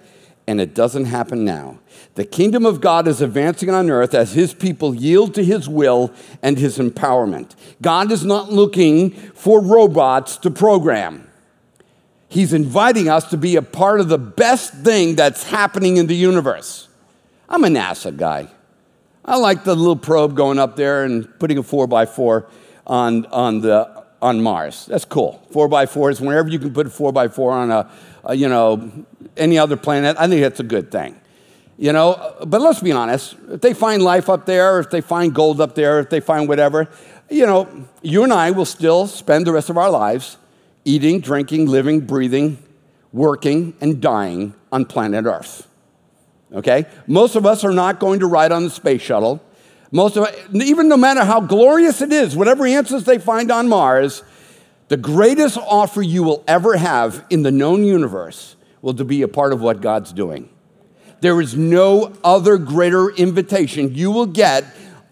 and 0.47 0.61
it 0.61 0.73
doesn't 0.73 1.05
happen 1.05 1.43
now. 1.43 1.79
The 2.15 2.25
kingdom 2.25 2.65
of 2.65 2.79
God 2.79 3.07
is 3.07 3.21
advancing 3.21 3.69
on 3.69 3.89
earth 3.89 4.13
as 4.13 4.33
his 4.33 4.53
people 4.53 4.95
yield 4.95 5.33
to 5.35 5.43
his 5.43 5.67
will 5.67 6.13
and 6.41 6.57
his 6.57 6.77
empowerment. 6.77 7.55
God 7.81 8.11
is 8.11 8.23
not 8.23 8.51
looking 8.51 9.11
for 9.11 9.61
robots 9.61 10.37
to 10.37 10.49
program. 10.49 11.29
He's 12.29 12.53
inviting 12.53 13.09
us 13.09 13.29
to 13.31 13.37
be 13.37 13.57
a 13.57 13.61
part 13.61 13.99
of 13.99 14.07
the 14.07 14.17
best 14.17 14.73
thing 14.73 15.15
that's 15.15 15.43
happening 15.43 15.97
in 15.97 16.07
the 16.07 16.15
universe. 16.15 16.87
I'm 17.49 17.63
a 17.63 17.67
NASA 17.67 18.15
guy. 18.15 18.47
I 19.29 19.35
like 19.35 19.63
the 19.63 19.75
little 19.75 19.95
probe 19.95 20.35
going 20.35 20.57
up 20.57 20.75
there 20.75 21.03
and 21.03 21.37
putting 21.37 21.59
a 21.59 21.63
four 21.63 21.85
by 21.85 22.07
four 22.07 22.47
on, 22.87 23.27
on, 23.27 23.61
the, 23.61 24.03
on 24.23 24.41
Mars. 24.41 24.87
That's 24.87 25.05
cool. 25.05 25.45
Four 25.51 25.67
by 25.67 25.85
four 25.85 26.09
is 26.09 26.19
whenever 26.19 26.49
you 26.49 26.57
can 26.57 26.73
put 26.73 26.87
a 26.87 26.89
four 26.89 27.13
by 27.13 27.27
four 27.27 27.51
on 27.51 27.69
a, 27.69 27.91
a, 28.23 28.33
you 28.33 28.49
know, 28.49 28.91
any 29.37 29.59
other 29.59 29.77
planet, 29.77 30.17
I 30.17 30.27
think 30.27 30.41
that's 30.41 30.59
a 30.59 30.63
good 30.63 30.89
thing. 30.89 31.15
You 31.77 31.93
know, 31.93 32.37
but 32.47 32.59
let's 32.59 32.79
be 32.79 32.91
honest. 32.91 33.35
If 33.49 33.61
they 33.61 33.75
find 33.75 34.01
life 34.01 34.29
up 34.29 34.47
there, 34.47 34.79
if 34.79 34.89
they 34.89 34.99
find 34.99 35.31
gold 35.31 35.61
up 35.61 35.75
there, 35.75 35.99
if 35.99 36.09
they 36.09 36.21
find 36.21 36.49
whatever, 36.49 36.89
you 37.29 37.45
know, 37.45 37.69
you 38.01 38.23
and 38.23 38.33
I 38.33 38.49
will 38.49 38.65
still 38.65 39.05
spend 39.05 39.45
the 39.45 39.51
rest 39.53 39.69
of 39.69 39.77
our 39.77 39.91
lives 39.91 40.37
eating, 40.85 41.19
drinking, 41.19 41.67
living, 41.67 41.99
breathing, 41.99 42.57
working, 43.13 43.75
and 43.79 44.01
dying 44.01 44.55
on 44.71 44.85
planet 44.85 45.25
Earth 45.25 45.68
okay? 46.53 46.85
Most 47.07 47.35
of 47.35 47.45
us 47.45 47.63
are 47.63 47.71
not 47.71 47.99
going 47.99 48.19
to 48.19 48.27
ride 48.27 48.51
on 48.51 48.63
the 48.63 48.69
space 48.69 49.01
shuttle. 49.01 49.41
Most 49.91 50.17
of 50.17 50.27
even 50.53 50.87
no 50.87 50.97
matter 50.97 51.23
how 51.23 51.41
glorious 51.41 52.01
it 52.01 52.11
is, 52.11 52.35
whatever 52.35 52.65
answers 52.65 53.05
they 53.05 53.17
find 53.17 53.51
on 53.51 53.67
Mars, 53.67 54.23
the 54.87 54.97
greatest 54.97 55.57
offer 55.57 56.01
you 56.01 56.23
will 56.23 56.43
ever 56.47 56.77
have 56.77 57.25
in 57.29 57.43
the 57.43 57.51
known 57.51 57.83
universe 57.83 58.55
will 58.81 58.93
to 58.93 59.05
be 59.05 59.21
a 59.21 59.27
part 59.27 59.53
of 59.53 59.61
what 59.61 59.81
God's 59.81 60.13
doing. 60.13 60.49
There 61.21 61.41
is 61.41 61.55
no 61.55 62.13
other 62.23 62.57
greater 62.57 63.09
invitation 63.09 63.93
you 63.93 64.11
will 64.11 64.25
get 64.25 64.63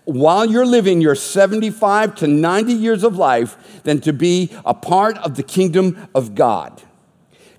while 0.05 0.45
you're 0.45 0.65
living 0.65 1.01
your 1.01 1.15
75 1.15 2.15
to 2.15 2.27
90 2.27 2.73
years 2.73 3.03
of 3.03 3.17
life 3.17 3.83
than 3.83 3.99
to 4.01 4.13
be 4.13 4.51
a 4.65 4.73
part 4.73 5.17
of 5.17 5.35
the 5.35 5.43
kingdom 5.43 6.07
of 6.15 6.33
God. 6.33 6.81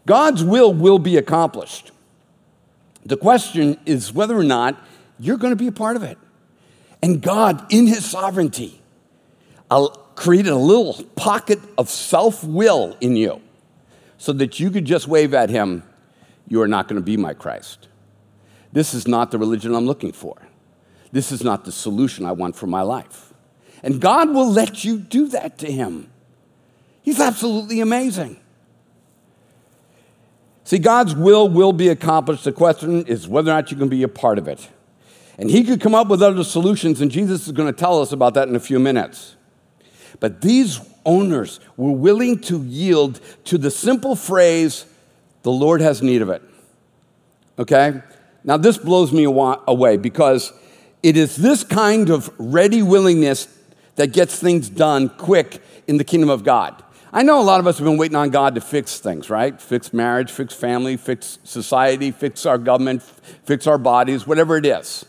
God's 0.06 0.42
will 0.42 0.72
will 0.72 0.98
be 0.98 1.18
accomplished. 1.18 1.92
The 3.08 3.16
question 3.16 3.78
is 3.86 4.12
whether 4.12 4.36
or 4.36 4.44
not 4.44 4.78
you're 5.18 5.38
going 5.38 5.52
to 5.52 5.56
be 5.56 5.66
a 5.66 5.72
part 5.72 5.96
of 5.96 6.02
it. 6.02 6.18
And 7.02 7.22
God, 7.22 7.64
in 7.72 7.86
His 7.86 8.04
sovereignty, 8.04 8.82
created 10.14 10.52
a 10.52 10.56
little 10.56 11.02
pocket 11.16 11.58
of 11.78 11.88
self 11.88 12.44
will 12.44 12.96
in 13.00 13.16
you 13.16 13.40
so 14.18 14.32
that 14.34 14.60
you 14.60 14.70
could 14.70 14.84
just 14.84 15.08
wave 15.08 15.32
at 15.32 15.48
Him, 15.48 15.84
You 16.46 16.60
are 16.60 16.68
not 16.68 16.86
going 16.86 17.00
to 17.00 17.04
be 17.04 17.16
my 17.16 17.32
Christ. 17.32 17.88
This 18.72 18.92
is 18.92 19.08
not 19.08 19.30
the 19.30 19.38
religion 19.38 19.74
I'm 19.74 19.86
looking 19.86 20.12
for. 20.12 20.36
This 21.10 21.32
is 21.32 21.42
not 21.42 21.64
the 21.64 21.72
solution 21.72 22.26
I 22.26 22.32
want 22.32 22.56
for 22.56 22.66
my 22.66 22.82
life. 22.82 23.32
And 23.82 24.02
God 24.02 24.34
will 24.34 24.52
let 24.52 24.84
you 24.84 24.98
do 24.98 25.28
that 25.28 25.56
to 25.58 25.72
Him. 25.72 26.10
He's 27.00 27.20
absolutely 27.20 27.80
amazing. 27.80 28.38
See, 30.68 30.78
God's 30.78 31.14
will 31.14 31.48
will 31.48 31.72
be 31.72 31.88
accomplished. 31.88 32.44
The 32.44 32.52
question 32.52 33.06
is 33.06 33.26
whether 33.26 33.50
or 33.50 33.54
not 33.54 33.70
you 33.70 33.78
can 33.78 33.88
be 33.88 34.02
a 34.02 34.08
part 34.08 34.36
of 34.36 34.48
it. 34.48 34.68
And 35.38 35.50
He 35.50 35.64
could 35.64 35.80
come 35.80 35.94
up 35.94 36.08
with 36.08 36.22
other 36.22 36.44
solutions, 36.44 37.00
and 37.00 37.10
Jesus 37.10 37.46
is 37.46 37.52
going 37.52 37.72
to 37.72 37.80
tell 37.80 38.02
us 38.02 38.12
about 38.12 38.34
that 38.34 38.48
in 38.48 38.54
a 38.54 38.60
few 38.60 38.78
minutes. 38.78 39.34
But 40.20 40.42
these 40.42 40.78
owners 41.06 41.58
were 41.78 41.92
willing 41.92 42.40
to 42.40 42.62
yield 42.64 43.18
to 43.44 43.56
the 43.56 43.70
simple 43.70 44.14
phrase, 44.14 44.84
the 45.42 45.50
Lord 45.50 45.80
has 45.80 46.02
need 46.02 46.20
of 46.20 46.28
it. 46.28 46.42
Okay? 47.58 48.02
Now, 48.44 48.58
this 48.58 48.76
blows 48.76 49.10
me 49.10 49.24
away 49.24 49.96
because 49.96 50.52
it 51.02 51.16
is 51.16 51.36
this 51.36 51.64
kind 51.64 52.10
of 52.10 52.30
ready 52.36 52.82
willingness 52.82 53.48
that 53.96 54.08
gets 54.08 54.38
things 54.38 54.68
done 54.68 55.08
quick 55.08 55.62
in 55.86 55.96
the 55.96 56.04
kingdom 56.04 56.28
of 56.28 56.44
God. 56.44 56.84
I 57.12 57.22
know 57.22 57.40
a 57.40 57.42
lot 57.42 57.58
of 57.58 57.66
us 57.66 57.78
have 57.78 57.86
been 57.86 57.96
waiting 57.96 58.16
on 58.16 58.30
God 58.30 58.54
to 58.56 58.60
fix 58.60 59.00
things, 59.00 59.30
right? 59.30 59.58
Fix 59.60 59.92
marriage, 59.92 60.30
fix 60.30 60.52
family, 60.52 60.96
fix 60.96 61.38
society, 61.42 62.10
fix 62.10 62.44
our 62.44 62.58
government, 62.58 63.02
fix 63.02 63.66
our 63.66 63.78
bodies, 63.78 64.26
whatever 64.26 64.56
it 64.56 64.66
is. 64.66 65.06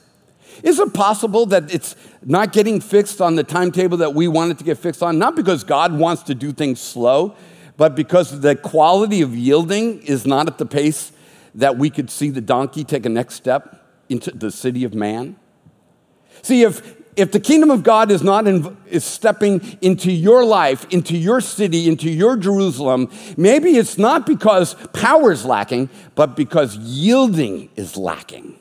Is 0.63 0.79
it 0.79 0.93
possible 0.93 1.45
that 1.47 1.73
it's 1.73 1.95
not 2.23 2.53
getting 2.53 2.81
fixed 2.81 3.21
on 3.21 3.35
the 3.35 3.43
timetable 3.43 3.97
that 3.97 4.13
we 4.13 4.27
want 4.27 4.51
it 4.51 4.57
to 4.59 4.63
get 4.63 4.77
fixed 4.77 5.03
on? 5.03 5.17
Not 5.17 5.35
because 5.35 5.63
God 5.63 5.93
wants 5.93 6.23
to 6.23 6.35
do 6.35 6.51
things 6.51 6.79
slow, 6.79 7.35
but 7.77 7.95
because 7.95 8.41
the 8.41 8.55
quality 8.55 9.21
of 9.21 9.35
yielding 9.35 10.01
is 10.03 10.25
not 10.25 10.47
at 10.47 10.57
the 10.57 10.65
pace 10.65 11.12
that 11.55 11.77
we 11.77 11.89
could 11.89 12.09
see 12.09 12.29
the 12.29 12.41
donkey 12.41 12.83
take 12.83 13.05
a 13.05 13.09
next 13.09 13.35
step 13.35 13.85
into 14.09 14.31
the 14.31 14.51
city 14.51 14.83
of 14.83 14.93
man? 14.93 15.35
See, 16.41 16.63
if, 16.63 16.98
if 17.19 17.32
the 17.32 17.39
kingdom 17.39 17.71
of 17.71 17.84
God 17.84 18.12
is 18.12 18.23
not 18.23 18.47
in, 18.47 18.77
is 18.88 19.03
stepping 19.03 19.77
into 19.82 20.12
your 20.12 20.45
life, 20.45 20.86
into 20.89 21.17
your 21.17 21.41
city, 21.41 21.88
into 21.88 22.10
your 22.10 22.38
Jerusalem, 22.38 23.10
maybe 23.36 23.71
it's 23.71 23.97
not 23.97 24.25
because 24.25 24.75
power 24.93 25.32
is 25.32 25.43
lacking, 25.43 25.89
but 26.15 26.36
because 26.36 26.77
yielding 26.77 27.69
is 27.75 27.97
lacking. 27.97 28.58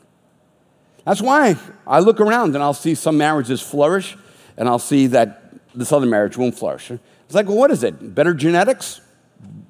That's 1.04 1.22
why 1.22 1.56
I 1.86 2.00
look 2.00 2.20
around 2.20 2.54
and 2.54 2.62
I'll 2.62 2.74
see 2.74 2.94
some 2.94 3.16
marriages 3.16 3.60
flourish, 3.60 4.16
and 4.56 4.68
I'll 4.68 4.78
see 4.78 5.06
that 5.08 5.54
this 5.74 5.92
other 5.92 6.06
marriage 6.06 6.36
won't 6.36 6.58
flourish. 6.58 6.90
It's 6.90 7.34
like, 7.34 7.46
well, 7.46 7.58
what 7.58 7.70
is 7.70 7.84
it? 7.84 8.14
Better 8.14 8.34
genetics? 8.34 9.00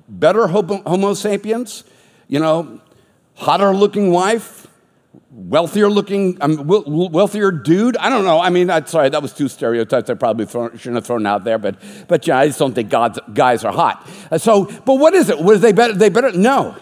Better 0.08 0.46
Homo 0.46 1.14
sapiens? 1.14 1.84
You 2.28 2.40
know, 2.40 2.80
hotter 3.34 3.74
looking 3.74 4.10
wife? 4.12 4.67
Wealthier 5.30 5.88
looking, 5.88 6.36
um, 6.40 6.66
wealthier 6.66 7.50
dude? 7.50 7.96
I 7.96 8.10
don't 8.10 8.24
know. 8.24 8.40
I 8.40 8.50
mean, 8.50 8.70
I'm 8.70 8.86
sorry, 8.86 9.08
that 9.08 9.22
was 9.22 9.32
two 9.32 9.48
stereotypes 9.48 10.10
I 10.10 10.14
probably 10.14 10.46
shouldn't 10.46 10.94
have 10.94 11.06
thrown 11.06 11.26
out 11.26 11.44
there, 11.44 11.58
but, 11.58 11.76
but 12.08 12.26
yeah, 12.26 12.38
I 12.38 12.46
just 12.46 12.58
don't 12.58 12.74
think 12.74 12.90
God's, 12.90 13.18
guys 13.32 13.64
are 13.64 13.72
hot. 13.72 14.08
Uh, 14.30 14.38
so, 14.38 14.64
but 14.64 14.94
what 14.94 15.14
is 15.14 15.30
it? 15.30 15.38
Was 15.38 15.60
they 15.60 15.72
better? 15.72 15.94
They 15.94 16.08
better? 16.08 16.32
No. 16.32 16.76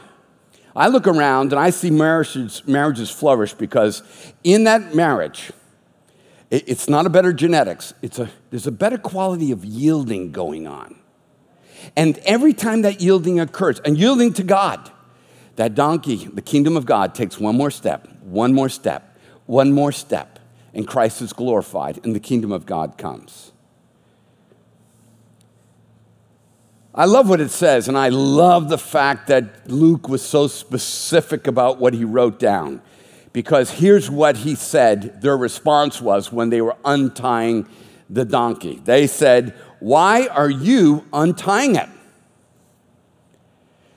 I 0.75 0.89
look 0.89 1.07
around 1.07 1.53
and 1.53 1.61
I 1.61 1.71
see 1.71 1.91
marriages, 1.91 2.63
marriages 2.67 3.11
flourish 3.11 3.55
because 3.55 4.03
in 4.45 4.65
that 4.65 4.95
marriage, 4.95 5.53
it, 6.51 6.69
it's 6.69 6.89
not 6.89 7.07
a 7.07 7.11
better 7.11 7.33
genetics, 7.33 7.95
it's 8.03 8.19
a, 8.19 8.29
there's 8.51 8.67
a 8.67 8.73
better 8.73 8.99
quality 8.99 9.53
of 9.53 9.65
yielding 9.65 10.33
going 10.33 10.67
on. 10.67 10.97
And 11.97 12.19
every 12.19 12.53
time 12.53 12.83
that 12.83 13.01
yielding 13.01 13.41
occurs, 13.41 13.81
and 13.81 13.97
yielding 13.97 14.33
to 14.35 14.43
God, 14.43 14.91
that 15.57 15.75
donkey, 15.75 16.27
the 16.27 16.43
kingdom 16.43 16.77
of 16.77 16.85
God, 16.85 17.15
takes 17.15 17.39
one 17.39 17.57
more 17.57 17.71
step, 17.71 18.09
one 18.27 18.53
more 18.53 18.69
step, 18.69 19.17
one 19.47 19.73
more 19.73 19.93
step, 19.93 20.39
and 20.75 20.87
Christ 20.87 21.23
is 21.23 21.33
glorified, 21.33 22.05
and 22.05 22.15
the 22.15 22.21
kingdom 22.21 22.53
of 22.53 22.67
God 22.67 22.99
comes. 22.99 23.53
I 26.95 27.05
love 27.05 27.29
what 27.29 27.41
it 27.41 27.51
says, 27.51 27.89
and 27.89 27.97
I 27.97 28.09
love 28.09 28.69
the 28.69 28.79
fact 28.79 29.29
that 29.29 29.71
Luke 29.71 30.09
was 30.09 30.23
so 30.23 30.49
specific 30.49 31.47
about 31.47 31.79
what 31.79 31.93
he 31.93 32.05
wrote 32.05 32.39
down. 32.39 32.81
Because 33.35 33.71
here's 33.71 34.11
what 34.11 34.39
he 34.39 34.55
said 34.55 35.21
their 35.21 35.37
response 35.37 36.01
was 36.01 36.33
when 36.33 36.49
they 36.49 36.63
were 36.63 36.77
untying 36.87 37.69
the 38.09 38.25
donkey. 38.25 38.81
They 38.83 39.07
said, 39.07 39.55
Why 39.79 40.27
are 40.29 40.49
you 40.49 41.05
untying 41.13 41.77
it? 41.77 41.89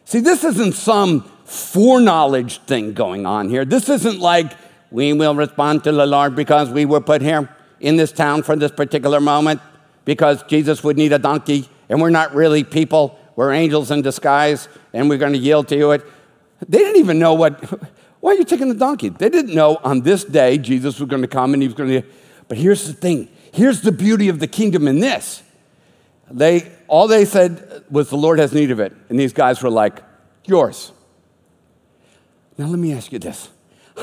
See, 0.04 0.20
this 0.20 0.44
isn't 0.44 0.74
some 0.74 1.32
foreknowledge 1.50 2.60
thing 2.60 2.94
going 2.94 3.26
on 3.26 3.50
here. 3.50 3.66
This 3.66 3.90
isn't 3.90 4.20
like, 4.20 4.52
we 4.92 5.14
will 5.14 5.36
respond 5.36 5.84
to 5.86 5.92
the 5.92 6.06
Lord 6.06 6.36
because 6.36 6.70
we 6.70 6.86
were 6.86 7.02
put 7.02 7.22
here 7.22 7.50
in 7.80 7.96
this 7.96 8.12
town 8.12 8.44
for 8.44 8.56
this 8.56 8.72
particular 8.72 9.20
moment 9.20 9.62
because 10.06 10.44
Jesus 10.44 10.84
would 10.84 10.98
need 10.98 11.12
a 11.12 11.20
donkey 11.20 11.68
and 11.90 12.00
we're 12.00 12.12
not 12.12 12.36
really 12.36 12.64
people, 12.64 13.20
we're 13.36 13.52
angels 13.52 13.90
in 13.90 14.04
disguise, 14.04 14.68
and 14.94 15.10
we're 15.10 15.18
going 15.18 15.34
to 15.34 15.40
yield 15.40 15.68
to. 15.70 15.92
It. 15.92 16.06
They 16.68 16.78
didn't 16.78 16.98
even 16.98 17.18
know 17.18 17.34
what, 17.34 17.60
why 18.20 18.32
are 18.32 18.36
you 18.36 18.44
taking 18.44 18.70
the 18.70 18.76
donkey? 18.76 19.10
They 19.10 19.30
didn't 19.30 19.56
know 19.56 19.78
on 19.78 20.02
this 20.02 20.24
day 20.24 20.60
Jesus 20.60 21.00
was 21.00 21.10
going 21.10 21.24
to 21.24 21.28
come 21.28 21.54
and 21.54 21.64
he 21.64 21.68
was 21.68 21.76
going 21.76 21.90
to, 21.90 22.08
but 22.48 22.58
here's 22.58 22.86
the 22.86 22.94
thing. 22.94 23.28
Here's 23.52 23.82
the 23.82 23.92
beauty 23.92 24.30
of 24.30 24.40
the 24.40 24.48
kingdom 24.48 24.88
in 24.88 25.00
this. 25.00 25.42
They, 26.30 26.72
all 26.88 27.08
they 27.08 27.26
said 27.26 27.84
was 27.90 28.12
the 28.12 28.18
Lord 28.18 28.38
has 28.38 28.54
need 28.54 28.70
of 28.70 28.80
it. 28.80 28.94
And 29.10 29.20
these 29.20 29.34
guys 29.34 29.64
were 29.64 29.72
like, 29.72 30.04
yours. 30.46 30.92
Now 32.60 32.68
let 32.68 32.78
me 32.78 32.94
ask 32.94 33.12
you 33.12 33.18
this. 33.18 33.50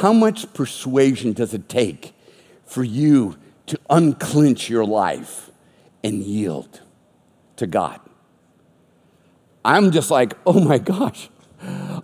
How 0.01 0.13
much 0.13 0.53
persuasion 0.53 1.33
does 1.33 1.55
it 1.55 1.69
take 1.69 2.13
for 2.65 2.83
you 2.83 3.37
to 3.67 3.79
unclench 3.89 4.69
your 4.69 4.85
life 4.85 5.53
and 6.03 6.25
yield? 6.25 6.81
to 7.57 7.67
God. 7.67 8.01
I'm 9.65 9.91
just 9.91 10.11
like, 10.11 10.35
oh 10.47 10.61
my 10.61 10.79
gosh. 10.79 11.29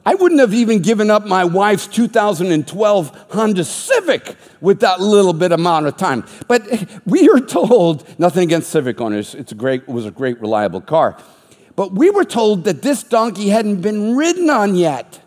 I 0.05 0.15
wouldn't 0.15 0.41
have 0.41 0.55
even 0.55 0.81
given 0.81 1.11
up 1.11 1.27
my 1.27 1.45
wife's 1.45 1.87
2012 1.87 3.27
Honda 3.31 3.65
Civic 3.65 4.37
with 4.61 4.81
that 4.81 5.01
little 5.01 5.33
bit 5.33 5.53
amount 5.53 5.87
of 5.87 5.97
time. 5.97 6.25
But 6.49 6.67
we 7.07 7.29
are 7.29 7.39
told, 7.39 8.19
nothing 8.19 8.45
against 8.45 8.71
Civic 8.71 9.01
owners, 9.01 9.35
it's 9.35 9.53
a 9.53 9.55
great, 9.55 9.83
it 9.83 9.89
was 9.89 10.07
a 10.07 10.11
great, 10.11 10.41
reliable 10.41 10.81
car. 10.81 11.17
But 11.77 11.93
we 11.93 12.11
were 12.11 12.25
told 12.25 12.65
that 12.65 12.83
this 12.83 13.03
donkey 13.03 13.51
hadn't 13.51 13.83
been 13.83 14.17
ridden 14.17 14.51
on 14.51 14.75
yet. 14.75 15.22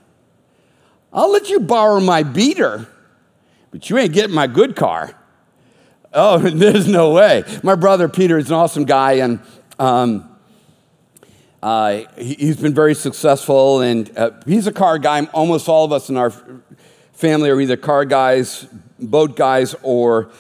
I'll 1.16 1.32
let 1.32 1.50
you 1.50 1.62
borrow 1.62 2.02
my 2.02 2.24
beater, 2.24 2.86
but 3.72 3.90
you 3.90 3.98
ain't 3.98 4.12
getting 4.12 4.36
my 4.36 4.48
good 4.48 4.76
car. 4.76 5.18
Oh, 6.14 6.38
there's 6.40 6.90
no 6.90 7.14
way. 7.14 7.46
My 7.64 7.76
brother 7.76 8.10
Peter 8.10 8.38
is 8.38 8.50
an 8.50 8.56
awesome 8.56 8.84
guy, 8.84 9.14
and 9.14 9.40
um, 9.80 10.30
uh, 11.64 12.02
he, 12.18 12.48
has 12.48 12.58
been 12.58 12.74
very 12.74 12.94
successful, 12.94 13.80
and 13.80 14.12
uh, 14.18 14.32
he's 14.46 14.68
a 14.68 14.74
car 14.74 15.00
guy. 15.00 15.24
Almost 15.28 15.70
all 15.70 15.86
of 15.86 15.94
us 15.94 16.10
in 16.10 16.18
our 16.18 16.32
family 17.14 17.50
are 17.50 17.62
either 17.62 17.78
car 17.78 18.04
guys, 18.04 18.68
boat 19.00 19.38
guys, 19.38 19.74
or 19.84 20.32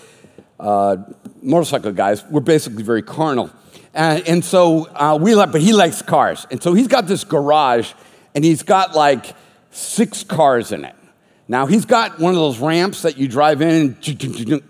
uh, 0.60 0.98
motorcycle 1.42 1.94
guys. 1.94 2.26
We're 2.26 2.42
basically 2.42 2.84
very 2.84 3.02
carnal. 3.02 3.50
And, 3.94 4.44
so 4.44 4.90
uh, 4.94 5.18
we 5.22 5.36
like, 5.36 5.54
but 5.54 5.62
he 5.62 5.72
likes 5.72 6.02
cars. 6.02 6.46
And 6.52 6.62
so 6.62 6.74
he's 6.74 6.90
got 6.90 7.08
this 7.08 7.24
garage, 7.24 7.94
and 8.36 8.44
he's 8.44 8.62
got 8.62 8.94
like 8.94 9.34
six 9.76 10.24
cars 10.24 10.72
in 10.72 10.86
it. 10.86 10.96
Now 11.48 11.66
he's 11.66 11.86
got 11.86 12.20
one 12.20 12.34
of 12.34 12.40
those 12.40 12.60
ramps 12.60 13.04
that 13.04 13.18
you 13.18 13.28
drive 13.28 13.62
in, 13.62 13.98
then 14.04 14.62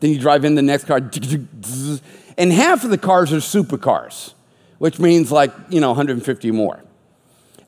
you 0.00 0.18
drive 0.18 0.44
in 0.44 0.54
the 0.54 0.62
next 0.62 0.84
car, 0.84 0.98
and 0.98 2.52
half 2.52 2.84
of 2.84 2.90
the 2.90 2.98
cars 2.98 3.32
are 3.32 3.36
supercars, 3.36 4.34
which 4.78 4.98
means 4.98 5.32
like, 5.32 5.52
you 5.68 5.80
know, 5.80 5.88
150 5.88 6.50
more. 6.50 6.82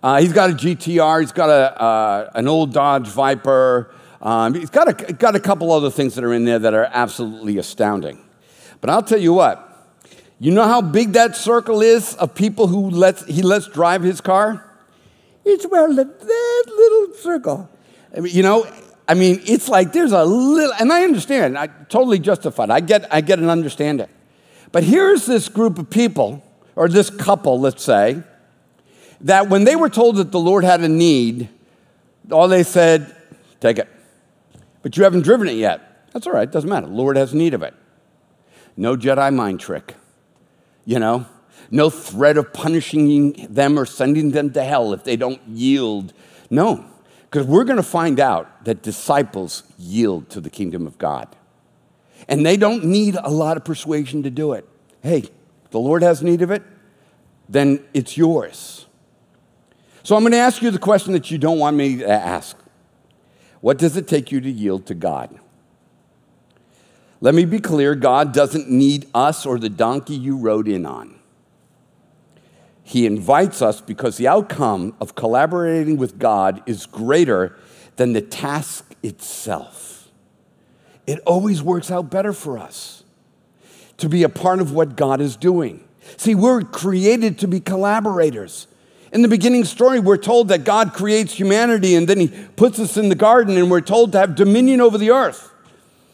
Uh, 0.02 0.20
he's 0.20 0.32
got 0.32 0.50
a 0.50 0.52
GTR, 0.52 1.20
he's 1.20 1.32
got 1.32 1.48
a, 1.48 1.80
uh, 1.80 2.30
an 2.34 2.48
old 2.48 2.72
Dodge 2.72 3.08
Viper, 3.08 3.94
um, 4.20 4.54
he's 4.54 4.70
got 4.70 4.88
a, 4.88 5.12
got 5.12 5.34
a 5.34 5.40
couple 5.40 5.72
other 5.72 5.90
things 5.90 6.14
that 6.16 6.24
are 6.24 6.32
in 6.32 6.44
there 6.44 6.58
that 6.58 6.74
are 6.74 6.88
absolutely 6.92 7.58
astounding. 7.58 8.18
But 8.80 8.90
I'll 8.90 9.02
tell 9.02 9.20
you 9.20 9.32
what, 9.32 9.68
you 10.38 10.50
know 10.50 10.64
how 10.64 10.80
big 10.80 11.12
that 11.12 11.36
circle 11.36 11.82
is 11.82 12.14
of 12.16 12.34
people 12.34 12.66
who 12.66 12.90
lets, 12.90 13.24
he 13.26 13.42
lets 13.42 13.68
drive 13.68 14.02
his 14.02 14.20
car? 14.20 14.68
It's 15.44 15.66
well 15.66 15.94
that 15.94 16.64
little 16.66 17.14
circle. 17.16 17.68
I 18.16 18.20
mean, 18.20 18.34
you 18.34 18.42
know, 18.42 18.66
I 19.08 19.14
mean, 19.14 19.40
it's 19.44 19.68
like 19.68 19.92
there's 19.92 20.12
a 20.12 20.24
little, 20.24 20.72
and 20.78 20.92
I 20.92 21.02
understand, 21.04 21.58
I 21.58 21.66
totally 21.66 22.18
justified. 22.18 22.70
I 22.70 22.80
get, 22.80 23.12
I 23.12 23.20
get 23.20 23.38
and 23.38 23.50
understand 23.50 24.00
it. 24.00 24.08
But 24.70 24.84
here's 24.84 25.26
this 25.26 25.48
group 25.48 25.78
of 25.78 25.90
people, 25.90 26.42
or 26.76 26.88
this 26.88 27.10
couple, 27.10 27.60
let's 27.60 27.82
say, 27.82 28.22
that 29.22 29.48
when 29.48 29.64
they 29.64 29.76
were 29.76 29.90
told 29.90 30.16
that 30.16 30.30
the 30.32 30.40
Lord 30.40 30.64
had 30.64 30.80
a 30.80 30.88
need, 30.88 31.48
all 32.30 32.48
they 32.48 32.62
said, 32.62 33.14
take 33.60 33.78
it. 33.78 33.88
But 34.82 34.96
you 34.96 35.04
haven't 35.04 35.22
driven 35.22 35.48
it 35.48 35.56
yet. 35.56 36.08
That's 36.12 36.26
all 36.26 36.32
right, 36.32 36.50
doesn't 36.50 36.68
matter. 36.68 36.86
The 36.86 36.92
Lord 36.92 37.16
has 37.16 37.34
need 37.34 37.54
of 37.54 37.62
it. 37.62 37.74
No 38.76 38.96
Jedi 38.96 39.34
mind 39.34 39.60
trick, 39.60 39.94
you 40.84 40.98
know? 40.98 41.26
No 41.72 41.88
threat 41.88 42.36
of 42.36 42.52
punishing 42.52 43.46
them 43.48 43.78
or 43.78 43.86
sending 43.86 44.32
them 44.32 44.52
to 44.52 44.62
hell 44.62 44.92
if 44.92 45.04
they 45.04 45.16
don't 45.16 45.40
yield. 45.48 46.12
No, 46.50 46.84
because 47.22 47.46
we're 47.46 47.64
going 47.64 47.78
to 47.78 47.82
find 47.82 48.20
out 48.20 48.66
that 48.66 48.82
disciples 48.82 49.62
yield 49.78 50.28
to 50.30 50.40
the 50.40 50.50
kingdom 50.50 50.86
of 50.86 50.98
God. 50.98 51.34
And 52.28 52.44
they 52.44 52.58
don't 52.58 52.84
need 52.84 53.16
a 53.16 53.30
lot 53.30 53.56
of 53.56 53.64
persuasion 53.64 54.22
to 54.24 54.30
do 54.30 54.52
it. 54.52 54.68
Hey, 55.02 55.24
the 55.70 55.78
Lord 55.78 56.02
has 56.02 56.22
need 56.22 56.42
of 56.42 56.50
it, 56.50 56.62
then 57.48 57.82
it's 57.94 58.18
yours. 58.18 58.84
So 60.02 60.14
I'm 60.14 60.22
going 60.22 60.32
to 60.32 60.38
ask 60.38 60.60
you 60.60 60.70
the 60.70 60.78
question 60.78 61.14
that 61.14 61.30
you 61.30 61.38
don't 61.38 61.58
want 61.58 61.74
me 61.74 61.96
to 61.98 62.08
ask 62.08 62.54
What 63.62 63.78
does 63.78 63.96
it 63.96 64.06
take 64.06 64.30
you 64.30 64.42
to 64.42 64.50
yield 64.50 64.84
to 64.86 64.94
God? 64.94 65.40
Let 67.22 67.34
me 67.34 67.46
be 67.46 67.60
clear 67.60 67.94
God 67.94 68.34
doesn't 68.34 68.68
need 68.68 69.08
us 69.14 69.46
or 69.46 69.58
the 69.58 69.70
donkey 69.70 70.16
you 70.16 70.36
rode 70.36 70.68
in 70.68 70.84
on. 70.84 71.21
He 72.82 73.06
invites 73.06 73.62
us 73.62 73.80
because 73.80 74.16
the 74.16 74.28
outcome 74.28 74.94
of 75.00 75.14
collaborating 75.14 75.96
with 75.96 76.18
God 76.18 76.62
is 76.66 76.86
greater 76.86 77.56
than 77.96 78.12
the 78.12 78.20
task 78.20 78.94
itself. 79.02 80.10
It 81.06 81.20
always 81.26 81.62
works 81.62 81.90
out 81.90 82.10
better 82.10 82.32
for 82.32 82.58
us 82.58 83.04
to 83.98 84.08
be 84.08 84.22
a 84.22 84.28
part 84.28 84.60
of 84.60 84.72
what 84.72 84.96
God 84.96 85.20
is 85.20 85.36
doing. 85.36 85.84
See, 86.16 86.34
we're 86.34 86.62
created 86.62 87.38
to 87.40 87.48
be 87.48 87.60
collaborators. 87.60 88.66
In 89.12 89.22
the 89.22 89.28
beginning 89.28 89.64
story, 89.64 90.00
we're 90.00 90.16
told 90.16 90.48
that 90.48 90.64
God 90.64 90.94
creates 90.94 91.34
humanity 91.34 91.94
and 91.94 92.08
then 92.08 92.18
he 92.18 92.28
puts 92.56 92.78
us 92.78 92.96
in 92.96 93.08
the 93.08 93.14
garden 93.14 93.56
and 93.56 93.70
we're 93.70 93.80
told 93.80 94.12
to 94.12 94.18
have 94.18 94.34
dominion 94.34 94.80
over 94.80 94.96
the 94.96 95.10
earth. 95.10 95.52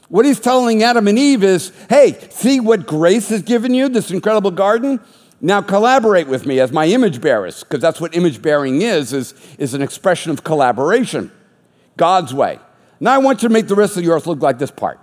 What 0.09 0.25
he's 0.25 0.41
telling 0.41 0.83
Adam 0.83 1.07
and 1.07 1.19
Eve 1.19 1.45
is 1.45 1.73
hey, 1.89 2.19
see 2.31 2.61
what 2.61 2.87
grace 2.87 3.29
has 3.29 3.43
given 3.43 3.75
you, 3.75 3.89
this 3.89 4.11
incredible 4.11 4.51
garden? 4.51 5.01
Now 5.41 5.61
collaborate 5.61 6.27
with 6.27 6.47
me 6.47 6.59
as 6.59 6.73
my 6.73 6.87
image 6.87 7.21
bearers, 7.21 7.63
because 7.63 7.81
that's 7.81 8.01
what 8.01 8.17
image 8.17 8.43
bearing 8.43 8.83
is, 8.83 9.13
is, 9.13 9.35
is 9.59 9.75
an 9.75 9.83
expression 9.83 10.33
of 10.33 10.43
collaboration. 10.43 11.31
God's 11.97 12.35
way. 12.35 12.59
Now 13.01 13.15
I 13.15 13.19
want 13.19 13.43
you 13.43 13.49
to 13.49 13.53
make 13.53 13.69
the 13.69 13.77
rest 13.77 13.97
of 13.97 14.05
the 14.05 14.11
earth 14.11 14.27
look 14.27 14.43
like 14.43 14.59
this 14.59 14.71
part. 14.71 14.99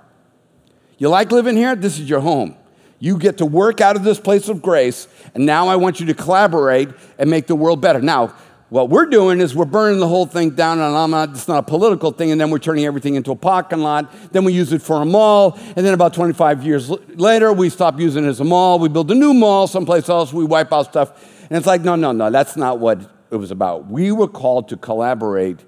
You 0.97 1.09
like 1.09 1.31
living 1.31 1.55
here? 1.55 1.75
This 1.75 1.99
is 1.99 2.09
your 2.09 2.19
home. 2.19 2.55
You 2.99 3.17
get 3.17 3.37
to 3.39 3.45
work 3.45 3.81
out 3.81 3.95
of 3.95 4.03
this 4.03 4.19
place 4.19 4.47
of 4.47 4.61
grace, 4.61 5.07
and 5.33 5.45
now 5.45 5.67
I 5.67 5.75
want 5.75 5.99
you 5.99 6.05
to 6.07 6.13
collaborate 6.13 6.89
and 7.19 7.29
make 7.29 7.47
the 7.47 7.55
world 7.55 7.81
better. 7.81 8.01
Now, 8.01 8.33
what 8.75 8.89
we're 8.89 9.05
doing 9.05 9.39
is 9.39 9.55
we're 9.55 9.63
burning 9.63 10.01
the 10.01 10.07
whole 10.07 10.25
thing 10.25 10.49
down, 10.49 10.79
and 10.79 10.97
I'm 10.97 11.09
not, 11.09 11.29
it's 11.29 11.47
not 11.47 11.59
a 11.59 11.63
political 11.63 12.11
thing, 12.11 12.31
and 12.31 12.41
then 12.41 12.49
we're 12.49 12.59
turning 12.59 12.83
everything 12.83 13.15
into 13.15 13.31
a 13.31 13.35
parking 13.35 13.79
lot. 13.79 14.13
Then 14.33 14.43
we 14.43 14.51
use 14.51 14.73
it 14.73 14.81
for 14.81 15.01
a 15.01 15.05
mall, 15.05 15.57
and 15.77 15.85
then 15.85 15.93
about 15.93 16.13
25 16.13 16.65
years 16.65 16.89
later, 16.89 17.53
we 17.53 17.69
stop 17.69 17.97
using 18.01 18.25
it 18.25 18.27
as 18.27 18.41
a 18.41 18.43
mall. 18.43 18.77
We 18.77 18.89
build 18.89 19.09
a 19.11 19.15
new 19.15 19.33
mall 19.33 19.67
someplace 19.67 20.09
else, 20.09 20.33
we 20.33 20.43
wipe 20.43 20.73
out 20.73 20.87
stuff. 20.87 21.45
And 21.49 21.57
it's 21.57 21.65
like, 21.65 21.83
no, 21.83 21.95
no, 21.95 22.11
no, 22.11 22.29
that's 22.29 22.57
not 22.57 22.79
what 22.79 22.99
it 23.31 23.37
was 23.37 23.49
about. 23.49 23.87
We 23.87 24.11
were 24.11 24.27
called 24.27 24.67
to 24.67 24.75
collaborate 24.75 25.63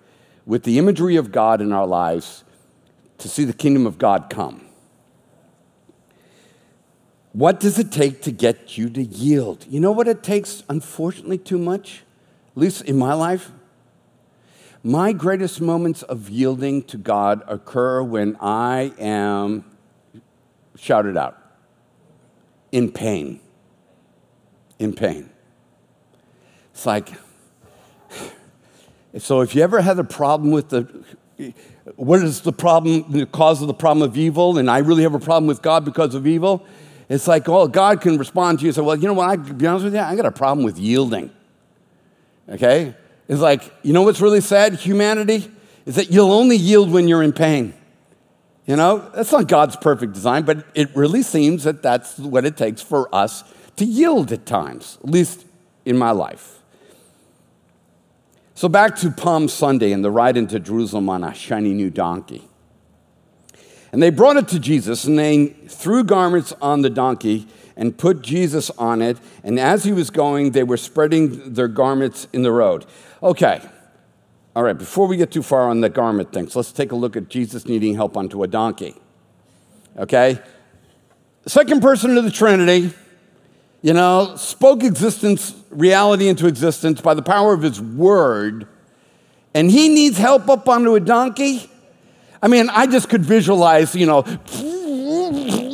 with 0.45 0.63
the 0.63 0.77
imagery 0.77 1.15
of 1.15 1.31
God 1.31 1.61
in 1.61 1.71
our 1.71 1.87
lives 1.87 2.43
to 3.19 3.29
see 3.29 3.45
the 3.45 3.53
kingdom 3.53 3.87
of 3.87 3.97
God 3.97 4.29
come. 4.29 4.65
What 7.31 7.61
does 7.61 7.79
it 7.79 7.89
take 7.89 8.21
to 8.23 8.33
get 8.33 8.77
you 8.77 8.89
to 8.89 9.01
yield? 9.01 9.65
You 9.69 9.79
know 9.79 9.93
what 9.93 10.09
it 10.09 10.23
takes, 10.23 10.63
unfortunately, 10.67 11.37
too 11.37 11.57
much? 11.57 12.03
At 12.57 12.61
least 12.61 12.81
in 12.85 12.97
my 12.97 13.13
life? 13.13 13.51
My 14.81 15.13
greatest 15.13 15.61
moments 15.61 16.01
of 16.01 16.27
yielding 16.27 16.81
to 16.85 16.97
God 16.97 17.43
occur 17.47 18.01
when 18.01 18.35
I 18.41 18.93
am 18.97 19.63
shouted 20.75 21.17
out 21.17 21.37
in 22.71 22.91
pain. 22.91 23.41
In 24.79 24.93
pain. 24.93 25.29
It's 26.71 26.87
like, 26.87 27.11
so 29.19 29.41
if 29.41 29.53
you 29.53 29.61
ever 29.61 29.79
had 29.81 29.99
a 29.99 30.03
problem 30.03 30.49
with 30.49 30.69
the, 30.69 31.03
what 31.95 32.23
is 32.23 32.41
the 32.41 32.53
problem, 32.53 33.05
the 33.11 33.27
cause 33.27 33.61
of 33.61 33.67
the 33.67 33.75
problem 33.75 34.09
of 34.09 34.17
evil, 34.17 34.57
and 34.57 34.67
I 34.67 34.79
really 34.79 35.03
have 35.03 35.13
a 35.13 35.19
problem 35.19 35.45
with 35.45 35.61
God 35.61 35.85
because 35.85 36.15
of 36.15 36.25
evil, 36.25 36.65
it's 37.07 37.27
like, 37.27 37.47
oh, 37.47 37.67
God 37.67 38.01
can 38.01 38.17
respond 38.17 38.57
to 38.57 38.63
you 38.63 38.69
and 38.69 38.75
say, 38.75 38.81
well, 38.81 38.95
you 38.95 39.07
know 39.07 39.13
what, 39.13 39.29
I, 39.29 39.35
to 39.35 39.53
be 39.53 39.67
honest 39.67 39.83
with 39.83 39.93
you, 39.93 39.99
I 39.99 40.15
got 40.15 40.25
a 40.25 40.31
problem 40.31 40.65
with 40.65 40.79
yielding. 40.79 41.29
Okay? 42.49 42.95
It's 43.27 43.41
like, 43.41 43.71
you 43.83 43.93
know 43.93 44.03
what's 44.03 44.21
really 44.21 44.41
sad, 44.41 44.75
humanity? 44.75 45.51
Is 45.85 45.95
that 45.95 46.11
you'll 46.11 46.31
only 46.31 46.55
yield 46.55 46.91
when 46.91 47.07
you're 47.07 47.23
in 47.23 47.33
pain. 47.33 47.73
You 48.65 48.75
know, 48.75 49.09
that's 49.15 49.31
not 49.31 49.47
God's 49.47 49.77
perfect 49.77 50.13
design, 50.13 50.43
but 50.43 50.65
it 50.75 50.93
really 50.95 51.23
seems 51.23 51.63
that 51.63 51.81
that's 51.81 52.17
what 52.19 52.45
it 52.45 52.57
takes 52.57 52.81
for 52.81 53.13
us 53.15 53.43
to 53.77 53.85
yield 53.85 54.31
at 54.33 54.45
times, 54.45 54.97
at 55.03 55.09
least 55.09 55.45
in 55.85 55.97
my 55.97 56.11
life. 56.11 56.59
So 58.55 58.67
back 58.67 58.95
to 58.97 59.11
Palm 59.11 59.47
Sunday 59.47 59.91
and 59.91 60.03
the 60.03 60.11
ride 60.11 60.35
into 60.35 60.59
Jerusalem 60.59 61.09
on 61.09 61.23
a 61.23 61.33
shiny 61.33 61.73
new 61.73 61.89
donkey. 61.89 62.47
And 63.91 64.03
they 64.03 64.09
brought 64.09 64.35
it 64.35 64.47
to 64.49 64.59
Jesus 64.59 65.05
and 65.05 65.17
they 65.17 65.47
threw 65.67 66.03
garments 66.03 66.53
on 66.61 66.81
the 66.81 66.89
donkey 66.89 67.47
and 67.77 67.97
put 67.97 68.21
Jesus 68.21 68.69
on 68.71 69.01
it. 69.01 69.17
And 69.43 69.59
as 69.59 69.85
he 69.85 69.93
was 69.93 70.09
going, 70.09 70.51
they 70.51 70.63
were 70.63 70.77
spreading 70.77 71.53
their 71.53 71.69
garments 71.69 72.27
in 72.33 72.41
the 72.41 72.51
road. 72.51 72.85
Okay. 73.23 73.61
All 74.55 74.63
right, 74.63 74.77
before 74.77 75.05
we 75.05 75.17
get 75.17 75.29
too 75.31 75.43
far 75.43 75.69
on 75.69 75.81
the 75.81 75.89
garment 75.89 76.33
things, 76.33 76.55
let's 76.55 76.71
take 76.71 76.91
a 76.91 76.95
look 76.95 77.15
at 77.15 77.29
Jesus 77.29 77.67
needing 77.67 77.93
help 77.93 78.17
onto 78.17 78.41
a 78.41 78.47
donkey. 78.47 78.95
Okay? 79.95 80.39
Second 81.45 81.81
person 81.81 82.17
of 82.17 82.23
the 82.23 82.31
Trinity, 82.31 82.91
you 83.83 83.93
know, 83.93 84.33
spoke 84.35 84.83
existence, 84.83 85.55
reality 85.69 86.27
into 86.27 86.47
existence 86.47 86.99
by 87.01 87.13
the 87.13 87.21
power 87.21 87.53
of 87.53 87.61
his 87.61 87.79
word, 87.79 88.67
and 89.53 89.69
he 89.69 89.89
needs 89.89 90.17
help 90.17 90.49
up 90.49 90.67
onto 90.67 90.95
a 90.95 90.99
donkey. 90.99 91.69
I 92.41 92.47
mean, 92.47 92.69
I 92.69 92.87
just 92.87 93.09
could 93.09 93.23
visualize, 93.23 93.95
you 93.95 94.07
know, 94.07 94.23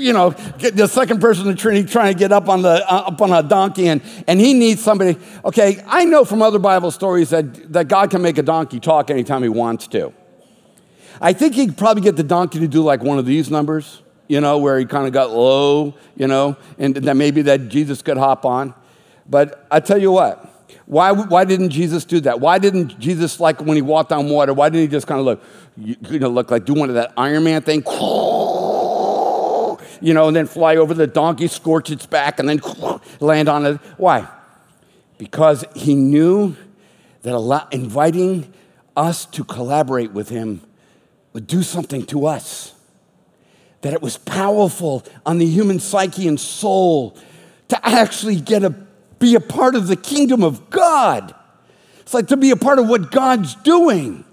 you 0.03 0.13
know, 0.13 0.31
the 0.31 0.87
second 0.87 1.21
person 1.21 1.47
of 1.47 1.55
the 1.55 1.61
Trinity 1.61 1.87
trying 1.87 2.13
to 2.13 2.19
get 2.19 2.31
up 2.31 2.49
on 2.49 2.61
the 2.61 2.83
uh, 2.91 3.05
up 3.07 3.21
on 3.21 3.31
a 3.31 3.41
donkey, 3.41 3.87
and 3.87 4.01
and 4.27 4.39
he 4.39 4.53
needs 4.53 4.83
somebody. 4.83 5.17
Okay, 5.45 5.83
I 5.87 6.05
know 6.05 6.25
from 6.25 6.41
other 6.41 6.59
Bible 6.59 6.91
stories 6.91 7.29
that 7.29 7.73
that 7.73 7.87
God 7.87 8.11
can 8.11 8.21
make 8.21 8.37
a 8.37 8.43
donkey 8.43 8.79
talk 8.79 9.09
anytime 9.09 9.43
He 9.43 9.49
wants 9.49 9.87
to. 9.87 10.13
I 11.21 11.31
think 11.31 11.53
he 11.55 11.67
could 11.67 11.77
probably 11.77 12.01
get 12.01 12.15
the 12.15 12.23
donkey 12.23 12.59
to 12.59 12.67
do 12.67 12.83
like 12.83 13.01
one 13.03 13.19
of 13.19 13.25
these 13.25 13.49
numbers 13.49 14.01
you 14.27 14.41
know, 14.41 14.57
where 14.57 14.79
he 14.79 14.85
kind 14.85 15.05
of 15.05 15.13
got 15.13 15.31
low, 15.31 15.93
you 16.15 16.27
know, 16.27 16.55
and 16.77 16.95
that 16.95 17.15
maybe 17.15 17.43
that 17.43 17.69
Jesus 17.69 18.01
could 18.01 18.17
hop 18.17 18.45
on. 18.45 18.73
But 19.29 19.67
I 19.69 19.79
tell 19.79 20.01
you 20.01 20.11
what, 20.11 20.49
why, 20.85 21.11
why 21.11 21.45
didn't 21.45 21.69
Jesus 21.69 22.05
do 22.05 22.19
that? 22.21 22.39
Why 22.39 22.57
didn't 22.57 22.99
Jesus, 22.99 23.39
like 23.39 23.61
when 23.61 23.75
he 23.75 23.81
walked 23.81 24.11
on 24.11 24.29
water, 24.29 24.53
why 24.53 24.69
didn't 24.69 24.81
he 24.81 24.87
just 24.87 25.07
kind 25.07 25.19
of 25.19 25.25
look, 25.25 25.43
you 25.77 26.19
know, 26.19 26.29
look 26.29 26.51
like 26.51 26.65
do 26.65 26.73
one 26.73 26.89
of 26.89 26.95
that 26.95 27.13
Iron 27.17 27.43
Man 27.43 27.61
thing, 27.61 27.81
you 30.03 30.13
know, 30.13 30.27
and 30.27 30.35
then 30.35 30.45
fly 30.45 30.75
over 30.75 30.93
the 30.93 31.07
donkey, 31.07 31.47
scorch 31.47 31.89
its 31.89 32.05
back, 32.05 32.37
and 32.39 32.49
then 32.49 32.61
land 33.19 33.47
on 33.47 33.65
it? 33.65 33.77
Why? 33.97 34.27
Because 35.17 35.63
he 35.75 35.95
knew 35.95 36.55
that 37.21 37.67
inviting 37.71 38.53
us 38.97 39.25
to 39.27 39.43
collaborate 39.43 40.11
with 40.11 40.29
him 40.29 40.61
would 41.31 41.47
do 41.47 41.63
something 41.63 42.05
to 42.07 42.27
us 42.27 42.73
that 43.83 43.93
it 43.93 44.01
was 44.01 44.17
powerful 44.17 45.03
on 45.25 45.37
the 45.37 45.45
human 45.45 45.79
psyche 45.79 46.27
and 46.27 46.39
soul 46.39 47.17
to 47.67 47.85
actually 47.85 48.39
get 48.39 48.63
a, 48.63 48.69
be 49.19 49.35
a 49.35 49.39
part 49.39 49.75
of 49.75 49.87
the 49.87 49.95
kingdom 49.95 50.43
of 50.43 50.69
God. 50.69 51.35
It's 51.99 52.13
like 52.13 52.27
to 52.27 52.37
be 52.37 52.51
a 52.51 52.55
part 52.55 52.79
of 52.79 52.87
what 52.87 53.11
God's 53.11 53.55
doing. 53.55 54.25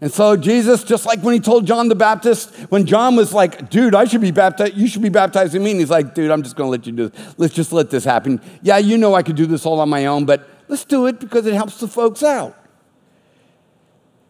And 0.00 0.12
so 0.12 0.36
Jesus, 0.36 0.84
just 0.84 1.06
like 1.06 1.20
when 1.22 1.34
he 1.34 1.40
told 1.40 1.66
John 1.66 1.88
the 1.88 1.94
Baptist, 1.96 2.54
when 2.68 2.86
John 2.86 3.16
was 3.16 3.32
like, 3.32 3.68
dude, 3.68 3.96
I 3.96 4.04
should 4.04 4.20
be 4.20 4.30
baptized, 4.30 4.76
you 4.76 4.86
should 4.86 5.02
be 5.02 5.08
baptizing 5.08 5.62
me. 5.62 5.72
And 5.72 5.80
he's 5.80 5.90
like, 5.90 6.14
dude, 6.14 6.30
I'm 6.30 6.42
just 6.42 6.54
gonna 6.54 6.70
let 6.70 6.86
you 6.86 6.92
do 6.92 7.08
this. 7.08 7.34
Let's 7.36 7.54
just 7.54 7.72
let 7.72 7.90
this 7.90 8.04
happen. 8.04 8.40
Yeah, 8.62 8.78
you 8.78 8.96
know 8.96 9.14
I 9.14 9.22
could 9.22 9.36
do 9.36 9.46
this 9.46 9.66
all 9.66 9.80
on 9.80 9.88
my 9.88 10.06
own, 10.06 10.24
but 10.24 10.48
let's 10.68 10.84
do 10.84 11.06
it 11.06 11.18
because 11.18 11.46
it 11.46 11.54
helps 11.54 11.80
the 11.80 11.88
folks 11.88 12.22
out. 12.22 12.56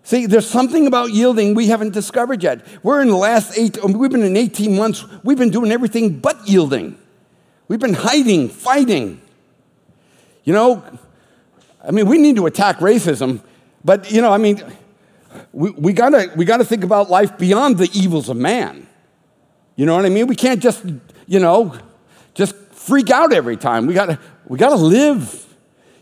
See, 0.09 0.25
there's 0.25 0.49
something 0.49 0.87
about 0.87 1.11
yielding 1.11 1.55
we 1.55 1.67
haven't 1.67 1.93
discovered 1.93 2.43
yet. 2.43 2.67
We're 2.83 3.03
in 3.03 3.09
the 3.09 3.17
last 3.17 3.59
eight, 3.59 3.77
um, 3.85 3.93
we've 3.93 4.11
been 4.11 4.23
in 4.23 4.39
18 4.39 4.75
months, 4.75 5.05
we've 5.23 5.37
been 5.37 5.51
doing 5.51 5.71
everything 5.71 6.19
but 6.19 6.49
yielding. 6.49 6.97
We've 7.69 7.79
been 7.79 7.93
hiding, 7.93 8.49
fighting. 8.49 9.21
You 10.45 10.55
know, 10.55 10.83
I 11.87 11.91
mean, 11.91 12.07
we 12.07 12.17
need 12.17 12.37
to 12.37 12.47
attack 12.47 12.79
racism, 12.79 13.43
but, 13.85 14.11
you 14.11 14.23
know, 14.23 14.33
I 14.33 14.39
mean, 14.39 14.63
we, 15.53 15.71
we, 15.71 15.93
gotta, 15.93 16.31
we 16.37 16.45
gotta 16.45 16.65
think 16.65 16.85
about 16.85 17.11
life 17.11 17.37
beyond 17.39 17.79
the 17.79 17.91
evils 17.93 18.29
of 18.29 18.37
man. 18.37 18.87
You 19.77 19.87
know 19.87 19.95
what 19.95 20.05
I 20.05 20.09
mean? 20.09 20.27
We 20.27 20.37
can't 20.37 20.61
just, 20.61 20.85
you 21.27 21.39
know, 21.39 21.77
just 22.35 22.55
freak 22.73 23.11
out 23.11 23.33
every 23.33 23.57
time. 23.57 23.87
We 23.87 23.95
gotta, 23.95 24.19
we 24.47 24.59
gotta 24.59 24.77
live. 24.77 25.47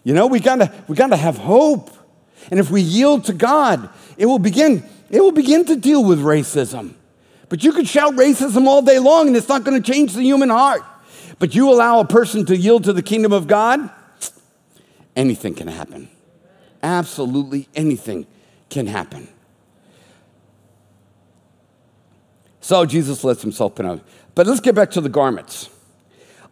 You 0.05 0.15
know, 0.15 0.27
we 0.27 0.41
gotta, 0.41 0.73
we 0.89 0.97
gotta 0.97 1.17
have 1.17 1.37
hope. 1.37 1.91
And 2.51 2.61
if 2.61 2.71
we 2.71 2.81
yield 2.81 3.25
to 3.25 3.33
God, 3.33 3.89
it 4.17 4.27
will 4.27 4.39
begin, 4.39 4.85
it 5.11 5.21
will 5.21 5.33
begin 5.33 5.65
to 5.67 5.77
deal 5.77 6.05
with 6.05 6.21
racism. 6.21 6.95
But 7.49 7.65
you 7.65 7.73
could 7.73 7.89
shout 7.89 8.15
racism 8.15 8.67
all 8.67 8.83
day 8.83 8.99
long 8.99 9.29
and 9.29 9.37
it's 9.37 9.49
not 9.49 9.65
to 9.65 9.81
change 9.81 10.15
the 10.15 10.23
human 10.23 10.49
heart. 10.49 10.83
But 11.39 11.55
you 11.55 11.71
allow 11.71 12.01
a 12.01 12.05
person 12.07 12.47
to 12.47 12.57
yield 12.57 12.85
to 12.85 12.93
the 12.93 13.03
kingdom 13.03 13.33
of 13.33 13.47
God, 13.47 13.91
anything 15.15 15.55
can 15.55 15.69
happen. 15.69 16.09
Absolutely 16.83 17.69
anything 17.75 18.27
can 18.69 18.87
happen. 18.87 19.29
So 22.61 22.85
Jesus 22.85 23.23
lets 23.23 23.43
himself 23.43 23.79
on. 23.79 24.01
But 24.35 24.47
let's 24.47 24.61
get 24.61 24.75
back 24.75 24.91
to 24.93 25.01
the 25.01 25.09
garments. 25.09 25.71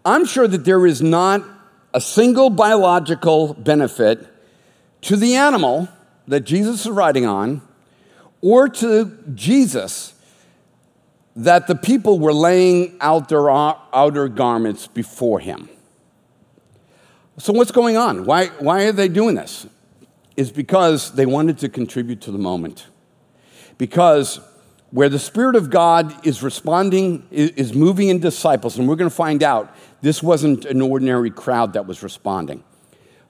I'm 0.04 0.24
sure 0.24 0.46
that 0.46 0.64
there 0.64 0.86
is 0.86 1.02
not 1.02 1.42
a 1.92 2.00
single 2.00 2.50
biological 2.50 3.54
benefit 3.54 4.26
to 5.02 5.16
the 5.16 5.34
animal 5.34 5.88
that 6.28 6.40
Jesus 6.40 6.86
is 6.86 6.90
riding 6.90 7.26
on 7.26 7.62
or 8.40 8.68
to 8.68 9.16
Jesus 9.34 10.14
that 11.36 11.66
the 11.66 11.74
people 11.74 12.18
were 12.18 12.32
laying 12.32 12.96
out 13.00 13.28
their 13.28 13.50
outer 13.50 14.28
garments 14.28 14.86
before 14.86 15.40
him. 15.40 15.68
So, 17.38 17.52
what's 17.52 17.72
going 17.72 17.96
on? 17.96 18.24
Why, 18.24 18.46
why 18.60 18.84
are 18.84 18.92
they 18.92 19.08
doing 19.08 19.34
this? 19.34 19.66
Is 20.36 20.50
because 20.50 21.12
they 21.12 21.26
wanted 21.26 21.58
to 21.58 21.68
contribute 21.68 22.20
to 22.22 22.32
the 22.32 22.38
moment. 22.38 22.86
Because 23.78 24.40
where 24.90 25.08
the 25.08 25.18
Spirit 25.18 25.56
of 25.56 25.70
God 25.70 26.26
is 26.26 26.42
responding, 26.42 27.26
is 27.30 27.74
moving 27.74 28.08
in 28.08 28.20
disciples, 28.20 28.78
and 28.78 28.88
we're 28.88 28.94
going 28.96 29.10
to 29.10 29.16
find 29.16 29.42
out 29.42 29.74
this 30.02 30.22
wasn't 30.22 30.64
an 30.66 30.80
ordinary 30.80 31.30
crowd 31.30 31.72
that 31.72 31.86
was 31.86 32.02
responding. 32.02 32.62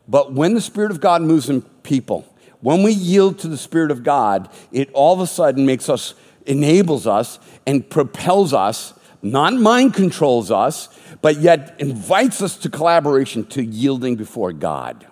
But 0.06 0.32
when 0.34 0.52
the 0.52 0.60
Spirit 0.60 0.90
of 0.90 1.00
God 1.00 1.22
moves 1.22 1.48
in 1.48 1.62
people, 1.82 2.26
when 2.60 2.82
we 2.82 2.92
yield 2.92 3.38
to 3.40 3.48
the 3.48 3.56
Spirit 3.56 3.90
of 3.90 4.02
God, 4.02 4.50
it 4.72 4.90
all 4.92 5.14
of 5.14 5.20
a 5.20 5.26
sudden 5.26 5.64
makes 5.64 5.88
us, 5.88 6.14
enables 6.44 7.06
us, 7.06 7.38
and 7.66 7.88
propels 7.88 8.52
us, 8.52 8.92
not 9.22 9.54
mind 9.54 9.94
controls 9.94 10.50
us, 10.50 10.88
but 11.22 11.38
yet 11.38 11.74
invites 11.78 12.42
us 12.42 12.58
to 12.58 12.68
collaboration, 12.68 13.44
to 13.46 13.64
yielding 13.64 14.16
before 14.16 14.52
God. 14.52 15.06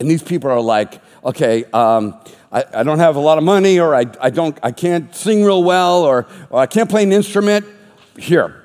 And 0.00 0.10
these 0.10 0.22
people 0.22 0.50
are 0.50 0.60
like, 0.60 1.00
okay, 1.24 1.64
um, 1.72 2.18
I, 2.52 2.64
I, 2.72 2.82
don't 2.82 3.00
have 3.00 3.16
a 3.16 3.20
lot 3.20 3.36
of 3.36 3.44
money, 3.44 3.80
or 3.80 3.94
I, 3.94 4.06
I, 4.20 4.30
don't, 4.30 4.56
I 4.62 4.70
can't 4.70 5.14
sing 5.14 5.44
real 5.44 5.64
well, 5.64 6.04
or, 6.04 6.26
or 6.50 6.60
I 6.60 6.66
can't 6.66 6.88
play 6.88 7.02
an 7.02 7.12
instrument. 7.12 7.66
Here. 8.16 8.62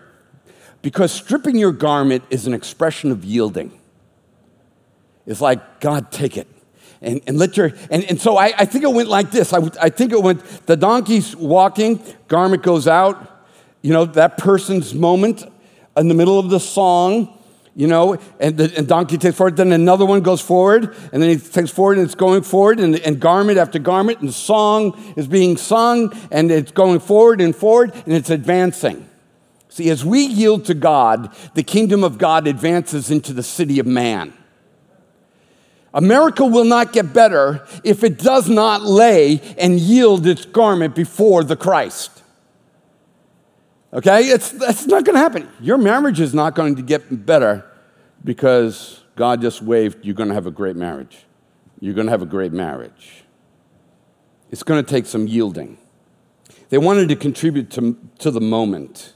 Because 0.81 1.11
stripping 1.11 1.57
your 1.57 1.71
garment 1.71 2.23
is 2.29 2.47
an 2.47 2.53
expression 2.53 3.11
of 3.11 3.23
yielding. 3.23 3.71
It's 5.25 5.41
like, 5.41 5.79
God, 5.79 6.11
take 6.11 6.37
it. 6.37 6.47
And, 7.01 7.21
and 7.27 7.37
let 7.37 7.57
your, 7.57 7.71
and, 7.89 8.03
and 8.05 8.19
so 8.19 8.37
I, 8.37 8.53
I 8.57 8.65
think 8.65 8.83
it 8.83 8.91
went 8.91 9.09
like 9.09 9.31
this. 9.31 9.53
I, 9.53 9.59
I 9.81 9.89
think 9.89 10.11
it 10.11 10.21
went, 10.21 10.41
the 10.65 10.77
donkey's 10.77 11.35
walking, 11.35 12.01
garment 12.27 12.63
goes 12.63 12.87
out, 12.87 13.45
you 13.81 13.91
know, 13.91 14.05
that 14.05 14.37
person's 14.37 14.93
moment 14.93 15.43
in 15.97 16.07
the 16.07 16.13
middle 16.13 16.39
of 16.39 16.49
the 16.49 16.59
song, 16.59 17.37
you 17.75 17.87
know, 17.87 18.17
and 18.39 18.57
the 18.57 18.71
and 18.77 18.87
donkey 18.87 19.17
takes 19.17 19.35
forward, 19.35 19.57
then 19.57 19.71
another 19.71 20.05
one 20.05 20.21
goes 20.21 20.41
forward, 20.41 20.95
and 21.11 21.21
then 21.23 21.29
he 21.29 21.37
takes 21.37 21.71
forward 21.71 21.97
and 21.97 22.05
it's 22.05 22.15
going 22.15 22.43
forward, 22.43 22.79
and, 22.79 22.95
and 22.99 23.19
garment 23.19 23.57
after 23.57 23.79
garment, 23.79 24.21
and 24.21 24.33
song 24.33 25.13
is 25.17 25.27
being 25.27 25.57
sung, 25.57 26.13
and 26.31 26.51
it's 26.51 26.71
going 26.71 26.99
forward 26.99 27.41
and 27.41 27.55
forward, 27.55 27.93
and 28.05 28.13
it's 28.13 28.29
advancing. 28.29 29.09
See, 29.69 29.89
as 29.89 30.05
we 30.05 30.23
yield 30.23 30.65
to 30.65 30.75
God, 30.75 31.35
the 31.55 31.63
kingdom 31.63 32.03
of 32.03 32.19
God 32.19 32.45
advances 32.45 33.09
into 33.09 33.33
the 33.33 33.41
city 33.41 33.79
of 33.79 33.87
man. 33.87 34.33
America 35.95 36.45
will 36.45 36.65
not 36.65 36.93
get 36.93 37.11
better 37.11 37.65
if 37.83 38.03
it 38.03 38.19
does 38.19 38.47
not 38.47 38.83
lay 38.83 39.41
and 39.57 39.79
yield 39.79 40.27
its 40.27 40.45
garment 40.45 40.93
before 40.93 41.43
the 41.43 41.55
Christ. 41.55 42.12
Okay? 43.93 44.23
It's, 44.23 44.51
that's 44.51 44.87
not 44.87 45.05
going 45.05 45.15
to 45.15 45.21
happen. 45.21 45.47
Your 45.61 45.77
marriage 45.77 46.19
is 46.19 46.33
not 46.33 46.55
going 46.55 46.75
to 46.75 46.81
get 46.81 47.25
better 47.25 47.65
because 48.23 49.03
God 49.15 49.41
just 49.41 49.61
waved, 49.61 50.03
you're 50.03 50.15
going 50.15 50.29
to 50.29 50.35
have 50.35 50.47
a 50.47 50.51
great 50.51 50.75
marriage. 50.75 51.25
You're 51.79 51.93
going 51.93 52.07
to 52.07 52.11
have 52.11 52.21
a 52.21 52.27
great 52.27 52.51
marriage. 52.51 53.23
It's 54.49 54.63
going 54.63 54.83
to 54.83 54.89
take 54.89 55.05
some 55.05 55.27
yielding. 55.27 55.77
They 56.69 56.77
wanted 56.77 57.09
to 57.09 57.15
contribute 57.15 57.69
to, 57.71 57.97
to 58.19 58.31
the 58.31 58.41
moment. 58.41 59.13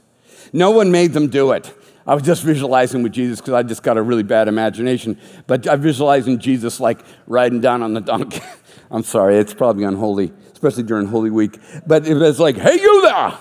No 0.53 0.71
one 0.71 0.91
made 0.91 1.13
them 1.13 1.27
do 1.27 1.51
it. 1.51 1.73
I 2.05 2.13
was 2.13 2.23
just 2.23 2.43
visualizing 2.43 3.03
with 3.03 3.11
Jesus 3.11 3.41
because 3.41 3.53
I 3.53 3.63
just 3.63 3.83
got 3.83 3.97
a 3.97 4.01
really 4.01 4.23
bad 4.23 4.47
imagination, 4.47 5.19
but 5.45 5.67
I'm 5.67 5.81
visualizing 5.81 6.39
Jesus 6.39 6.79
like 6.79 6.99
riding 7.25 7.59
down 7.59 7.83
on 7.83 7.93
the 7.93 8.01
donkey. 8.01 8.41
I'm 8.91 9.03
sorry, 9.03 9.37
it's 9.37 9.53
probably 9.53 9.83
unholy, 9.83 10.31
especially 10.53 10.83
during 10.83 11.07
Holy 11.07 11.29
Week. 11.29 11.59
But 11.85 12.07
it 12.07 12.13
was 12.13 12.39
like, 12.39 12.55
hey, 12.55 12.75
you 12.75 13.01
there! 13.01 13.37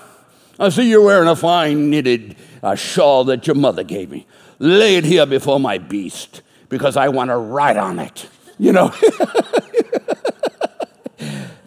I 0.59 0.69
see 0.69 0.89
you're 0.89 1.03
wearing 1.03 1.27
a 1.27 1.35
fine 1.35 1.89
knitted 1.89 2.35
uh, 2.63 2.75
shawl 2.75 3.25
that 3.25 3.45
your 3.45 3.55
mother 3.55 3.83
gave 3.83 4.09
me. 4.09 4.25
Lay 4.59 4.95
it 4.95 5.05
here 5.05 5.25
before 5.25 5.59
my 5.59 5.77
beast 5.77 6.41
because 6.69 6.97
I 6.97 7.09
want 7.09 7.29
to 7.29 7.37
ride 7.37 7.77
on 7.77 7.99
it. 7.99 8.27
You 8.57 8.71
know? 8.71 8.93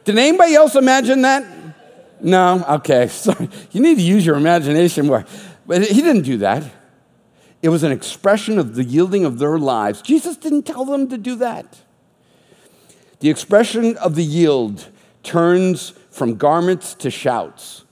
Did 0.05 0.19
anybody 0.19 0.55
else 0.55 0.75
imagine 0.75 1.23
that? 1.23 1.45
No? 2.21 2.65
Okay. 2.69 3.07
Sorry. 3.09 3.49
You 3.71 3.81
need 3.81 3.97
to 3.97 4.03
use 4.03 4.27
your 4.27 4.37
imagination 4.37 5.07
more. 5.07 5.25
But 5.67 5.83
he 5.83 6.03
didn't 6.03 6.23
do 6.23 6.39
that. 6.39 6.65
It 7.63 7.69
was 7.69 7.83
an 7.85 7.93
expression 7.93 8.59
of 8.59 8.75
the 8.75 8.83
yielding 8.83 9.25
of 9.25 9.39
their 9.39 9.59
lives. 9.59 10.03
Jesus 10.03 10.37
didn't 10.37 10.63
tell 10.63 10.85
them 10.85 11.09
to 11.11 11.19
do 11.19 11.37
that. 11.37 11.81
The 13.21 13.31
expression 13.31 13.97
of 13.99 14.15
the 14.15 14.25
yield 14.25 14.89
turns 15.23 15.91
from 16.11 16.37
garments 16.37 16.95
to 16.95 17.11
shouts. 17.11 17.85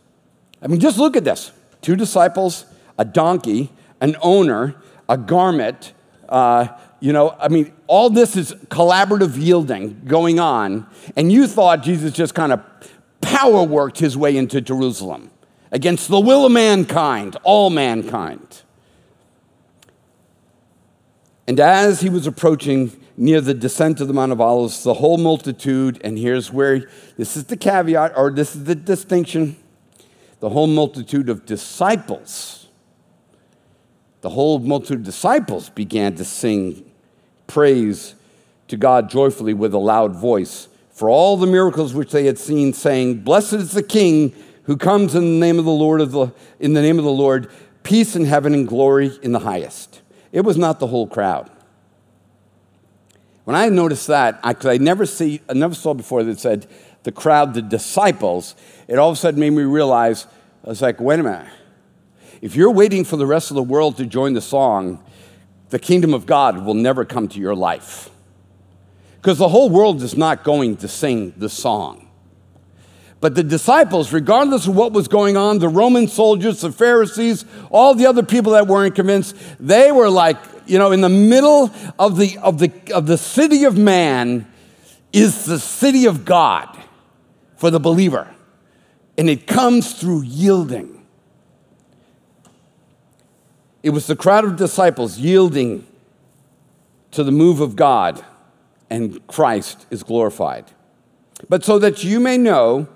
I 0.61 0.67
mean, 0.67 0.81
just 0.81 0.99
look 0.99 1.17
at 1.17 1.25
this 1.25 1.53
two 1.81 1.97
disciples, 1.97 2.67
a 2.99 3.05
donkey, 3.05 3.71
an 4.01 4.17
owner, 4.23 4.77
a 5.09 5.17
garment. 5.17 5.93
Uh, 6.29 6.69
you 7.01 7.13
know, 7.13 7.37
I 7.39 7.49
mean, 7.49 7.73
all 7.87 8.11
this 8.11 8.37
is 8.37 8.53
collaborative 8.67 9.37
yielding 9.37 10.03
going 10.05 10.41
on, 10.41 10.87
and 11.17 11.31
you 11.31 11.47
thought 11.47 11.83
Jesus 11.83 12.13
just 12.13 12.35
kind 12.35 12.53
of 12.53 12.63
power 13.21 13.63
worked 13.63 13.99
his 13.99 14.17
way 14.17 14.37
into 14.37 14.61
Jerusalem 14.61 15.31
against 15.71 16.09
the 16.09 16.21
will 16.21 16.47
of 16.47 16.53
mankind, 16.53 17.37
all 17.45 17.71
mankind. 17.71 18.63
And 21.47 21.59
as 21.61 22.01
he 22.01 22.11
was 22.11 22.27
approaching 22.27 22.93
near 23.17 23.41
the 23.41 23.55
descent 23.55 24.01
of 24.01 24.09
the 24.09 24.15
Mount 24.15 24.33
of 24.33 24.41
Olives, 24.41 24.83
the 24.83 24.95
whole 24.95 25.17
multitude, 25.19 26.01
and 26.05 26.19
here's 26.19 26.53
where 26.53 26.91
this 27.17 27.37
is 27.37 27.45
the 27.45 27.57
caveat, 27.57 28.13
or 28.17 28.31
this 28.31 28.55
is 28.55 28.65
the 28.65 28.75
distinction 28.75 29.57
the 30.41 30.49
whole 30.49 30.67
multitude 30.67 31.29
of 31.29 31.47
disciples, 31.47 32.69
the 34.21 34.31
whole 34.31 34.59
multitude 34.59 35.01
of 35.01 35.05
disciples 35.05 35.71
began 35.71 36.15
to 36.17 36.25
sing 36.25 36.91
praise 37.47 38.15
to 38.69 38.77
God 38.77 39.11
joyfully 39.11 39.55
with 39.55 39.75
a 39.75 39.79
loud 39.79 40.15
voice 40.15 40.69
for 40.91 41.09
all 41.09 41.37
the 41.37 41.47
miracles 41.47 41.95
which 41.95 42.11
they 42.11 42.27
had 42.27 42.39
seen, 42.39 42.73
saying, 42.73 43.21
Blessed 43.21 43.55
is 43.55 43.73
the 43.73 43.83
King 43.83 44.35
who 44.65 44.77
comes 44.77 45.15
in 45.15 45.23
the 45.23 45.47
name 45.47 45.59
of 45.59 45.65
the 45.65 45.71
Lord 45.71 46.01
of 46.01 46.11
the, 46.13 46.33
in 46.61 46.75
the 46.75 46.83
name 46.83 46.99
of 46.99 47.05
the 47.05 47.11
Lord, 47.11 47.51
peace 47.83 48.17
in 48.17 48.25
heaven 48.25 48.53
and 48.53 48.67
glory 48.67 49.13
in 49.23 49.33
the 49.33 49.39
highest. 49.39 50.03
It 50.33 50.43
was 50.43 50.59
not 50.59 50.81
the 50.81 50.89
whole 50.89 51.07
crowd. 51.07 51.51
When 53.45 53.57
I 53.57 53.71
noticed 53.71 54.09
that, 54.09 54.39
I, 54.43 54.55
I 54.65 54.77
never 54.77 55.07
see, 55.07 55.41
I 55.49 55.55
never 55.55 55.75
saw 55.75 55.95
before 55.95 56.23
that 56.25 56.39
said 56.39 56.67
the 57.09 57.13
crowd, 57.13 57.55
the 57.55 57.63
disciples, 57.63 58.55
it 58.87 58.99
all 58.99 59.09
of 59.09 59.15
a 59.15 59.17
sudden 59.17 59.41
made 59.41 59.49
me 59.49 59.63
realize, 59.63 60.27
I 60.63 60.69
was 60.69 60.83
like, 60.83 61.01
wait 61.01 61.19
a 61.19 61.23
minute. 61.23 61.49
If 62.43 62.55
you're 62.55 62.71
waiting 62.71 63.03
for 63.03 63.17
the 63.17 63.25
rest 63.25 63.51
of 63.51 63.55
the 63.55 63.63
world 63.63 63.97
to 63.97 64.05
join 64.05 64.35
the 64.35 64.43
song, 64.43 65.03
the 65.71 65.79
kingdom 65.79 66.13
of 66.13 66.27
God 66.27 66.67
will 66.67 66.75
never 66.75 67.07
come 67.07 67.27
to 67.29 67.41
your 67.41 67.55
life. 67.55 68.11
Because 69.17 69.39
the 69.39 69.49
whole 69.49 69.71
world 69.71 70.03
is 70.03 70.19
not 70.19 70.45
going 70.45 70.77
to 70.77 70.87
sing 70.87 71.33
the 71.39 71.49
song. 71.49 72.11
But 73.21 73.35
the 73.35 73.43
disciples, 73.43 74.13
regardless 74.13 74.67
of 74.67 74.77
what 74.77 74.93
was 74.93 75.09
going 75.09 75.39
on, 75.39 75.61
the 75.61 75.69
Roman 75.71 76.09
soldiers, 76.09 76.61
the 76.61 76.71
Pharisees, 76.71 77.47
all 77.71 77.95
the 77.95 78.05
other 78.05 78.23
people 78.23 78.53
that 78.53 78.67
weren't 78.67 78.95
convinced, 78.95 79.35
they 79.59 79.93
were 79.93 80.11
like, 80.11 80.37
you 80.67 80.79
know, 80.79 80.93
in 80.93 81.01
the 81.01 81.09
middle 81.09 81.71
of 81.99 82.19
the, 82.19 82.37
of 82.43 82.59
the, 82.59 82.71
of 82.93 83.07
the 83.07 83.17
city 83.17 83.65
of 83.65 83.79
man 83.79 84.47
is 85.11 85.47
the 85.47 85.59
city 85.59 86.05
of 86.05 86.27
God 86.27 86.75
for 87.59 87.71
the 87.71 87.81
believer. 87.81 88.35
And 89.19 89.29
it 89.29 89.47
comes 89.47 89.93
through 89.93 90.23
yielding. 90.23 91.05
It 93.83 93.91
was 93.91 94.07
the 94.07 94.17
crowd 94.17 94.45
of 94.45 94.57
disciples 94.57 95.19
yielding 95.19 95.87
to 97.11 97.25
the 97.25 97.33
move 97.33 97.61
of 97.61 97.75
God, 97.75 98.25
and 98.89 99.25
Christ 99.27 99.87
is 99.91 100.03
glorified. 100.03 100.67
But 101.49 101.65
so 101.65 101.79
that 101.79 102.05
you 102.05 102.21
may 102.21 102.39
know, 102.39 102.89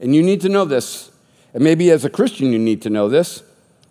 and 0.00 0.14
you 0.14 0.22
need 0.22 0.40
to 0.40 0.48
know 0.48 0.64
this, 0.64 1.10
and 1.54 1.62
maybe 1.62 1.90
as 1.90 2.04
a 2.04 2.10
Christian 2.10 2.52
you 2.52 2.58
need 2.58 2.82
to 2.82 2.90
know 2.90 3.08
this, 3.08 3.42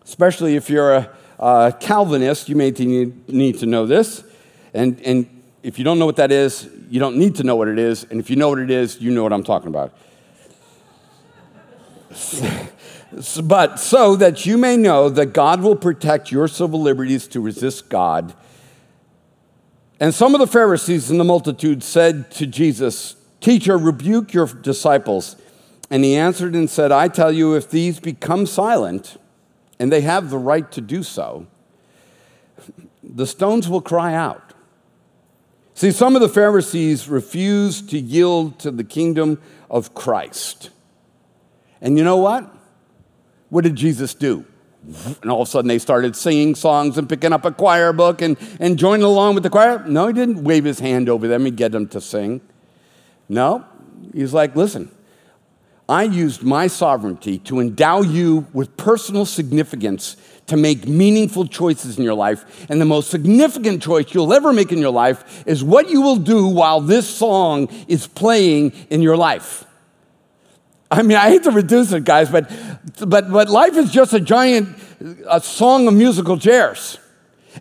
especially 0.04 0.56
if 0.56 0.70
you're 0.70 0.94
a, 0.94 1.10
a 1.40 1.74
Calvinist, 1.80 2.50
you 2.50 2.56
may 2.56 2.72
need 2.72 3.60
to 3.60 3.66
know 3.66 3.86
this. 3.86 4.24
And, 4.74 5.00
and 5.02 5.44
if 5.64 5.78
you 5.78 5.86
don't 5.86 6.00
know 6.00 6.06
what 6.06 6.18
that 6.18 6.32
is, 6.32 6.70
you 6.90 7.00
don't 7.00 7.18
need 7.18 7.36
to 7.36 7.44
know 7.44 7.56
what 7.56 7.68
it 7.68 7.80
is. 7.80 8.06
And 8.06 8.20
if 8.20 8.30
you 8.30 8.36
know 8.36 8.50
what 8.50 8.60
it 8.60 8.72
is, 8.72 9.00
you 9.00 9.12
know 9.12 9.24
what 9.24 9.34
I'm 9.34 9.44
talking 9.44 9.70
about. 9.70 9.94
but 13.44 13.80
so 13.80 14.16
that 14.16 14.46
you 14.46 14.58
may 14.58 14.78
know 14.78 15.10
that 15.10 15.28
God 15.28 15.62
will 15.62 15.76
protect 15.76 16.32
your 16.32 16.48
civil 16.48 16.82
liberties 16.82 17.28
to 17.30 17.42
resist 17.42 17.90
God. 17.90 18.34
And 20.00 20.14
some 20.14 20.36
of 20.36 20.40
the 20.40 20.48
Pharisees 20.48 21.10
in 21.10 21.18
the 21.18 21.24
multitude 21.24 21.84
said 21.84 22.30
to 22.32 22.46
Jesus, 22.46 23.16
Teacher, 23.40 23.78
rebuke 23.78 24.34
your 24.34 24.48
disciples. 24.48 25.36
And 25.90 26.04
he 26.04 26.16
answered 26.16 26.54
and 26.54 26.70
said, 26.70 26.92
I 26.92 27.08
tell 27.08 27.32
you, 27.32 27.56
if 27.56 27.70
these 27.70 28.00
become 28.00 28.46
silent, 28.46 29.18
and 29.80 29.92
they 29.92 30.02
have 30.02 30.30
the 30.30 30.38
right 30.38 30.70
to 30.72 30.82
do 30.82 31.04
so, 31.04 31.48
the 33.04 33.28
stones 33.28 33.70
will 33.70 33.82
cry 33.82 34.14
out. 34.14 34.54
See, 35.74 35.92
some 35.92 36.16
of 36.16 36.22
the 36.22 36.30
Pharisees 36.30 37.08
refused 37.08 37.90
to 37.92 38.00
yield 38.00 38.60
to 38.60 38.72
the 38.72 38.84
kingdom 38.84 39.40
of 39.70 39.94
Christ. 39.94 40.72
And 41.82 41.98
you 41.98 42.04
know 42.04 42.18
what? 42.18 42.54
What 43.50 43.64
did 43.64 43.76
Jesus 43.76 44.14
do? 44.14 44.46
And 45.22 45.32
all 45.32 45.42
of 45.42 45.48
a 45.48 45.52
sudden 45.52 45.68
they 45.68 45.80
started 45.80 46.16
singing 46.16 46.56
songs 46.56 46.98
and 46.98 47.10
picking 47.10 47.34
up 47.34 47.46
a 47.46 47.52
choir 47.52 47.92
book 47.92 48.22
and, 48.22 48.38
and 48.60 48.78
joining 48.78 49.04
along 49.04 49.36
with 49.36 49.44
the 49.44 49.50
choir. 49.50 49.86
No, 49.88 50.08
he 50.08 50.14
didn't 50.14 50.44
wave 50.44 50.64
his 50.64 50.80
hand 50.80 51.10
over 51.10 51.28
them 51.28 51.46
and 51.46 51.58
get 51.58 51.72
them 51.72 51.88
to 51.90 52.00
sing. 52.00 52.42
No, 53.28 53.66
he's 54.14 54.34
like, 54.34 54.56
listen, 54.56 54.90
I 55.90 56.04
used 56.04 56.44
my 56.44 56.68
sovereignty 56.68 57.38
to 57.40 57.60
endow 57.60 58.02
you 58.02 58.48
with 58.54 58.76
personal 58.78 59.26
significance 59.26 60.18
to 60.48 60.58
make 60.58 60.88
meaningful 60.88 61.48
choices 61.48 61.98
in 61.98 62.04
your 62.04 62.14
life. 62.14 62.70
And 62.70 62.80
the 62.80 62.86
most 62.86 63.10
significant 63.10 63.82
choice 63.82 64.14
you'll 64.14 64.34
ever 64.34 64.54
make 64.54 64.72
in 64.72 64.80
your 64.80 64.92
life 64.92 65.44
is 65.46 65.64
what 65.64 65.90
you 65.90 66.02
will 66.02 66.18
do 66.18 66.48
while 66.48 66.82
this 66.82 67.10
song 67.10 67.70
is 67.88 68.08
playing 68.08 68.72
in 68.90 69.02
your 69.02 69.18
life. 69.18 69.66
I 70.90 71.02
mean, 71.02 71.18
I 71.18 71.30
hate 71.30 71.44
to 71.44 71.52
reduce 71.52 71.92
it, 71.92 72.06
guys, 72.06 72.30
but, 72.30 72.50
but, 73.00 73.30
but 73.32 73.50
life 73.50 73.76
is 73.76 73.92
just 73.92 74.14
a 74.14 74.20
giant 74.20 74.78
a 75.30 75.42
song 75.42 75.88
of 75.88 75.94
musical 75.94 76.38
chairs. 76.38 77.00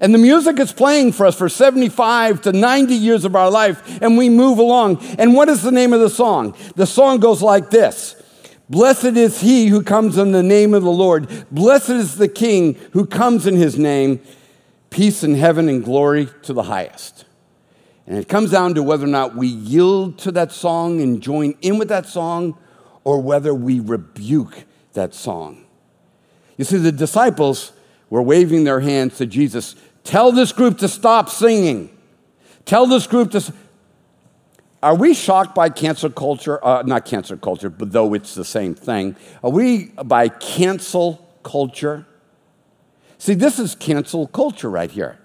And 0.01 0.13
the 0.13 0.19
music 0.19 0.59
is 0.59 0.73
playing 0.73 1.13
for 1.13 1.27
us 1.27 1.37
for 1.37 1.49
75 1.49 2.43
to 2.43 2.53
90 2.53 2.95
years 2.95 3.25
of 3.25 3.35
our 3.35 3.51
life, 3.51 4.03
and 4.03 4.19
we 4.19 4.29
move 4.29 4.59
along. 4.59 5.03
And 5.19 5.35
what 5.35 5.49
is 5.49 5.63
the 5.63 5.73
name 5.73 5.93
of 5.93 6.01
the 6.01 6.11
song? 6.11 6.55
The 6.77 6.87
song 6.87 7.19
goes 7.19 7.43
like 7.43 7.71
this 7.71 8.15
Blessed 8.69 9.17
is 9.17 9.41
he 9.41 9.69
who 9.69 9.83
comes 9.83 10.19
in 10.19 10.33
the 10.33 10.43
name 10.43 10.75
of 10.75 10.83
the 10.83 10.91
Lord. 10.91 11.47
Blessed 11.51 11.91
is 11.91 12.17
the 12.17 12.29
King 12.29 12.75
who 12.93 13.07
comes 13.07 13.47
in 13.47 13.57
his 13.57 13.79
name. 13.79 14.21
Peace 14.91 15.23
in 15.23 15.35
heaven 15.35 15.69
and 15.69 15.85
glory 15.85 16.29
to 16.43 16.53
the 16.53 16.65
highest. 16.65 17.25
And 18.07 18.17
it 18.17 18.29
comes 18.29 18.51
down 18.51 18.75
to 18.75 18.83
whether 18.83 19.05
or 19.05 19.09
not 19.09 19.35
we 19.35 19.49
yield 19.49 20.19
to 20.19 20.33
that 20.33 20.53
song 20.53 21.01
and 21.01 21.21
join 21.21 21.55
in 21.61 21.77
with 21.77 21.89
that 21.89 22.07
song, 22.07 22.57
or 23.07 23.21
whether 23.21 23.55
we 23.55 23.79
rebuke 23.79 24.65
that 24.95 25.15
song. 25.15 25.65
You 26.57 26.65
see, 26.65 26.77
the 26.77 26.91
disciples 26.91 27.71
were 28.11 28.21
waving 28.21 28.65
their 28.65 28.81
hands 28.81 29.19
to 29.19 29.27
Jesus. 29.27 29.77
Tell 30.03 30.33
this 30.33 30.51
group 30.51 30.79
to 30.79 30.89
stop 30.89 31.31
singing. 31.31 31.97
Tell 32.65 32.85
this 32.89 33.07
group 33.07 33.31
to. 33.31 33.55
Are 34.83 34.97
we 34.97 35.15
shocked 35.15 35.55
by 35.55 35.69
cancel 35.69 36.11
culture? 36.11 36.63
Uh, 36.65 36.83
not 36.83 37.05
cancel 37.05 37.37
culture, 37.37 37.71
but 37.71 37.93
though 37.93 38.13
it's 38.13 38.35
the 38.35 38.45
same 38.45 38.75
thing. 38.75 39.15
Are 39.45 39.51
we 39.51 39.93
by 40.05 40.29
cancel 40.29 41.31
culture? 41.45 42.07
See, 43.19 43.35
this 43.35 43.61
is 43.61 43.77
cancel 43.77 44.27
culture 44.27 44.69
right 44.69 44.91
here. 44.91 45.21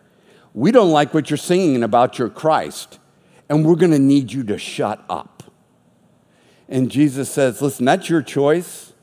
We 0.54 0.72
don't 0.72 0.92
like 0.92 1.16
what 1.16 1.32
you're 1.32 1.38
singing 1.38 1.82
about 1.82 2.20
your 2.20 2.30
Christ, 2.30 3.00
and 3.50 3.66
we're 3.66 3.76
going 3.76 3.92
to 3.92 4.00
need 4.00 4.32
you 4.32 4.44
to 4.44 4.60
shut 4.60 5.04
up. 5.10 5.41
And 6.72 6.90
Jesus 6.90 7.30
says, 7.30 7.62
Listen, 7.62 7.86
that's 7.86 8.10
your 8.10 8.22
choice, 8.22 8.94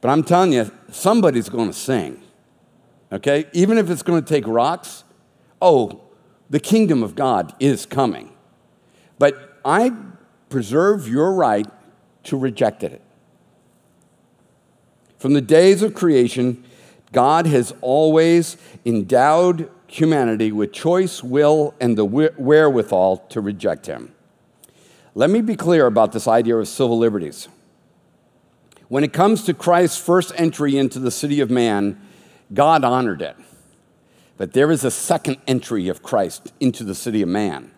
but 0.00 0.08
I'm 0.08 0.24
telling 0.24 0.54
you, 0.54 0.70
somebody's 0.90 1.50
going 1.50 1.68
to 1.68 1.76
sing. 1.76 2.22
Okay? 3.12 3.44
Even 3.52 3.76
if 3.76 3.90
it's 3.90 4.02
going 4.02 4.24
to 4.24 4.28
take 4.28 4.46
rocks, 4.46 5.04
oh, 5.60 6.00
the 6.48 6.58
kingdom 6.58 7.02
of 7.02 7.14
God 7.14 7.54
is 7.60 7.84
coming. 7.84 8.32
But 9.18 9.58
I 9.64 9.92
preserve 10.48 11.06
your 11.06 11.34
right 11.34 11.66
to 12.24 12.38
reject 12.38 12.82
it. 12.82 13.02
From 15.18 15.34
the 15.34 15.40
days 15.40 15.82
of 15.82 15.94
creation, 15.94 16.64
God 17.12 17.46
has 17.46 17.74
always 17.82 18.56
endowed 18.86 19.70
humanity 19.86 20.50
with 20.50 20.72
choice, 20.72 21.22
will, 21.22 21.74
and 21.78 21.96
the 21.96 22.04
wherewithal 22.04 23.18
to 23.28 23.40
reject 23.40 23.86
him. 23.86 24.15
Let 25.16 25.30
me 25.30 25.40
be 25.40 25.56
clear 25.56 25.86
about 25.86 26.12
this 26.12 26.28
idea 26.28 26.58
of 26.58 26.68
civil 26.68 26.98
liberties. 26.98 27.48
When 28.88 29.02
it 29.02 29.14
comes 29.14 29.44
to 29.44 29.54
Christ's 29.54 29.96
first 29.96 30.30
entry 30.36 30.76
into 30.76 30.98
the 30.98 31.10
city 31.10 31.40
of 31.40 31.50
man, 31.50 31.98
God 32.52 32.84
honored 32.84 33.22
it. 33.22 33.34
But 34.36 34.52
there 34.52 34.70
is 34.70 34.84
a 34.84 34.90
second 34.90 35.38
entry 35.46 35.88
of 35.88 36.02
Christ 36.02 36.52
into 36.60 36.84
the 36.84 36.94
city 36.94 37.22
of 37.22 37.30
man, 37.30 37.70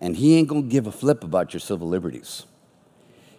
and 0.00 0.16
he 0.16 0.36
ain't 0.36 0.48
gonna 0.48 0.62
give 0.62 0.88
a 0.88 0.90
flip 0.90 1.22
about 1.22 1.54
your 1.54 1.60
civil 1.60 1.86
liberties. 1.86 2.44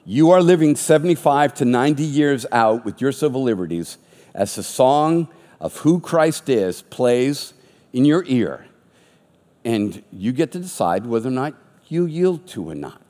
You 0.06 0.32
are 0.32 0.42
living 0.42 0.78
75 0.78 1.56
to 1.56 1.66
90 1.66 2.04
years 2.04 2.46
out 2.54 2.86
with 2.86 3.02
your 3.02 3.12
civil 3.12 3.44
liberties 3.44 3.98
as 4.34 4.56
the 4.56 4.64
song 4.64 5.28
of 5.60 5.76
who 5.80 6.00
Christ 6.00 6.48
is 6.48 6.84
plays 6.84 7.54
in 7.92 8.06
your 8.06 8.24
ear, 8.28 8.68
and 9.66 10.02
you 10.14 10.32
get 10.32 10.54
to 10.54 10.60
decide 10.60 11.06
whether 11.06 11.28
or 11.28 11.34
not 11.34 11.54
you 11.90 12.06
yield 12.06 12.48
to 12.48 12.70
or 12.70 12.76
not. 12.76 13.02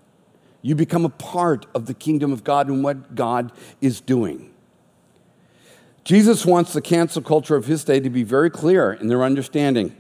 You 0.66 0.74
become 0.74 1.06
a 1.06 1.10
part 1.10 1.68
of 1.76 1.86
the 1.86 1.94
kingdom 1.94 2.34
of 2.34 2.44
God 2.44 2.70
and 2.70 2.84
what 2.84 3.14
God 3.14 3.52
is 3.82 4.02
doing. 4.02 4.52
Jesus 6.04 6.44
wants 6.44 6.74
the 6.74 6.82
cancel 6.82 7.22
culture 7.22 7.56
of 7.56 7.68
his 7.68 7.84
day 7.84 8.00
to 8.00 8.10
be 8.10 8.24
very 8.24 8.50
clear 8.50 8.92
in 8.92 9.08
their 9.08 9.24
understanding. 9.24 9.96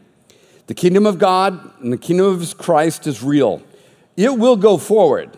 The 0.66 0.74
kingdom 0.74 1.05
of 1.05 1.20
God 1.20 1.72
and 1.82 1.93
the 1.93 1.99
kingdom 1.99 2.26
of 2.26 2.57
Christ 2.57 3.05
is 3.05 3.22
real. 3.22 3.61
It 4.18 4.39
will 4.39 4.55
go 4.55 4.80
forward. 4.80 5.38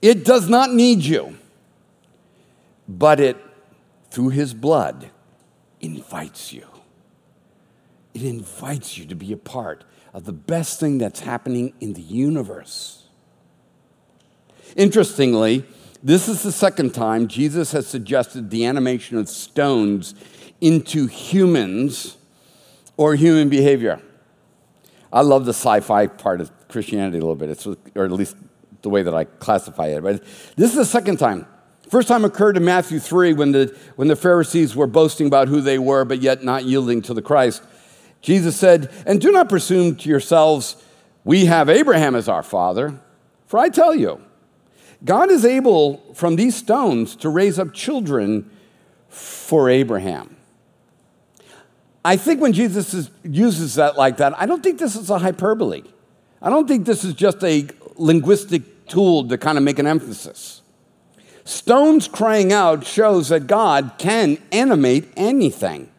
It 0.00 0.24
does 0.24 0.48
not 0.48 0.72
need 0.72 1.00
you, 1.00 1.36
but 2.86 3.18
it, 3.18 3.36
through 4.12 4.28
his 4.28 4.54
blood, 4.54 5.10
invites 5.80 6.52
you. 6.52 6.68
It 8.14 8.22
invites 8.22 8.96
you 8.96 9.06
to 9.06 9.16
be 9.16 9.32
a 9.32 9.36
part 9.36 9.82
of 10.14 10.24
the 10.24 10.32
best 10.32 10.78
thing 10.78 10.98
that's 10.98 11.18
happening 11.18 11.72
in 11.80 11.94
the 11.94 12.00
universe. 12.00 12.99
Interestingly, 14.76 15.64
this 16.02 16.28
is 16.28 16.42
the 16.42 16.52
second 16.52 16.94
time 16.94 17.28
Jesus 17.28 17.72
has 17.72 17.86
suggested 17.86 18.50
the 18.50 18.64
animation 18.64 19.18
of 19.18 19.28
stones 19.28 20.14
into 20.60 21.06
humans 21.06 22.16
or 22.96 23.14
human 23.14 23.48
behavior. 23.48 24.00
I 25.12 25.22
love 25.22 25.44
the 25.44 25.52
sci 25.52 25.80
fi 25.80 26.06
part 26.06 26.40
of 26.40 26.50
Christianity 26.68 27.18
a 27.18 27.20
little 27.20 27.34
bit, 27.34 27.50
it's, 27.50 27.66
or 27.66 28.04
at 28.04 28.12
least 28.12 28.36
the 28.82 28.90
way 28.90 29.02
that 29.02 29.14
I 29.14 29.24
classify 29.24 29.88
it. 29.88 30.02
But 30.02 30.22
this 30.56 30.70
is 30.70 30.76
the 30.76 30.84
second 30.84 31.18
time. 31.18 31.46
First 31.88 32.08
time 32.08 32.24
occurred 32.24 32.56
in 32.56 32.64
Matthew 32.64 33.00
3 33.00 33.32
when 33.32 33.52
the, 33.52 33.76
when 33.96 34.06
the 34.06 34.16
Pharisees 34.16 34.76
were 34.76 34.86
boasting 34.86 35.26
about 35.26 35.48
who 35.48 35.60
they 35.60 35.78
were, 35.78 36.04
but 36.04 36.20
yet 36.20 36.44
not 36.44 36.64
yielding 36.64 37.02
to 37.02 37.14
the 37.14 37.22
Christ. 37.22 37.62
Jesus 38.22 38.56
said, 38.56 38.90
And 39.06 39.20
do 39.20 39.32
not 39.32 39.48
presume 39.48 39.96
to 39.96 40.08
yourselves, 40.08 40.76
we 41.24 41.46
have 41.46 41.68
Abraham 41.68 42.14
as 42.14 42.28
our 42.28 42.44
father. 42.44 43.00
For 43.46 43.58
I 43.58 43.70
tell 43.70 43.94
you, 43.94 44.22
God 45.04 45.30
is 45.30 45.44
able 45.44 45.98
from 46.14 46.36
these 46.36 46.54
stones 46.54 47.16
to 47.16 47.28
raise 47.28 47.58
up 47.58 47.72
children 47.72 48.50
for 49.08 49.68
Abraham. 49.68 50.36
I 52.04 52.16
think 52.16 52.40
when 52.40 52.52
Jesus 52.52 52.94
is, 52.94 53.10
uses 53.22 53.74
that 53.74 53.96
like 53.96 54.18
that, 54.18 54.38
I 54.40 54.46
don't 54.46 54.62
think 54.62 54.78
this 54.78 54.96
is 54.96 55.10
a 55.10 55.18
hyperbole. 55.18 55.82
I 56.40 56.48
don't 56.48 56.66
think 56.66 56.86
this 56.86 57.04
is 57.04 57.14
just 57.14 57.42
a 57.44 57.68
linguistic 57.96 58.86
tool 58.88 59.28
to 59.28 59.36
kind 59.36 59.58
of 59.58 59.64
make 59.64 59.78
an 59.78 59.86
emphasis. 59.86 60.62
Stones 61.44 62.08
crying 62.08 62.52
out 62.52 62.86
shows 62.86 63.28
that 63.28 63.46
God 63.46 63.92
can 63.98 64.38
animate 64.52 65.12
anything. 65.16 65.90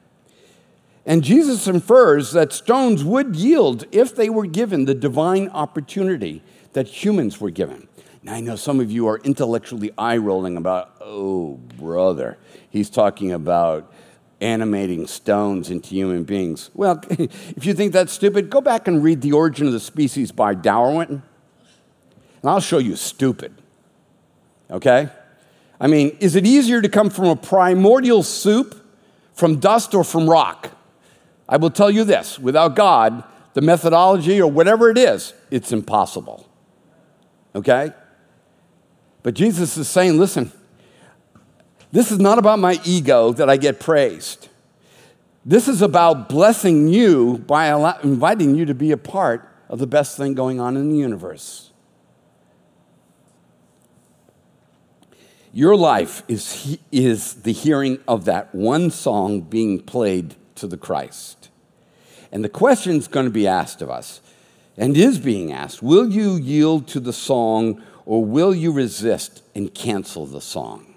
And 1.05 1.23
Jesus 1.23 1.67
infers 1.67 2.31
that 2.31 2.53
stones 2.53 3.03
would 3.03 3.35
yield 3.35 3.85
if 3.91 4.15
they 4.15 4.29
were 4.29 4.45
given 4.45 4.85
the 4.85 4.93
divine 4.93 5.49
opportunity 5.49 6.43
that 6.73 6.87
humans 6.87 7.41
were 7.41 7.49
given. 7.49 7.87
Now, 8.23 8.35
I 8.35 8.39
know 8.39 8.55
some 8.55 8.79
of 8.79 8.91
you 8.91 9.07
are 9.07 9.17
intellectually 9.19 9.91
eye 9.97 10.17
rolling 10.17 10.55
about, 10.55 10.95
oh, 11.01 11.59
brother, 11.77 12.37
he's 12.69 12.89
talking 12.89 13.31
about 13.31 13.91
animating 14.39 15.07
stones 15.07 15.71
into 15.71 15.89
human 15.89 16.23
beings. 16.23 16.69
Well, 16.73 17.01
if 17.09 17.65
you 17.65 17.73
think 17.73 17.93
that's 17.93 18.13
stupid, 18.13 18.49
go 18.49 18.61
back 18.61 18.87
and 18.87 19.03
read 19.03 19.21
The 19.21 19.31
Origin 19.31 19.65
of 19.67 19.73
the 19.73 19.79
Species 19.79 20.31
by 20.31 20.53
Darwin, 20.53 21.23
and 22.41 22.49
I'll 22.49 22.59
show 22.59 22.77
you 22.77 22.95
stupid. 22.95 23.53
Okay? 24.69 25.09
I 25.79 25.87
mean, 25.87 26.15
is 26.19 26.35
it 26.35 26.45
easier 26.45 26.81
to 26.81 26.89
come 26.89 27.09
from 27.09 27.25
a 27.25 27.35
primordial 27.35 28.21
soup, 28.21 28.77
from 29.33 29.59
dust, 29.59 29.95
or 29.95 30.03
from 30.03 30.29
rock? 30.29 30.69
I 31.49 31.57
will 31.57 31.71
tell 31.71 31.89
you 31.89 32.03
this 32.03 32.37
without 32.37 32.75
God, 32.75 33.23
the 33.53 33.61
methodology 33.61 34.39
or 34.39 34.49
whatever 34.49 34.89
it 34.89 34.97
is, 34.97 35.33
it's 35.49 35.71
impossible. 35.71 36.47
Okay? 37.55 37.91
But 39.23 39.33
Jesus 39.33 39.77
is 39.77 39.87
saying, 39.87 40.17
listen, 40.17 40.51
this 41.91 42.11
is 42.11 42.19
not 42.19 42.37
about 42.37 42.59
my 42.59 42.79
ego 42.85 43.33
that 43.33 43.49
I 43.49 43.57
get 43.57 43.79
praised. 43.79 44.49
This 45.45 45.67
is 45.67 45.81
about 45.81 46.29
blessing 46.29 46.87
you 46.87 47.39
by 47.39 47.73
inviting 48.03 48.55
you 48.55 48.65
to 48.65 48.73
be 48.73 48.91
a 48.91 48.97
part 48.97 49.47
of 49.69 49.79
the 49.79 49.87
best 49.87 50.17
thing 50.17 50.33
going 50.33 50.59
on 50.59 50.77
in 50.77 50.89
the 50.89 50.97
universe. 50.97 51.71
Your 55.53 55.75
life 55.75 56.23
is, 56.27 56.77
is 56.91 57.41
the 57.41 57.51
hearing 57.51 57.99
of 58.07 58.25
that 58.25 58.55
one 58.55 58.89
song 58.89 59.41
being 59.41 59.81
played 59.81 60.35
to 60.55 60.67
the 60.67 60.77
Christ. 60.77 61.49
And 62.31 62.43
the 62.43 62.49
question 62.49 62.95
is 62.95 63.07
going 63.09 63.25
to 63.25 63.31
be 63.31 63.47
asked 63.47 63.81
of 63.81 63.89
us, 63.89 64.21
and 64.77 64.95
is 64.95 65.19
being 65.19 65.51
asked 65.51 65.83
Will 65.83 66.09
you 66.09 66.35
yield 66.35 66.87
to 66.89 67.01
the 67.01 67.11
song 67.11 67.81
or 68.11 68.25
will 68.25 68.53
you 68.53 68.73
resist 68.73 69.41
and 69.55 69.73
cancel 69.73 70.25
the 70.25 70.41
song? 70.41 70.95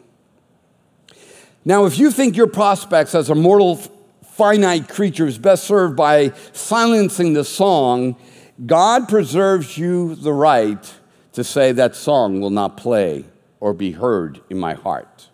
Now, 1.64 1.84
if 1.84 1.96
you 1.96 2.10
think 2.10 2.36
your 2.36 2.48
prospects 2.48 3.14
as 3.14 3.30
a 3.30 3.36
mortal, 3.36 3.76
finite 4.32 4.88
creature 4.88 5.24
is 5.24 5.38
best 5.38 5.62
served 5.62 5.94
by 5.94 6.32
silencing 6.52 7.34
the 7.34 7.44
song, 7.44 8.16
God 8.66 9.08
preserves 9.08 9.78
you 9.78 10.16
the 10.16 10.32
right 10.32 10.92
to 11.34 11.44
say 11.44 11.70
that 11.70 11.94
song 11.94 12.40
will 12.40 12.50
not 12.50 12.76
play 12.76 13.24
or 13.60 13.72
be 13.72 13.92
heard 13.92 14.40
in 14.50 14.58
my 14.58 14.74
heart. 14.74 15.28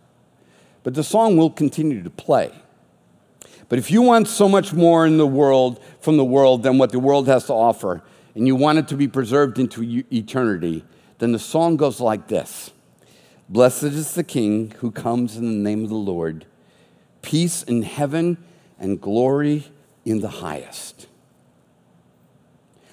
But 0.83 0.93
the 0.93 1.03
song 1.03 1.39
will 1.39 1.49
continue 1.49 2.03
to 2.03 2.11
play. 2.11 2.53
But 3.71 3.79
if 3.79 3.91
you 3.91 4.03
want 4.03 4.29
so 4.29 4.51
much 4.51 4.75
more 4.75 5.07
in 5.07 5.17
the 5.17 5.27
world 5.27 5.83
from 6.01 6.19
the 6.19 6.27
world 6.27 6.63
than 6.63 6.77
what 6.77 6.93
the 6.93 7.01
world 7.01 7.27
has 7.29 7.47
to 7.47 7.55
offer, 7.55 8.03
and 8.35 8.47
you 8.47 8.55
want 8.55 8.77
it 8.77 8.89
to 8.89 8.97
be 8.97 9.09
preserved 9.09 9.59
into 9.59 10.05
eternity, 10.13 10.85
then 11.21 11.33
the 11.33 11.39
song 11.39 11.77
goes 11.77 12.01
like 12.01 12.29
this. 12.29 12.73
Blessed 13.49 13.85
is 13.85 14.15
the 14.15 14.25
King 14.25 14.73
who 14.79 14.91
comes 14.91 15.37
in 15.37 15.45
the 15.45 15.71
name 15.71 15.85
of 15.85 15.91
the 15.91 15.97
Lord, 15.97 16.47
peace 17.23 17.63
in 17.63 17.83
heaven 17.83 18.39
and 18.79 19.01
glory 19.01 19.67
in 20.05 20.21
the 20.21 20.29
highest. 20.29 21.07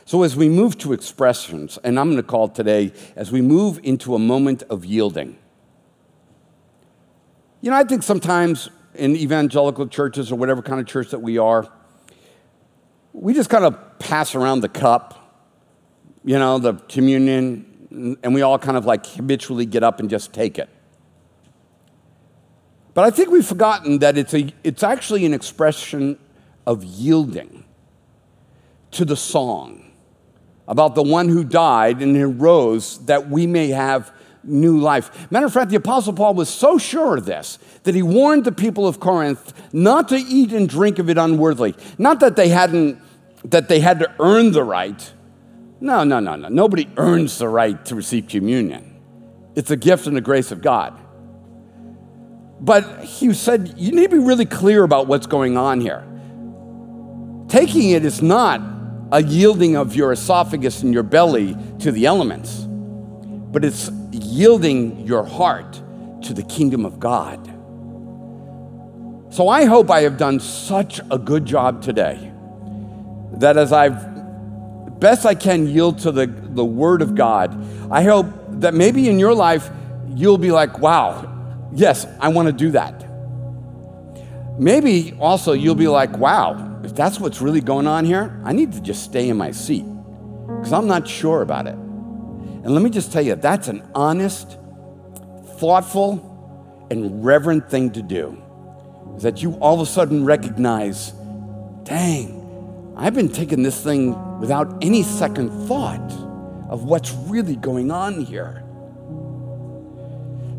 So, 0.05 0.23
as 0.23 0.36
we 0.36 0.49
move 0.49 0.78
to 0.80 0.93
expressions, 0.93 1.78
and 1.84 1.99
I'm 1.99 2.07
going 2.07 2.17
to 2.17 2.23
call 2.23 2.47
today, 2.47 2.93
as 3.15 3.32
we 3.32 3.41
move 3.41 3.80
into 3.84 4.15
a 4.15 4.19
moment 4.19 4.63
of 4.63 4.86
yielding, 4.86 5.38
you 7.61 7.71
know, 7.71 7.78
I 7.78 7.84
think 7.84 8.03
sometimes 8.03 8.69
in 8.93 9.15
evangelical 9.15 9.88
churches 9.88 10.32
or 10.32 10.36
whatever 10.36 10.61
kind 10.61 10.80
of 10.80 10.88
church 10.88 11.09
that 11.11 11.19
we 11.19 11.38
are, 11.38 11.69
we 13.13 13.34
just 13.34 13.49
kind 13.49 13.65
of 13.65 13.99
pass 13.99 14.36
around 14.36 14.61
the 14.61 14.69
cup, 14.69 15.43
you 16.23 16.38
know, 16.38 16.57
the 16.57 16.73
communion, 16.73 17.76
and 17.98 18.34
we 18.34 18.41
all 18.41 18.60
kind 18.60 18.78
of 18.78 18.86
like 18.86 19.06
habitually 19.06 19.66
get 19.66 19.84
up 19.84 20.00
and 20.00 20.10
just 20.10 20.34
take 20.34 20.60
it. 20.60 20.70
But 22.93 23.06
I 23.06 23.10
think 23.12 23.30
we've 23.30 23.45
forgotten 23.45 24.00
that 24.00 24.18
it's, 24.18 24.34
a, 24.34 24.52
it's 24.64 24.84
actually 24.84 25.26
an 25.26 25.34
expression 25.34 26.18
of 26.66 26.84
yielding 26.84 27.64
to 28.91 29.06
the 29.06 29.16
song 29.16 29.91
about 30.68 30.95
the 30.95 31.04
one 31.04 31.30
who 31.30 31.43
died 31.43 32.02
and 32.02 32.16
who 32.16 32.28
rose 32.28 32.98
that 33.06 33.30
we 33.30 33.48
may 33.48 33.70
have 33.70 34.12
new 34.43 34.80
life. 34.80 35.30
Matter 35.32 35.45
of 35.45 35.54
fact, 35.54 35.70
the 35.70 35.78
Apostle 35.78 36.14
Paul 36.14 36.34
was 36.34 36.50
so 36.50 36.78
sure 36.78 37.18
of 37.18 37.26
this 37.26 37.60
that 37.84 37.95
he 37.95 38.02
warned 38.02 38.45
the 38.45 38.52
people 38.52 38.88
of 38.88 39.00
Corinth 39.00 39.54
not 39.74 40.10
to 40.10 40.18
eat 40.18 40.52
and 40.52 40.68
drink 40.68 41.00
of 41.00 41.10
it 41.10 41.18
unworthily. 41.18 41.76
Not 41.98 42.20
that 42.22 42.36
they 42.36 42.50
hadn't, 42.50 43.00
that 43.43 43.70
they 43.70 43.80
had 43.80 44.00
to 44.00 44.12
earn 44.20 44.52
the 44.52 44.64
right. 44.64 45.14
No, 45.80 46.03
no, 46.03 46.19
no, 46.19 46.36
no. 46.36 46.47
Nobody 46.49 46.89
earns 46.97 47.38
the 47.38 47.47
right 47.47 47.84
to 47.86 47.95
receive 47.95 48.28
communion. 48.28 49.01
It's 49.55 49.71
a 49.71 49.75
gift 49.75 50.07
and 50.07 50.15
the 50.15 50.21
grace 50.21 50.51
of 50.51 50.61
God. 50.61 50.99
But 52.59 53.03
he 53.03 53.34
said, 53.34 53.75
you 53.78 53.91
need 53.91 54.09
to 54.09 54.17
be 54.17 54.23
really 54.23 54.45
clear 54.45 54.84
about 54.84 55.07
what's 55.07 55.28
going 55.28 55.57
on 55.57 55.80
here. 55.82 56.03
Taking 57.47 57.91
it 57.91 58.03
is 58.03 58.21
not 58.21 58.61
a 59.11 59.21
yielding 59.21 59.78
of 59.78 59.95
your 59.95 60.11
esophagus 60.11 60.82
and 60.82 60.93
your 60.93 61.03
belly 61.03 61.55
to 61.80 61.91
the 61.91 62.05
elements, 62.05 62.65
but 62.67 63.63
it's 63.63 63.89
yielding 64.11 65.05
your 65.05 65.23
heart 65.23 65.82
to 66.23 66.34
the 66.34 66.43
kingdom 66.43 66.86
of 66.86 66.99
God. 66.99 67.45
So 69.34 69.49
I 69.49 69.65
hope 69.65 69.91
I 69.91 70.01
have 70.01 70.17
done 70.17 70.39
such 70.39 70.99
a 71.11 71.17
good 71.17 71.45
job 71.45 71.82
today 71.82 72.32
that 73.34 73.55
as 73.55 73.71
I've 73.71 74.16
best 75.00 75.26
I 75.26 75.36
can 75.36 75.68
yield 75.68 76.00
to 76.00 76.12
the, 76.12 76.28
the 76.28 76.66
word 76.66 77.02
of 77.02 77.16
God, 77.16 77.56
I 77.91 78.04
hope 78.04 78.28
that 78.62 78.74
maybe 78.74 79.10
in 79.10 79.20
your 79.20 79.34
life 79.34 79.70
you'll 80.16 80.38
be 80.38 80.52
like, 80.52 80.80
wow, 80.80 81.70
yes, 81.74 82.08
I 82.20 82.30
want 82.30 82.48
to 82.48 82.54
do 82.54 82.72
that. 82.72 83.06
Maybe 84.60 85.14
also 85.20 85.54
you'll 85.54 85.76
be 85.76 85.88
like, 85.88 86.18
wow, 86.18 86.82
if 86.84 86.95
that's 86.95 87.20
what's 87.20 87.41
really 87.41 87.62
going 87.62 87.86
on 87.86 88.06
here, 88.06 88.41
I 88.43 88.54
need 88.54 88.74
to 88.74 88.82
just 88.82 89.04
stay 89.04 89.30
in 89.30 89.38
my 89.38 89.52
seat 89.52 89.86
because 90.48 90.74
I'm 90.74 90.88
not 90.88 91.08
sure 91.08 91.41
about 91.41 91.68
it. 91.68 91.76
And 91.76 92.70
let 92.70 92.82
me 92.82 92.89
just 92.89 93.14
tell 93.14 93.22
you, 93.22 93.36
that's 93.36 93.68
an 93.68 93.88
honest, 93.93 94.58
thoughtful, 95.60 96.88
and 96.89 97.24
reverent 97.24 97.70
thing 97.70 97.91
to 97.91 98.02
do. 98.02 98.41
Is 99.16 99.24
that 99.24 99.41
you 99.41 99.54
all 99.56 99.76
of 99.76 99.82
a 99.82 99.86
sudden 99.86 100.26
recognize, 100.26 101.12
dang, 101.84 102.93
I've 102.98 103.14
been 103.14 103.30
taking 103.30 103.64
this 103.64 103.82
thing 103.82 104.16
without 104.40 104.84
any 104.84 105.04
second 105.04 105.50
thought 105.68 106.12
of 106.70 106.84
what's 106.84 107.12
really 107.28 107.56
going 107.56 107.92
on 107.92 108.22
here. 108.26 108.64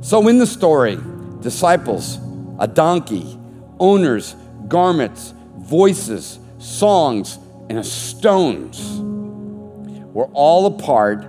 So, 0.00 0.26
in 0.28 0.38
the 0.38 0.46
story, 0.46 0.98
disciples, 1.40 2.18
a 2.58 2.66
donkey, 2.66 3.38
owners, 3.78 4.34
garments, 4.68 5.34
voices, 5.56 6.38
songs, 6.58 7.38
and 7.68 7.84
stones 7.84 9.00
were 10.12 10.28
all 10.32 10.66
a 10.66 10.70
part 10.82 11.26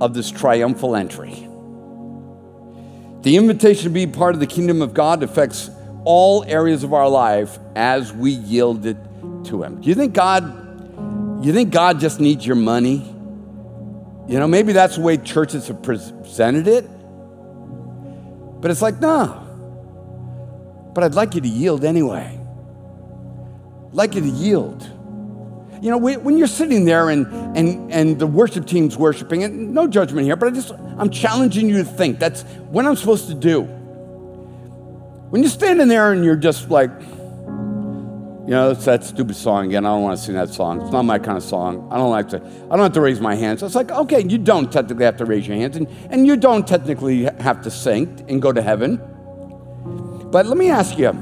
of 0.00 0.14
this 0.14 0.30
triumphal 0.30 0.96
entry. 0.96 1.46
The 3.22 3.36
invitation 3.36 3.84
to 3.84 3.90
be 3.90 4.06
part 4.06 4.34
of 4.34 4.40
the 4.40 4.46
kingdom 4.46 4.80
of 4.80 4.94
God 4.94 5.22
affects 5.22 5.70
all 6.04 6.44
areas 6.44 6.84
of 6.84 6.94
our 6.94 7.08
life 7.08 7.58
as 7.76 8.12
we 8.12 8.30
yield 8.30 8.86
it 8.86 8.96
to 9.44 9.62
Him. 9.62 9.80
Do 9.80 9.88
you 9.88 9.94
think 9.94 10.14
God, 10.14 10.69
you 11.46 11.52
think 11.52 11.70
God 11.70 12.00
just 12.00 12.20
needs 12.20 12.46
your 12.46 12.56
money? 12.56 12.96
You 14.28 14.38
know, 14.38 14.46
maybe 14.46 14.72
that's 14.72 14.96
the 14.96 15.02
way 15.02 15.16
churches 15.16 15.68
have 15.68 15.82
presented 15.82 16.68
it. 16.68 16.88
But 18.60 18.70
it's 18.70 18.82
like, 18.82 19.00
no. 19.00 19.46
But 20.94 21.04
I'd 21.04 21.14
like 21.14 21.34
you 21.34 21.40
to 21.40 21.48
yield 21.48 21.84
anyway. 21.84 22.38
I'd 23.88 23.94
like 23.94 24.14
you 24.14 24.20
to 24.20 24.28
yield. 24.28 24.82
You 25.82 25.90
know, 25.90 25.96
when 25.96 26.36
you're 26.36 26.46
sitting 26.46 26.84
there 26.84 27.08
and, 27.08 27.26
and, 27.56 27.90
and 27.90 28.18
the 28.18 28.26
worship 28.26 28.66
team's 28.66 28.98
worshiping, 28.98 29.44
and 29.44 29.72
no 29.72 29.86
judgment 29.86 30.26
here, 30.26 30.36
but 30.36 30.48
I 30.48 30.50
just, 30.50 30.72
I'm 30.72 31.08
challenging 31.08 31.70
you 31.70 31.78
to 31.78 31.84
think. 31.84 32.18
That's 32.18 32.42
what 32.68 32.84
I'm 32.84 32.96
supposed 32.96 33.28
to 33.28 33.34
do. 33.34 33.62
When 33.62 35.42
you're 35.42 35.50
standing 35.50 35.88
there 35.88 36.12
and 36.12 36.22
you're 36.22 36.36
just 36.36 36.68
like, 36.68 36.90
you 38.50 38.56
know, 38.56 38.72
it's 38.72 38.84
that 38.86 39.04
stupid 39.04 39.36
song 39.36 39.66
again. 39.66 39.86
I 39.86 39.90
don't 39.90 40.02
want 40.02 40.18
to 40.18 40.24
sing 40.24 40.34
that 40.34 40.48
song. 40.48 40.82
It's 40.82 40.90
not 40.90 41.04
my 41.04 41.20
kind 41.20 41.38
of 41.38 41.44
song. 41.44 41.86
I 41.88 41.96
don't 41.96 42.10
like 42.10 42.30
to, 42.30 42.38
I 42.38 42.74
don't 42.74 42.80
have 42.80 42.94
to 42.94 43.00
raise 43.00 43.20
my 43.20 43.36
hands. 43.36 43.62
It's 43.62 43.76
like, 43.76 43.92
okay, 43.92 44.24
you 44.24 44.38
don't 44.38 44.72
technically 44.72 45.04
have 45.04 45.18
to 45.18 45.24
raise 45.24 45.46
your 45.46 45.56
hands, 45.56 45.76
and, 45.76 45.86
and 46.10 46.26
you 46.26 46.36
don't 46.36 46.66
technically 46.66 47.26
have 47.38 47.62
to 47.62 47.70
sing 47.70 48.24
and 48.28 48.42
go 48.42 48.50
to 48.50 48.60
heaven. 48.60 49.00
But 50.32 50.46
let 50.46 50.58
me 50.58 50.68
ask 50.68 50.98
you 50.98 51.12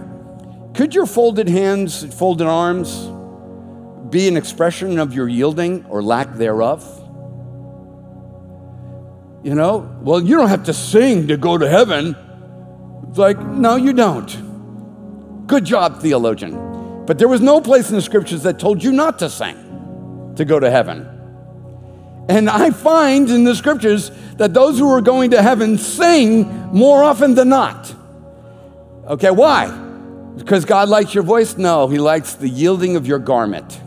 could 0.73 0.95
your 0.95 1.05
folded 1.05 1.51
hands, 1.51 2.03
folded 2.15 2.47
arms, 2.47 3.11
be 4.09 4.27
an 4.27 4.39
expression 4.39 4.99
of 4.99 5.13
your 5.13 5.29
yielding 5.29 5.85
or 5.91 6.03
lack 6.03 6.33
thereof? 6.33 6.83
You 9.43 9.55
know, 9.55 9.99
well, 10.01 10.23
you 10.23 10.35
don't 10.35 10.49
have 10.49 10.65
to 10.65 10.73
sing 10.73 11.29
to 11.29 11.37
go 11.37 11.59
to 11.59 11.69
heaven. 11.69 12.17
It's 13.11 13.19
like, 13.19 13.39
no, 13.39 13.77
you 13.77 13.93
don't. 13.93 15.47
Good 15.47 15.67
job, 15.67 16.01
theologian. 16.01 16.78
But 17.09 17.17
there 17.17 17.27
was 17.27 17.41
no 17.41 17.63
place 17.63 17.89
in 17.89 17.97
the 17.97 18.03
scriptures 18.03 18.43
that 18.43 18.59
told 18.59 18.85
you 18.85 18.93
not 18.93 19.19
to 19.21 19.31
sing 19.31 20.35
to 20.37 20.45
go 20.45 20.61
to 20.61 20.71
heaven. 20.71 21.09
And 22.29 22.51
I 22.51 22.71
find 22.71 23.31
in 23.31 23.45
the 23.45 23.57
scriptures 23.57 24.11
that 24.37 24.53
those 24.53 24.79
who 24.79 24.91
are 24.91 25.01
going 25.01 25.31
to 25.31 25.41
heaven 25.41 25.79
sing 25.79 26.43
more 26.67 27.03
often 27.03 27.35
than 27.35 27.49
not. 27.49 27.95
Okay, 29.07 29.31
why? 29.31 29.71
Because 30.37 30.67
God 30.67 30.91
likes 30.91 31.15
your 31.15 31.23
voice? 31.25 31.57
No, 31.57 31.89
He 31.89 31.97
likes 31.97 32.35
the 32.35 32.47
yielding 32.47 32.95
of 32.95 33.07
your 33.07 33.19
garment. 33.19 33.81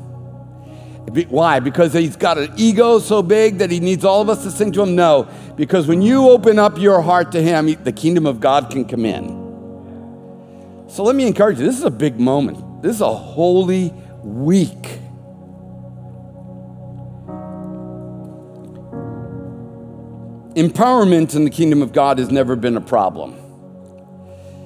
Why? 1.29 1.59
Because 1.59 1.93
he's 1.93 2.15
got 2.15 2.39
an 2.39 2.53
ego 2.57 2.97
so 2.97 3.21
big 3.21 3.59
that 3.59 3.69
he 3.69 3.79
needs 3.79 4.03
all 4.03 4.21
of 4.21 4.29
us 4.29 4.43
to 4.43 4.51
sing 4.51 4.71
to 4.71 4.81
him? 4.81 4.95
No, 4.95 5.27
because 5.57 5.85
when 5.85 6.01
you 6.01 6.27
open 6.29 6.57
up 6.57 6.79
your 6.79 7.01
heart 7.01 7.33
to 7.33 7.41
him, 7.41 7.67
the 7.83 7.91
kingdom 7.91 8.25
of 8.25 8.39
God 8.39 8.71
can 8.71 8.85
come 8.85 9.05
in. 9.05 9.27
So 10.87 11.03
let 11.03 11.15
me 11.15 11.27
encourage 11.27 11.59
you 11.59 11.65
this 11.65 11.77
is 11.77 11.83
a 11.83 11.91
big 11.91 12.19
moment. 12.19 12.70
This 12.81 12.95
is 12.95 13.01
a 13.01 13.13
holy 13.13 13.93
week. 14.23 14.99
Empowerment 20.55 21.35
in 21.35 21.45
the 21.45 21.49
kingdom 21.49 21.81
of 21.81 21.93
God 21.93 22.17
has 22.17 22.29
never 22.29 22.55
been 22.55 22.75
a 22.75 22.81
problem. 22.81 23.37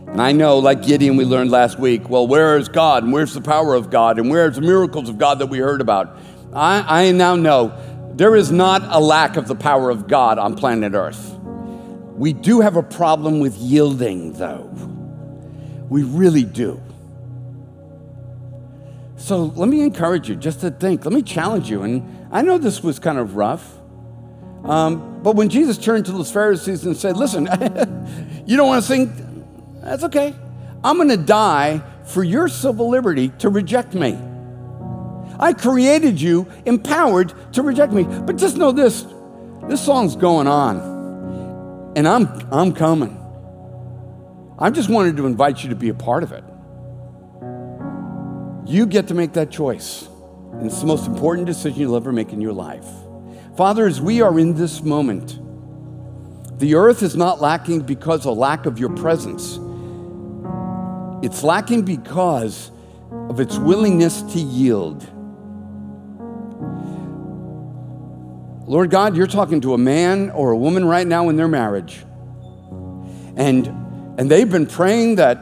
And 0.07 0.21
I 0.21 0.31
know, 0.31 0.59
like 0.59 0.81
Gideon, 0.81 1.17
we 1.17 1.25
learned 1.25 1.51
last 1.51 1.77
week, 1.77 2.09
well, 2.09 2.25
where 2.25 2.57
is 2.57 2.69
God? 2.69 3.03
And 3.03 3.11
where's 3.11 3.33
the 3.33 3.41
power 3.41 3.75
of 3.75 3.89
God? 3.89 4.17
And 4.17 4.29
where's 4.29 4.55
the 4.55 4.61
miracles 4.61 5.09
of 5.09 5.17
God 5.17 5.39
that 5.39 5.47
we 5.47 5.59
heard 5.59 5.81
about? 5.81 6.17
I, 6.53 7.07
I 7.07 7.11
now 7.11 7.35
know 7.35 7.77
there 8.15 8.35
is 8.37 8.49
not 8.49 8.81
a 8.85 8.99
lack 8.99 9.35
of 9.35 9.49
the 9.49 9.55
power 9.55 9.89
of 9.89 10.07
God 10.07 10.39
on 10.39 10.55
planet 10.55 10.93
Earth. 10.93 11.37
We 12.13 12.31
do 12.31 12.61
have 12.61 12.77
a 12.77 12.83
problem 12.83 13.41
with 13.41 13.57
yielding, 13.57 14.33
though. 14.33 14.69
We 15.89 16.03
really 16.03 16.45
do. 16.45 16.81
So 19.17 19.45
let 19.55 19.69
me 19.69 19.81
encourage 19.81 20.29
you 20.29 20.35
just 20.35 20.61
to 20.61 20.71
think. 20.71 21.05
Let 21.05 21.13
me 21.13 21.21
challenge 21.21 21.69
you. 21.69 21.83
And 21.83 22.27
I 22.31 22.41
know 22.41 22.57
this 22.57 22.83
was 22.83 22.99
kind 22.99 23.17
of 23.17 23.35
rough. 23.35 23.65
Um, 24.63 25.21
but 25.21 25.35
when 25.35 25.49
Jesus 25.49 25.77
turned 25.77 26.05
to 26.07 26.11
the 26.11 26.23
Pharisees 26.23 26.85
and 26.85 26.97
said, 26.97 27.17
Listen, 27.17 27.45
you 28.45 28.57
don't 28.57 28.67
want 28.67 28.83
to 28.83 28.87
sing? 28.87 29.45
That's 29.81 30.03
okay. 30.03 30.35
I'm 30.83 30.97
going 30.97 31.09
to 31.09 31.17
die 31.17 31.81
for 32.03 32.23
your 32.23 32.47
civil 32.47 32.89
liberty 32.89 33.29
to 33.39 33.49
reject 33.49 33.93
me. 33.93 34.17
I 35.39 35.53
created 35.53 36.19
you 36.21 36.47
empowered 36.65 37.33
to 37.53 37.61
reject 37.61 37.91
me. 37.91 38.03
But 38.03 38.37
just 38.37 38.57
know 38.57 38.71
this 38.71 39.05
this 39.67 39.83
song's 39.83 40.15
going 40.15 40.47
on, 40.47 41.93
and 41.95 42.07
I'm, 42.07 42.27
I'm 42.51 42.71
coming. 42.71 43.19
I 44.59 44.69
just 44.69 44.89
wanted 44.89 45.17
to 45.17 45.25
invite 45.25 45.63
you 45.63 45.69
to 45.69 45.75
be 45.75 45.89
a 45.89 45.93
part 45.93 46.21
of 46.21 46.31
it. 46.31 46.43
You 48.65 48.85
get 48.85 49.07
to 49.09 49.13
make 49.13 49.33
that 49.33 49.51
choice. 49.51 50.07
And 50.53 50.65
it's 50.65 50.79
the 50.79 50.87
most 50.87 51.05
important 51.07 51.47
decision 51.47 51.79
you'll 51.79 51.95
ever 51.95 52.11
make 52.11 52.33
in 52.33 52.41
your 52.41 52.53
life. 52.53 52.85
Father, 53.57 53.85
as 53.85 54.01
we 54.01 54.21
are 54.21 54.37
in 54.39 54.55
this 54.55 54.81
moment, 54.81 55.39
the 56.59 56.75
earth 56.75 57.03
is 57.03 57.15
not 57.15 57.41
lacking 57.41 57.81
because 57.81 58.25
of 58.25 58.37
lack 58.37 58.65
of 58.65 58.79
your 58.79 58.89
presence. 58.89 59.59
It's 61.23 61.43
lacking 61.43 61.83
because 61.83 62.71
of 63.29 63.39
its 63.39 63.57
willingness 63.57 64.21
to 64.21 64.39
yield. 64.39 65.07
Lord 68.67 68.89
God, 68.89 69.15
you're 69.15 69.27
talking 69.27 69.61
to 69.61 69.73
a 69.73 69.77
man 69.77 70.31
or 70.31 70.51
a 70.51 70.57
woman 70.57 70.85
right 70.85 71.05
now 71.05 71.29
in 71.29 71.35
their 71.35 71.47
marriage. 71.47 72.03
And, 73.35 73.67
and 74.17 74.31
they've 74.31 74.49
been 74.49 74.65
praying 74.65 75.15
that 75.15 75.39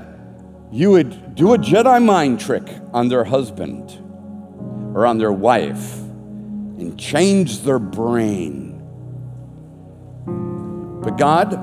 you 0.72 0.92
would 0.92 1.23
do 1.34 1.54
a 1.54 1.58
Jedi 1.58 2.04
mind 2.04 2.40
trick 2.40 2.64
on 2.94 3.10
their 3.10 3.24
husband 3.24 3.92
or 4.96 5.06
on 5.08 5.18
their 5.18 5.32
wife 5.32 5.98
and 5.98 7.00
change 7.00 7.62
their 7.62 7.80
brain. 7.80 8.80
But 11.02 11.18
God, 11.18 11.60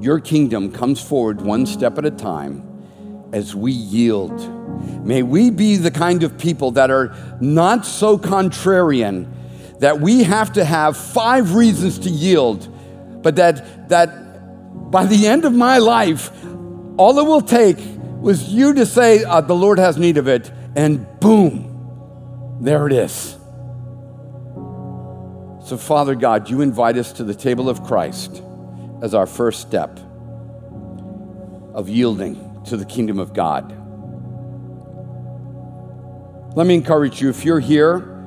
your 0.00 0.20
kingdom 0.20 0.70
comes 0.70 1.00
forward 1.00 1.40
one 1.40 1.66
step 1.66 1.98
at 1.98 2.04
a 2.04 2.12
time 2.12 2.62
as 3.32 3.56
we 3.56 3.72
yield. 3.72 4.32
May 5.04 5.24
we 5.24 5.50
be 5.50 5.76
the 5.76 5.90
kind 5.90 6.22
of 6.22 6.38
people 6.38 6.70
that 6.72 6.90
are 6.90 7.14
not 7.40 7.84
so 7.84 8.16
contrarian 8.18 9.28
that 9.80 10.00
we 10.00 10.22
have 10.22 10.52
to 10.52 10.64
have 10.64 10.96
five 10.96 11.54
reasons 11.54 11.98
to 12.00 12.10
yield, 12.10 12.68
but 13.22 13.36
that, 13.36 13.88
that 13.88 14.90
by 14.90 15.06
the 15.06 15.26
end 15.26 15.44
of 15.44 15.52
my 15.52 15.78
life, 15.78 16.30
all 16.96 17.18
it 17.18 17.26
will 17.26 17.40
take 17.40 17.78
was 18.20 18.48
you 18.48 18.74
to 18.74 18.86
say, 18.86 19.24
uh, 19.24 19.40
The 19.40 19.54
Lord 19.54 19.78
has 19.78 19.96
need 19.96 20.16
of 20.16 20.28
it, 20.28 20.50
and 20.76 21.06
boom, 21.20 22.58
there 22.60 22.86
it 22.86 22.92
is. 22.92 23.36
So, 25.64 25.76
Father 25.76 26.14
God, 26.14 26.48
you 26.48 26.60
invite 26.60 26.96
us 26.96 27.12
to 27.14 27.24
the 27.24 27.34
table 27.34 27.68
of 27.68 27.82
Christ 27.84 28.42
as 29.02 29.14
our 29.14 29.26
first 29.26 29.60
step 29.60 29.98
of 31.74 31.88
yielding 31.88 32.62
to 32.64 32.76
the 32.76 32.84
kingdom 32.84 33.18
of 33.18 33.34
God. 33.34 33.74
Let 36.56 36.66
me 36.66 36.74
encourage 36.74 37.20
you 37.20 37.28
if 37.28 37.44
you're 37.44 37.60
here, 37.60 38.18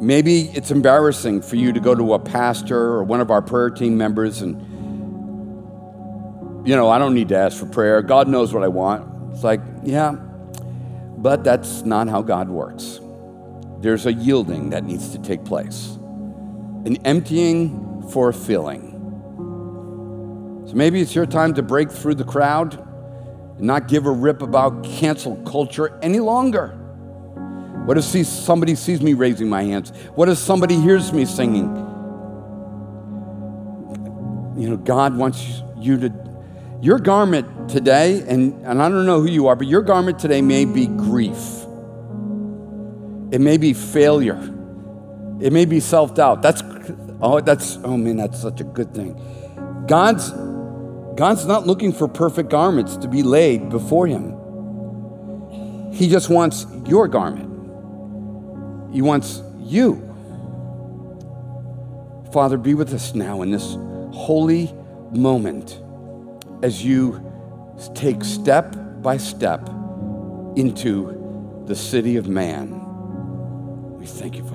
Maybe 0.00 0.48
it's 0.54 0.70
embarrassing 0.70 1.42
for 1.42 1.56
you 1.56 1.74
to 1.74 1.80
go 1.80 1.94
to 1.94 2.14
a 2.14 2.18
pastor 2.18 2.78
or 2.78 3.04
one 3.04 3.20
of 3.20 3.30
our 3.30 3.42
prayer 3.42 3.68
team 3.68 3.98
members 3.98 4.40
and, 4.40 4.58
you 6.66 6.74
know, 6.74 6.88
I 6.88 6.98
don't 6.98 7.12
need 7.12 7.28
to 7.28 7.36
ask 7.36 7.58
for 7.58 7.66
prayer. 7.66 8.00
God 8.00 8.26
knows 8.26 8.54
what 8.54 8.62
I 8.62 8.68
want. 8.68 9.09
It's 9.32 9.44
like, 9.44 9.60
yeah, 9.82 10.12
but 11.18 11.44
that's 11.44 11.82
not 11.82 12.08
how 12.08 12.22
God 12.22 12.48
works. 12.48 13.00
There's 13.80 14.06
a 14.06 14.12
yielding 14.12 14.70
that 14.70 14.84
needs 14.84 15.10
to 15.10 15.18
take 15.18 15.44
place, 15.44 15.96
an 16.84 16.96
emptying 17.04 18.08
for 18.10 18.28
a 18.30 18.34
filling. 18.34 18.88
So 20.66 20.74
maybe 20.74 21.00
it's 21.00 21.14
your 21.14 21.26
time 21.26 21.54
to 21.54 21.62
break 21.62 21.90
through 21.90 22.16
the 22.16 22.24
crowd 22.24 22.74
and 23.56 23.66
not 23.66 23.88
give 23.88 24.06
a 24.06 24.10
rip 24.10 24.42
about 24.42 24.84
cancel 24.84 25.36
culture 25.44 25.98
any 26.02 26.20
longer. 26.20 26.76
What 27.86 27.96
if 27.96 28.04
somebody 28.04 28.74
sees 28.74 29.00
me 29.00 29.14
raising 29.14 29.48
my 29.48 29.62
hands? 29.62 29.90
What 30.14 30.28
if 30.28 30.38
somebody 30.38 30.78
hears 30.78 31.12
me 31.12 31.24
singing? 31.24 31.74
You 34.56 34.68
know, 34.70 34.76
God 34.76 35.16
wants 35.16 35.62
you 35.78 35.98
to, 35.98 36.10
your 36.80 36.98
garment 36.98 37.68
today, 37.68 38.22
and, 38.26 38.54
and 38.66 38.82
I 38.82 38.88
don't 38.88 39.04
know 39.06 39.20
who 39.20 39.28
you 39.28 39.48
are, 39.48 39.56
but 39.56 39.66
your 39.66 39.82
garment 39.82 40.18
today 40.18 40.40
may 40.40 40.64
be 40.64 40.86
grief. 40.86 41.66
It 43.30 43.40
may 43.40 43.58
be 43.58 43.74
failure. 43.74 44.40
It 45.40 45.52
may 45.52 45.66
be 45.66 45.80
self 45.80 46.14
doubt. 46.14 46.42
That's, 46.42 46.62
oh, 47.20 47.40
that's, 47.40 47.78
oh 47.84 47.96
man, 47.96 48.16
that's 48.16 48.40
such 48.40 48.60
a 48.60 48.64
good 48.64 48.94
thing. 48.94 49.14
God's, 49.86 50.30
God's 51.16 51.44
not 51.46 51.66
looking 51.66 51.92
for 51.92 52.08
perfect 52.08 52.48
garments 52.48 52.96
to 52.98 53.08
be 53.08 53.22
laid 53.22 53.68
before 53.68 54.06
Him. 54.06 54.36
He 55.92 56.08
just 56.08 56.30
wants 56.30 56.66
your 56.86 57.08
garment. 57.08 57.48
He 58.92 59.02
wants 59.02 59.42
you. 59.58 60.06
Father, 62.32 62.56
be 62.56 62.74
with 62.74 62.94
us 62.94 63.14
now 63.14 63.42
in 63.42 63.50
this 63.50 63.76
holy 64.12 64.72
moment 65.10 65.79
as 66.62 66.84
you 66.84 67.24
take 67.94 68.22
step 68.24 68.76
by 69.02 69.16
step 69.16 69.68
into 70.56 71.64
the 71.66 71.74
city 71.74 72.16
of 72.16 72.28
man. 72.28 73.98
We 73.98 74.06
thank 74.06 74.36
you. 74.36 74.49